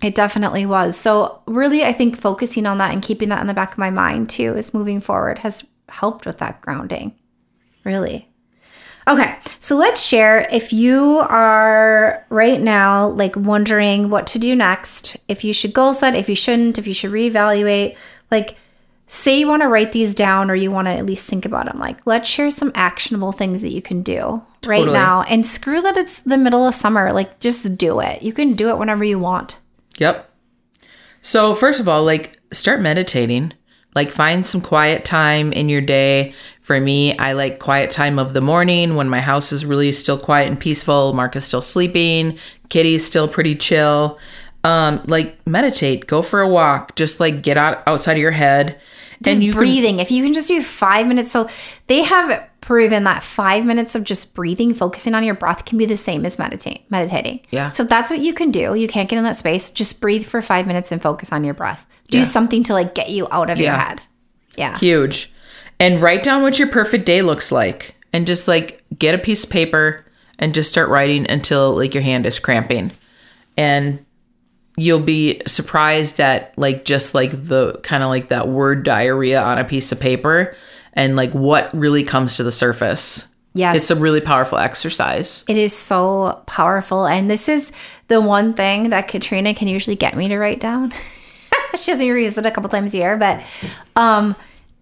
it 0.02 0.16
definitely 0.16 0.66
was. 0.66 0.98
So 0.98 1.42
really, 1.46 1.84
I 1.86 1.94
think 1.94 2.18
focusing 2.20 2.66
on 2.66 2.78
that 2.80 2.94
and 2.94 3.02
keeping 3.02 3.30
that 3.30 3.42
in 3.42 3.48
the 3.48 3.54
back 3.54 3.74
of 3.74 3.78
my 3.78 3.90
mind 3.92 4.30
too, 4.30 4.54
is 4.58 4.74
moving 4.74 5.00
forward 5.02 5.40
has 5.40 5.64
helped 5.90 6.26
with 6.26 6.40
that 6.40 6.62
grounding. 6.62 7.14
Really. 7.84 8.28
Okay, 9.08 9.38
so 9.60 9.76
let's 9.76 10.04
share 10.04 10.48
if 10.52 10.74
you 10.74 11.20
are 11.20 12.26
right 12.30 12.60
now 12.60 13.10
like 13.10 13.36
wondering 13.36 14.10
what 14.10 14.26
to 14.28 14.40
do 14.40 14.56
next, 14.56 15.16
if 15.28 15.44
you 15.44 15.54
should 15.54 15.74
goal 15.74 15.94
set, 15.94 16.16
if 16.16 16.28
you 16.28 16.36
shouldn't, 16.36 16.80
if 16.80 16.88
you 16.88 16.94
should 16.94 17.12
reevaluate, 17.12 17.98
like 18.32 18.58
say 19.08 19.40
you 19.40 19.48
want 19.48 19.62
to 19.62 19.68
write 19.68 19.92
these 19.92 20.16
down 20.16 20.50
or 20.50 20.56
you 20.56 20.72
want 20.72 20.88
to 20.88 20.92
at 20.92 21.06
least 21.06 21.30
think 21.30 21.46
about 21.46 21.68
them. 21.68 21.80
Like 21.80 22.06
let's 22.08 22.28
share 22.28 22.50
some 22.50 22.72
actionable 22.74 23.32
things 23.32 23.62
that 23.62 23.70
you 23.70 23.82
can 23.82 24.02
do 24.02 24.42
right 24.66 24.80
Totally. 24.80 24.94
now 24.94 25.22
and 25.24 25.46
screw 25.46 25.82
that 25.84 25.98
it's 25.98 26.22
the 26.22 26.38
middle 26.38 26.68
of 26.68 26.74
summer. 26.74 27.14
Like 27.14 27.40
just 27.40 27.78
do 27.78 28.00
it. 28.00 28.24
You 28.24 28.34
can 28.34 28.54
do 28.54 28.70
it 28.70 28.78
whenever 28.80 29.04
you 29.04 29.20
want. 29.20 29.60
Yep. 30.00 30.30
So, 31.22 31.56
first 31.56 31.80
of 31.80 31.88
all, 31.88 32.04
like 32.04 32.40
start 32.52 32.82
meditating. 32.82 33.54
Like 33.96 34.10
find 34.10 34.46
some 34.46 34.62
quiet 34.62 35.06
time 35.06 35.54
in 35.54 35.70
your 35.70 35.82
day. 35.82 36.34
For 36.60 36.80
me, 36.80 37.18
I 37.18 37.34
like 37.34 37.60
quiet 37.60 37.92
time 37.92 38.20
of 38.20 38.34
the 38.34 38.42
morning 38.42 38.96
when 38.96 39.08
my 39.08 39.22
house 39.22 39.52
is 39.52 39.66
really 39.66 39.92
still 39.92 40.18
quiet 40.18 40.48
and 40.50 40.60
peaceful. 40.60 41.14
Mark 41.14 41.36
is 41.36 41.46
still 41.46 41.62
sleeping. 41.62 42.38
Kitty's 42.70 43.06
still 43.06 43.28
pretty 43.28 43.56
chill. 43.56 44.20
Um, 44.64 45.02
like 45.06 45.38
meditate, 45.48 46.08
go 46.08 46.22
for 46.24 46.42
a 46.42 46.48
walk, 46.48 46.96
just 46.96 47.20
like 47.20 47.44
get 47.44 47.56
out 47.56 47.84
outside 47.88 48.14
of 48.14 48.18
your 48.18 48.32
head. 48.32 48.80
Just 49.22 49.42
you 49.42 49.52
can- 49.52 49.60
breathing. 49.60 50.00
if 50.00 50.12
you 50.12 50.24
can 50.24 50.34
just 50.34 50.48
do 50.48 50.62
five 50.62 51.08
minutes. 51.08 51.32
So 51.32 51.48
they 51.88 52.02
have 52.02 52.50
proven 52.66 53.04
that 53.04 53.22
five 53.22 53.64
minutes 53.64 53.94
of 53.94 54.04
just 54.04 54.34
breathing, 54.34 54.74
focusing 54.74 55.14
on 55.14 55.24
your 55.24 55.36
breath 55.36 55.66
can 55.66 55.78
be 55.78 55.86
the 55.86 55.96
same 55.96 56.26
as 56.26 56.40
meditate 56.40 56.84
meditating. 56.90 57.40
Yeah. 57.52 57.70
So 57.70 57.84
that's 57.84 58.10
what 58.10 58.20
you 58.22 58.34
can 58.34 58.50
do. 58.50 58.74
You 58.74 58.88
can't 58.88 59.08
get 59.08 59.18
in 59.20 59.24
that 59.24 59.36
space. 59.36 59.70
Just 59.70 60.02
breathe 60.02 60.26
for 60.26 60.42
five 60.42 60.66
minutes 60.66 60.92
and 60.92 61.00
focus 61.00 61.32
on 61.32 61.44
your 61.44 61.54
breath. 61.54 61.86
Do 62.10 62.18
Yeah. 62.18 62.24
something 62.24 62.64
to 62.64 62.74
like 62.74 62.96
get 62.96 63.12
you 63.12 63.28
out 63.30 63.52
of 63.52 63.60
your 63.60 63.74
head. 63.74 64.02
Yeah. 64.58 64.80
Huge. 64.80 65.32
And 65.80 66.02
write 66.02 66.24
down 66.24 66.42
what 66.42 66.58
your 66.58 66.68
perfect 66.68 67.06
day 67.06 67.22
looks 67.22 67.52
like. 67.52 67.96
And 68.12 68.26
just 68.26 68.48
like 68.48 68.84
get 68.98 69.14
a 69.14 69.20
piece 69.20 69.44
of 69.44 69.52
paper 69.52 70.04
and 70.40 70.52
just 70.52 70.72
start 70.72 70.90
writing 70.90 71.30
until 71.30 71.76
like 71.76 71.94
your 71.94 72.02
hand 72.04 72.26
is 72.26 72.40
cramping. 72.40 72.90
And 73.58 74.04
you'll 74.76 75.00
be 75.00 75.40
surprised 75.46 76.20
at 76.20 76.58
like 76.58 76.84
just 76.84 77.14
like 77.14 77.30
the 77.32 77.80
kind 77.84 78.02
of 78.04 78.10
like 78.10 78.30
that 78.30 78.48
word 78.48 78.84
diarrhea 78.84 79.40
on 79.40 79.60
a 79.60 79.64
piece 79.66 79.92
of 79.92 80.00
paper 80.00 80.56
and 80.96 81.16
like 81.16 81.32
what 81.34 81.74
really 81.74 82.04
comes 82.04 82.38
to 82.38 82.44
the 82.44 82.52
surface. 82.52 83.28
Yes. 83.54 83.78
It's 83.78 83.92
a 83.92 83.96
really 83.96 84.22
powerful 84.22 84.58
exercise. 84.58 85.46
It 85.48 85.58
is 85.58 85.76
so 85.76 86.44
powerful. 86.46 87.08
And 87.08 87.30
this 87.30 87.48
is 87.48 87.72
the 88.10 88.20
one 88.20 88.54
thing 88.54 88.90
that 88.90 89.08
Katrina 89.08 89.54
can 89.54 89.68
usually 89.68 89.96
get 89.96 90.18
me 90.18 90.28
to 90.28 90.38
write 90.38 90.60
down. 90.60 90.92
she 91.76 91.92
doesn't 91.92 92.06
use 92.06 92.38
it 92.38 92.46
a 92.46 92.52
couple 92.52 92.70
times 92.70 92.94
a 92.94 92.98
year, 92.98 93.18
but 93.18 93.42
um, 93.96 94.36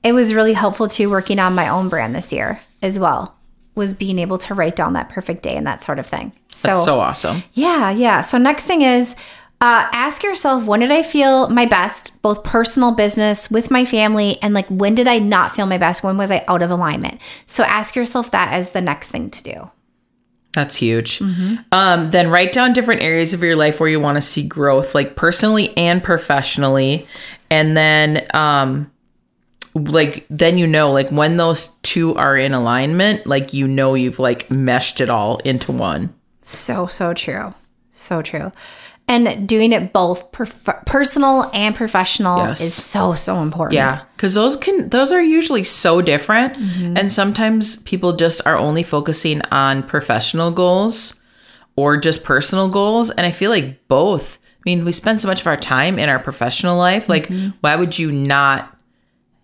it 0.04 0.14
was 0.14 0.34
really 0.34 0.54
helpful 0.54 0.88
too 0.88 1.10
working 1.10 1.40
on 1.40 1.54
my 1.54 1.70
own 1.70 1.88
brand 1.88 2.16
this 2.16 2.34
year 2.34 2.62
as 2.82 3.00
well, 3.00 3.36
was 3.76 3.94
being 3.94 4.18
able 4.18 4.38
to 4.40 4.54
write 4.56 4.76
down 4.76 4.94
that 4.94 5.10
perfect 5.10 5.44
day 5.44 5.56
and 5.56 5.68
that 5.68 5.84
sort 5.84 6.00
of 6.00 6.08
thing. 6.08 6.34
So, 6.48 6.70
That's 6.70 6.86
so 6.86 7.00
awesome. 7.00 7.44
yeah, 7.54 7.92
yeah. 7.92 8.22
So 8.22 8.38
next 8.38 8.64
thing 8.64 8.82
is 8.82 9.16
uh, 9.64 9.88
ask 9.94 10.24
yourself 10.24 10.66
when 10.66 10.82
did 10.82 10.92
I 10.92 11.04
feel 11.04 11.48
my 11.48 11.66
best, 11.66 12.22
both 12.22 12.44
personal 12.44 12.92
business 12.92 13.50
with 13.50 13.72
my 13.72 13.86
family, 13.86 14.38
and 14.42 14.54
like 14.54 14.68
when 14.68 14.94
did 14.94 15.08
I 15.08 15.20
not 15.20 15.56
feel 15.56 15.66
my 15.66 15.78
best? 15.78 16.04
When 16.04 16.18
was 16.18 16.32
I 16.32 16.44
out 16.50 16.62
of 16.62 16.70
alignment? 16.70 17.22
So 17.46 17.64
ask 17.64 17.96
yourself 17.96 18.30
that 18.32 18.52
as 18.52 18.74
the 18.74 18.82
next 18.82 19.08
thing 19.08 19.30
to 19.30 19.42
do. 19.42 19.72
That's 20.52 20.76
huge. 20.76 21.22
Um, 21.72 22.12
then 22.12 22.30
write 22.30 22.52
down 22.52 22.74
different 22.74 23.04
areas 23.04 23.34
of 23.34 23.42
your 23.42 23.56
life 23.56 23.80
where 23.80 23.88
you 23.88 24.02
want 24.02 24.18
to 24.18 24.22
see 24.22 24.44
growth, 24.44 24.94
like 24.94 25.16
personally 25.16 25.76
and 25.78 26.04
professionally. 26.04 27.08
And 27.50 27.78
then, 27.78 28.28
um, 28.34 28.92
like, 29.74 30.26
then 30.30 30.58
you 30.58 30.68
know, 30.68 30.92
like, 30.92 31.10
when 31.10 31.38
those 31.38 31.70
two 31.84 32.16
are 32.16 32.36
in 32.36 32.54
alignment, 32.54 33.26
like, 33.26 33.54
you 33.54 33.66
know, 33.66 33.94
you've 33.94 34.20
like 34.20 34.52
meshed 34.52 35.00
it 35.00 35.10
all 35.10 35.38
into 35.38 35.72
one. 35.72 36.14
So, 36.42 36.86
so 36.86 37.14
true. 37.14 37.54
So 37.92 38.22
true. 38.22 38.52
And 39.08 39.48
doing 39.48 39.74
it 39.74 39.92
both 39.92 40.32
perf- 40.32 40.86
personal 40.86 41.52
and 41.54 41.76
professional 41.76 42.38
Yes. 42.38 42.62
is 42.62 42.74
so, 42.74 43.14
so 43.14 43.42
important. 43.42 43.76
Yeah. 43.76 44.04
Cause 44.18 44.34
those 44.34 44.56
can, 44.56 44.90
those 44.90 45.12
are 45.12 45.22
usually 45.22 45.64
so 45.66 46.02
different. 46.02 46.54
Mm-hmm. 46.54 46.98
And 46.98 47.12
sometimes 47.12 47.78
people 47.84 48.14
just 48.14 48.42
are 48.48 48.58
only 48.58 48.82
focusing 48.82 49.42
on 49.52 49.84
professional 49.84 50.52
goals 50.52 51.22
or 51.76 51.98
just 51.98 52.24
personal 52.24 52.70
goals. 52.70 53.12
And 53.12 53.26
I 53.26 53.32
feel 53.32 53.52
like 53.52 53.88
both. 53.88 54.40
I 54.44 54.62
mean, 54.66 54.86
we 54.86 54.94
spend 54.94 55.20
so 55.20 55.28
much 55.28 55.42
of 55.42 55.48
our 55.48 55.58
time 55.58 56.00
in 56.00 56.10
our 56.10 56.20
professional 56.20 56.78
life. 56.78 57.10
Like, 57.10 57.28
mm-hmm. 57.28 57.50
why 57.60 57.76
would 57.76 58.00
you 58.00 58.12
not 58.12 58.74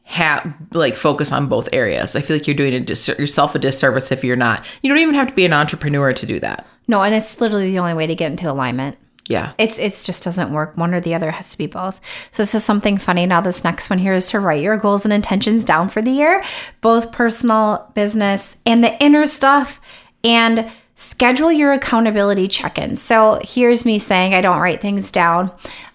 have 0.03 0.53
like 0.71 0.95
focus 0.95 1.33
on 1.33 1.47
both 1.47 1.67
areas? 1.73 2.15
I 2.15 2.21
feel 2.21 2.37
like 2.37 2.47
you're 2.47 2.55
doing 2.55 2.73
a 2.73 2.79
dis- 2.79 3.09
yourself 3.09 3.53
a 3.55 3.59
disservice 3.59 4.11
if 4.11 4.23
you're 4.23 4.37
not. 4.37 4.65
You 4.81 4.89
don't 4.89 4.99
even 4.99 5.15
have 5.15 5.27
to 5.27 5.33
be 5.33 5.45
an 5.45 5.53
entrepreneur 5.53 6.13
to 6.13 6.25
do 6.25 6.39
that. 6.39 6.65
No, 6.87 7.03
and 7.03 7.13
it's 7.13 7.41
literally 7.41 7.71
the 7.71 7.79
only 7.79 7.93
way 7.93 8.07
to 8.07 8.15
get 8.15 8.31
into 8.31 8.49
alignment. 8.49 8.97
Yeah. 9.29 9.53
It's 9.59 9.77
it's 9.77 10.05
just 10.07 10.23
doesn't 10.23 10.51
work. 10.51 10.75
One 10.75 10.93
or 10.93 10.99
the 10.99 11.13
other 11.13 11.29
has 11.29 11.51
to 11.51 11.57
be 11.57 11.67
both. 11.67 12.01
So 12.31 12.41
this 12.41 12.55
is 12.55 12.63
something 12.65 12.97
funny. 12.97 13.27
Now 13.27 13.41
this 13.41 13.63
next 13.63 13.87
one 13.87 13.99
here 13.99 14.15
is 14.15 14.27
to 14.31 14.39
write 14.39 14.63
your 14.63 14.75
goals 14.75 15.05
and 15.05 15.13
intentions 15.13 15.63
down 15.63 15.87
for 15.89 16.01
the 16.01 16.09
year, 16.09 16.43
both 16.81 17.11
personal, 17.11 17.91
business, 17.93 18.55
and 18.65 18.83
the 18.83 19.01
inner 19.01 19.27
stuff, 19.27 19.79
and 20.23 20.71
schedule 20.95 21.51
your 21.51 21.71
accountability 21.71 22.47
check-ins. 22.47 23.01
So 23.01 23.39
here's 23.43 23.85
me 23.85 23.99
saying 23.99 24.33
I 24.33 24.41
don't 24.41 24.59
write 24.59 24.81
things 24.81 25.11
down. 25.11 25.51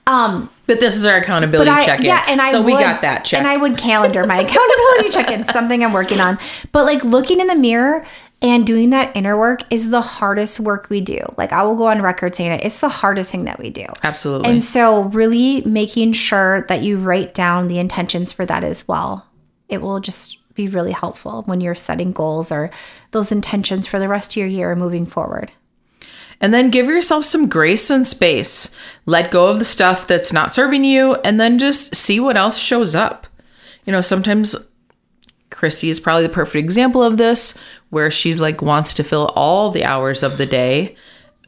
Um, 0.07 0.49
But 0.67 0.81
this 0.81 0.97
is 0.97 1.05
our 1.05 1.17
accountability 1.17 1.71
I, 1.71 1.85
check 1.85 2.01
in. 2.01 2.07
Yeah, 2.07 2.25
and 2.29 2.41
I 2.41 2.51
so 2.51 2.63
we 2.63 2.73
got 2.73 3.03
that 3.03 3.25
check. 3.25 3.39
And 3.39 3.49
I 3.49 3.57
would 3.57 3.77
calendar 3.77 4.27
my 4.27 4.39
accountability 4.47 5.09
check-in, 5.11 5.45
something 5.45 5.85
I'm 5.85 5.93
working 5.93 6.21
on. 6.21 6.39
But 6.73 6.85
like 6.85 7.03
looking 7.05 7.41
in 7.41 7.49
the 7.49 7.55
mirror 7.57 8.07
and 8.45 8.67
doing 8.67 8.91
that 8.91 9.17
inner 9.17 9.39
work 9.39 9.63
is 9.73 9.89
the 9.89 10.03
hardest 10.03 10.61
work 10.61 10.91
we 10.91 11.01
do. 11.01 11.21
Like 11.39 11.51
I 11.51 11.63
will 11.63 11.77
go 11.77 11.89
on 11.89 12.03
record 12.03 12.37
saying 12.37 12.53
it. 12.53 12.65
It's 12.65 12.81
the 12.81 12.91
hardest 12.91 13.31
thing 13.31 13.47
that 13.47 13.59
we 13.59 13.71
do. 13.71 13.87
Absolutely. 14.03 14.51
And 14.51 14.63
so 14.63 15.05
really 15.05 15.63
making 15.63 16.13
sure 16.13 16.67
that 16.69 16.83
you 16.83 16.99
write 16.99 17.33
down 17.33 17.69
the 17.69 17.79
intentions 17.79 18.33
for 18.33 18.45
that 18.45 18.63
as 18.63 18.87
well. 18.87 19.27
It 19.71 19.81
will 19.81 19.99
just 19.99 20.39
be 20.55 20.69
really 20.69 20.93
helpful 20.93 21.43
when 21.47 21.63
you're 21.63 21.75
setting 21.75 22.13
goals 22.13 22.53
or 22.53 22.71
those 23.13 23.33
intentions 23.33 23.87
for 23.87 23.99
the 23.99 24.09
rest 24.09 24.33
of 24.33 24.37
your 24.37 24.47
year 24.47 24.77
moving 24.77 25.07
forward. 25.07 25.51
And 26.39 26.53
then 26.53 26.69
give 26.69 26.87
yourself 26.87 27.25
some 27.25 27.49
grace 27.49 27.89
and 27.89 28.07
space. 28.07 28.75
Let 29.07 29.31
go 29.31 29.49
of 29.49 29.59
the 29.59 29.65
stuff 29.65 30.07
that's 30.07 30.35
not 30.35 30.53
serving 30.53 30.85
you 30.85 31.15
and 31.17 31.41
then 31.41 31.59
just 31.59 31.97
see 31.97 32.21
what 32.21 32.37
else 32.37 32.59
shows 32.59 32.95
up. 32.95 33.27
You 33.87 33.93
know, 33.93 34.03
sometimes 34.03 34.55
Christy 35.55 35.89
is 35.89 36.01
probably 36.01 36.25
the 36.25 36.33
perfect 36.33 36.57
example 36.57 37.03
of 37.03 37.17
this 37.17 37.57
where 37.91 38.11
she's 38.11 38.41
like 38.41 38.61
wants 38.61 38.93
to 38.95 39.05
fill 39.05 39.27
all 39.37 39.71
the 39.71 39.85
hours 39.85 40.23
of 40.23 40.37
the 40.37 40.47
day 40.47 40.97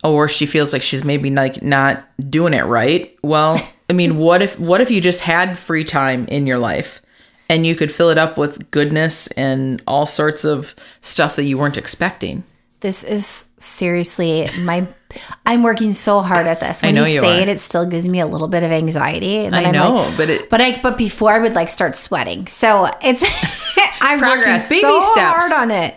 or 0.04 0.28
she 0.28 0.46
feels 0.46 0.72
like 0.72 0.82
she's 0.82 1.04
maybe 1.04 1.28
like 1.30 1.62
not 1.62 2.04
doing 2.30 2.54
it 2.54 2.62
right. 2.62 3.18
Well, 3.22 3.60
I 3.90 3.92
mean, 3.92 4.16
what 4.18 4.42
if 4.42 4.58
what 4.58 4.80
if 4.80 4.90
you 4.90 5.00
just 5.00 5.20
had 5.20 5.58
free 5.58 5.84
time 5.84 6.26
in 6.26 6.46
your 6.46 6.58
life 6.58 7.02
and 7.48 7.66
you 7.66 7.74
could 7.74 7.92
fill 7.92 8.10
it 8.10 8.18
up 8.18 8.38
with 8.38 8.70
goodness 8.70 9.26
and 9.28 9.82
all 9.86 10.06
sorts 10.06 10.44
of 10.44 10.74
stuff 11.00 11.36
that 11.36 11.44
you 11.44 11.58
weren't 11.58 11.76
expecting? 11.76 12.44
This 12.80 13.02
is 13.02 13.46
seriously 13.58 14.48
my. 14.60 14.86
I'm 15.44 15.62
working 15.62 15.92
so 15.92 16.20
hard 16.22 16.46
at 16.46 16.60
this. 16.60 16.82
When 16.82 16.94
know 16.94 17.04
you 17.04 17.14
you 17.14 17.20
say 17.20 17.38
are. 17.38 17.42
it, 17.42 17.48
it 17.48 17.60
still 17.60 17.86
gives 17.86 18.06
me 18.06 18.20
a 18.20 18.26
little 18.26 18.48
bit 18.48 18.64
of 18.64 18.72
anxiety. 18.72 19.38
And 19.46 19.54
I 19.54 19.64
I'm 19.64 19.72
know, 19.72 19.94
like, 19.94 20.16
but 20.16 20.30
it- 20.30 20.50
but 20.50 20.60
I 20.60 20.80
but 20.80 20.96
before 20.98 21.32
I 21.32 21.38
would 21.38 21.54
like 21.54 21.68
start 21.68 21.94
sweating. 21.96 22.46
So 22.46 22.88
it's 23.02 23.22
I'm 24.00 24.18
Progress, 24.18 24.64
working 24.70 24.82
baby 24.82 25.00
so 25.00 25.00
steps. 25.12 25.48
hard 25.50 25.52
on 25.52 25.70
it. 25.70 25.94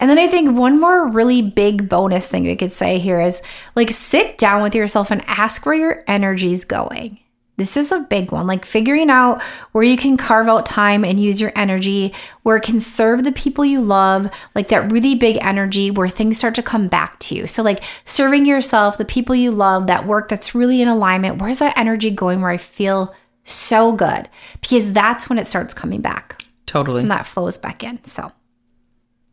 And 0.00 0.10
then 0.10 0.18
I 0.18 0.26
think 0.26 0.56
one 0.58 0.80
more 0.80 1.06
really 1.08 1.42
big 1.42 1.88
bonus 1.88 2.26
thing 2.26 2.44
we 2.44 2.56
could 2.56 2.72
say 2.72 2.98
here 2.98 3.20
is 3.20 3.40
like 3.76 3.90
sit 3.90 4.38
down 4.38 4.62
with 4.62 4.74
yourself 4.74 5.10
and 5.10 5.22
ask 5.26 5.64
where 5.64 5.74
your 5.74 6.04
energy's 6.08 6.64
going. 6.64 7.19
This 7.60 7.76
is 7.76 7.92
a 7.92 8.00
big 8.00 8.32
one. 8.32 8.46
Like 8.46 8.64
figuring 8.64 9.10
out 9.10 9.42
where 9.72 9.84
you 9.84 9.98
can 9.98 10.16
carve 10.16 10.48
out 10.48 10.64
time 10.64 11.04
and 11.04 11.20
use 11.20 11.42
your 11.42 11.52
energy, 11.54 12.14
where 12.42 12.56
it 12.56 12.62
can 12.62 12.80
serve 12.80 13.22
the 13.22 13.32
people 13.32 13.66
you 13.66 13.82
love, 13.82 14.30
like 14.54 14.68
that 14.68 14.90
really 14.90 15.14
big 15.14 15.36
energy 15.42 15.90
where 15.90 16.08
things 16.08 16.38
start 16.38 16.54
to 16.54 16.62
come 16.62 16.88
back 16.88 17.18
to 17.18 17.34
you. 17.34 17.46
So, 17.46 17.62
like 17.62 17.82
serving 18.06 18.46
yourself, 18.46 18.96
the 18.96 19.04
people 19.04 19.34
you 19.34 19.50
love, 19.50 19.88
that 19.88 20.06
work 20.06 20.30
that's 20.30 20.54
really 20.54 20.80
in 20.80 20.88
alignment. 20.88 21.42
Where's 21.42 21.58
that 21.58 21.76
energy 21.76 22.10
going 22.10 22.40
where 22.40 22.50
I 22.50 22.56
feel 22.56 23.14
so 23.44 23.92
good? 23.92 24.30
Because 24.62 24.94
that's 24.94 25.28
when 25.28 25.38
it 25.38 25.46
starts 25.46 25.74
coming 25.74 26.00
back 26.00 26.42
Totally. 26.64 27.02
and 27.02 27.10
that 27.10 27.26
flows 27.26 27.58
back 27.58 27.84
in. 27.84 28.02
So, 28.04 28.32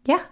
yeah. 0.03 0.25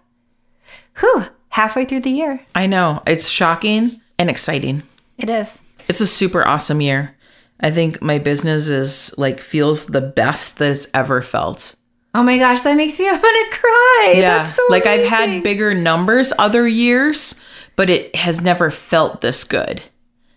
Whew. 1.00 1.28
Halfway 1.48 1.86
through 1.86 2.02
the 2.02 2.10
year. 2.10 2.42
I 2.54 2.68
know. 2.68 3.02
It's 3.08 3.30
shocking 3.30 4.02
and 4.20 4.30
exciting. 4.30 4.84
It 5.18 5.30
is. 5.30 5.58
It's 5.88 6.02
a 6.02 6.08
super 6.08 6.46
awesome 6.46 6.82
year. 6.82 7.16
I 7.60 7.72
think 7.72 8.02
my 8.02 8.20
business 8.20 8.68
is 8.68 9.14
like 9.18 9.40
feels 9.40 9.86
the 9.86 10.02
best 10.02 10.58
that 10.58 10.72
it's 10.72 10.88
ever 10.94 11.22
felt. 11.22 11.76
Oh 12.14 12.24
my 12.24 12.38
gosh, 12.38 12.62
that 12.64 12.78
makes 12.78 12.98
me 13.00 13.06
want 13.12 13.22
to 13.22 13.58
cry. 13.60 14.14
Yeah. 14.18 14.44
That's 14.44 14.56
so 14.56 14.62
like 14.70 14.86
I've 14.86 15.06
had 15.08 15.44
bigger 15.44 15.74
numbers 15.74 16.32
other 16.38 16.68
years, 16.68 17.42
but 17.76 17.90
it 17.90 18.16
has 18.16 18.42
never 18.42 18.72
felt 18.72 19.22
this 19.22 19.44
good. 19.44 19.82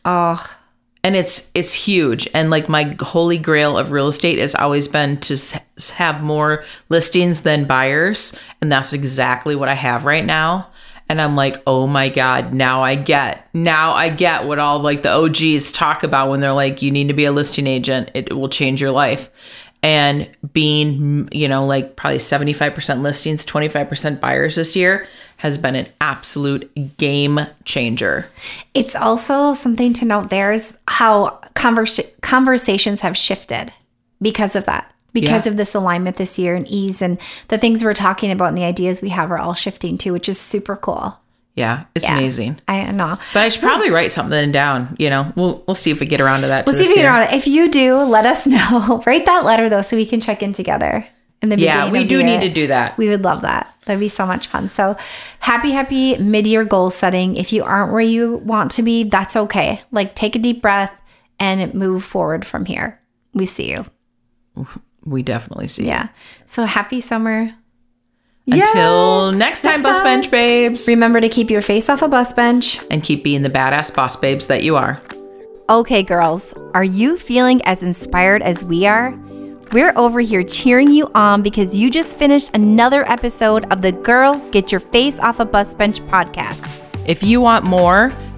Oh, 0.05 0.45
And 1.05 1.15
it's 1.17 1.51
it's 1.55 1.73
huge 1.73 2.29
and 2.35 2.51
like 2.51 2.69
my 2.69 2.97
holy 3.01 3.39
grail 3.39 3.77
of 3.77 3.91
real 3.91 4.09
estate 4.09 4.39
has 4.39 4.55
always 4.55 4.89
been 4.89 5.19
to 5.19 5.37
have 5.97 6.23
more 6.23 6.65
listings 6.89 7.43
than 7.43 7.65
buyers, 7.67 8.37
and 8.61 8.71
that's 8.73 8.93
exactly 8.93 9.55
what 9.55 9.69
I 9.69 9.75
have 9.75 10.05
right 10.05 10.25
now. 10.25 10.69
And 11.09 11.21
I'm 11.21 11.37
like, 11.37 11.63
"Oh 11.67 11.87
my 11.87 12.09
god, 12.09 12.53
now 12.53 12.83
I 12.83 12.95
get. 12.95 13.49
Now 13.55 13.93
I 13.93 14.09
get 14.09 14.47
what 14.47 14.59
all 14.59 14.81
like 14.81 15.03
the 15.03 15.11
OGs 15.11 15.73
talk 15.73 16.03
about 16.03 16.31
when 16.31 16.41
they're 16.41 16.53
like 16.53 16.83
you 16.83 16.91
need 16.91 17.09
to 17.09 17.15
be 17.15 17.25
a 17.25 17.33
listing 17.33 17.67
agent. 17.67 18.11
It 18.15 18.33
will 18.37 18.49
change 18.49 18.81
your 18.81 18.91
life." 18.91 19.31
And 19.83 20.29
being, 20.53 21.29
you 21.31 21.47
know, 21.47 21.65
like 21.65 21.95
probably 21.95 22.19
75% 22.19 23.03
listings, 23.03 23.47
25% 23.47 24.21
buyers 24.21 24.57
this 24.57 24.75
year 24.75 25.07
has 25.37 25.57
been 25.57 25.77
an 25.77 25.87
absolute 26.01 26.97
game 26.97 27.41
changer. 27.65 28.29
It's 28.75 28.97
also 28.97 29.55
something 29.55 29.93
to 29.95 30.05
note 30.05 30.31
there 30.31 30.51
is 30.53 30.77
how 30.89 31.41
conversa- 31.55 32.11
conversations 32.23 33.03
have 33.03 33.17
shifted 33.17 33.73
because 34.21 34.57
of 34.57 34.65
that. 34.67 34.93
Because 35.13 35.47
Yeah. 35.47 35.53
of 35.53 35.57
this 35.57 35.75
alignment 35.75 36.17
this 36.17 36.39
year 36.39 36.55
and 36.55 36.67
ease 36.69 37.01
and 37.03 37.19
the 37.49 37.59
things 37.59 37.83
we're 37.83 37.95
talking 37.95 38.31
about 38.31 38.49
and 38.49 38.59
the 38.59 38.65
ideas 38.65 39.01
we 39.03 39.09
have 39.11 39.31
are 39.31 39.39
all 39.39 39.55
shifting 39.55 39.99
too, 39.99 40.13
which 40.13 40.29
is 40.29 40.39
super 40.39 40.77
cool. 40.77 41.19
Yeah, 41.57 41.85
it's 41.95 42.05
Yeah. 42.05 42.17
amazing. 42.19 42.61
I 42.69 42.85
know. 42.93 43.19
But 43.35 43.41
I 43.43 43.49
should 43.49 43.63
probably 43.63 43.91
write 43.91 44.13
something 44.13 44.53
down. 44.53 44.95
You 44.99 45.11
know, 45.11 45.33
we'll 45.35 45.65
we'll 45.67 45.75
see 45.75 45.91
if 45.91 45.99
we 45.99 46.07
get 46.07 46.21
around 46.21 46.43
to 46.43 46.47
that. 46.49 46.67
We'll 46.67 46.77
see 46.77 46.83
if 46.83 46.87
this 46.89 46.97
you 46.97 47.03
year. 47.03 47.13
know. 47.13 47.23
If 47.33 47.47
you 47.49 47.69
do, 47.69 47.97
let 47.97 48.27
us 48.27 48.47
know. 48.47 49.03
Write 49.07 49.27
that 49.27 49.45
letter 49.45 49.69
though, 49.69 49.83
so 49.83 49.97
we 49.97 50.07
can 50.07 50.21
check 50.21 50.43
in 50.43 50.53
together. 50.53 51.05
In 51.43 51.49
the 51.51 51.59
Yeah, 51.59 51.91
we 51.91 52.03
do 52.05 52.23
need 52.23 52.33
year. 52.33 52.41
to 52.43 52.49
do 52.51 52.67
that. 52.69 52.97
We 52.99 53.09
would 53.09 53.23
love 53.23 53.43
that. 53.43 53.73
That'd 53.87 54.01
be 54.01 54.09
so 54.09 54.27
much 54.27 54.49
fun. 54.49 54.69
So 54.69 54.97
happy, 55.39 55.71
happy 55.71 56.19
mid-year 56.19 56.65
goal 56.65 56.91
setting. 56.91 57.37
If 57.37 57.53
you 57.53 57.63
aren't 57.65 57.93
where 57.93 58.01
you 58.01 58.37
want 58.45 58.73
to 58.73 58.83
be, 58.83 59.05
that's 59.05 59.37
okay. 59.37 59.81
Like 59.93 60.15
take 60.17 60.35
a 60.37 60.41
deep 60.41 60.61
breath 60.63 61.01
and 61.41 61.73
move 61.75 62.03
forward 62.05 62.45
from 62.45 62.65
here. 62.67 63.01
We 63.35 63.47
see 63.47 63.71
you. 63.71 63.85
We 65.09 65.23
definitely 65.23 65.69
see. 65.69 65.87
Yeah. 65.87 66.09
So 66.47 66.65
happy 66.65 67.01
summer. 67.01 67.53
Until 68.47 69.33
next 69.33 69.61
time, 69.63 69.73
Next 69.73 69.85
bus 69.85 69.97
time. 69.99 70.05
bench 70.05 70.31
babes, 70.31 70.87
Remember 70.89 71.21
to 71.21 71.29
keep 71.29 71.51
your 71.51 71.61
face 71.61 71.89
off 71.91 72.01
a 72.03 72.09
bus 72.09 72.33
bench. 72.33 72.81
and 72.91 73.05
keep 73.05 73.23
being 73.23 73.43
the 73.43 73.51
badass 73.51 73.95
boss 73.95 74.17
babes 74.17 74.47
that 74.47 74.63
you 74.63 74.77
are. 74.77 75.01
Okay, 75.69 76.03
girls, 76.03 76.55
are 76.73 76.85
you 76.85 77.19
feeling 77.19 77.61
as 77.67 77.83
inspired 77.83 78.43
as 78.43 78.65
we 78.65 78.87
are? 78.87 79.15
We're 79.73 79.93
over 79.97 80.21
here 80.21 80.43
cheering 80.43 80.91
you 80.91 81.11
on 81.15 81.43
because 81.43 81.77
you 81.77 81.91
just 81.91 82.17
finished 82.17 82.55
another 82.55 83.07
episode 83.11 83.71
of 83.71 83.83
the 83.83 83.93
Girl 83.93 84.33
Get 84.51 84.73
Your 84.73 84.81
Face 84.81 85.19
Off 85.21 85.41
a 85.41 85.45
Bus 85.45 85.75
Bench 85.75 86.01
podcast. 86.07 86.59
If 87.07 87.23
you 87.23 87.43
want 87.43 87.67
more, 87.67 88.13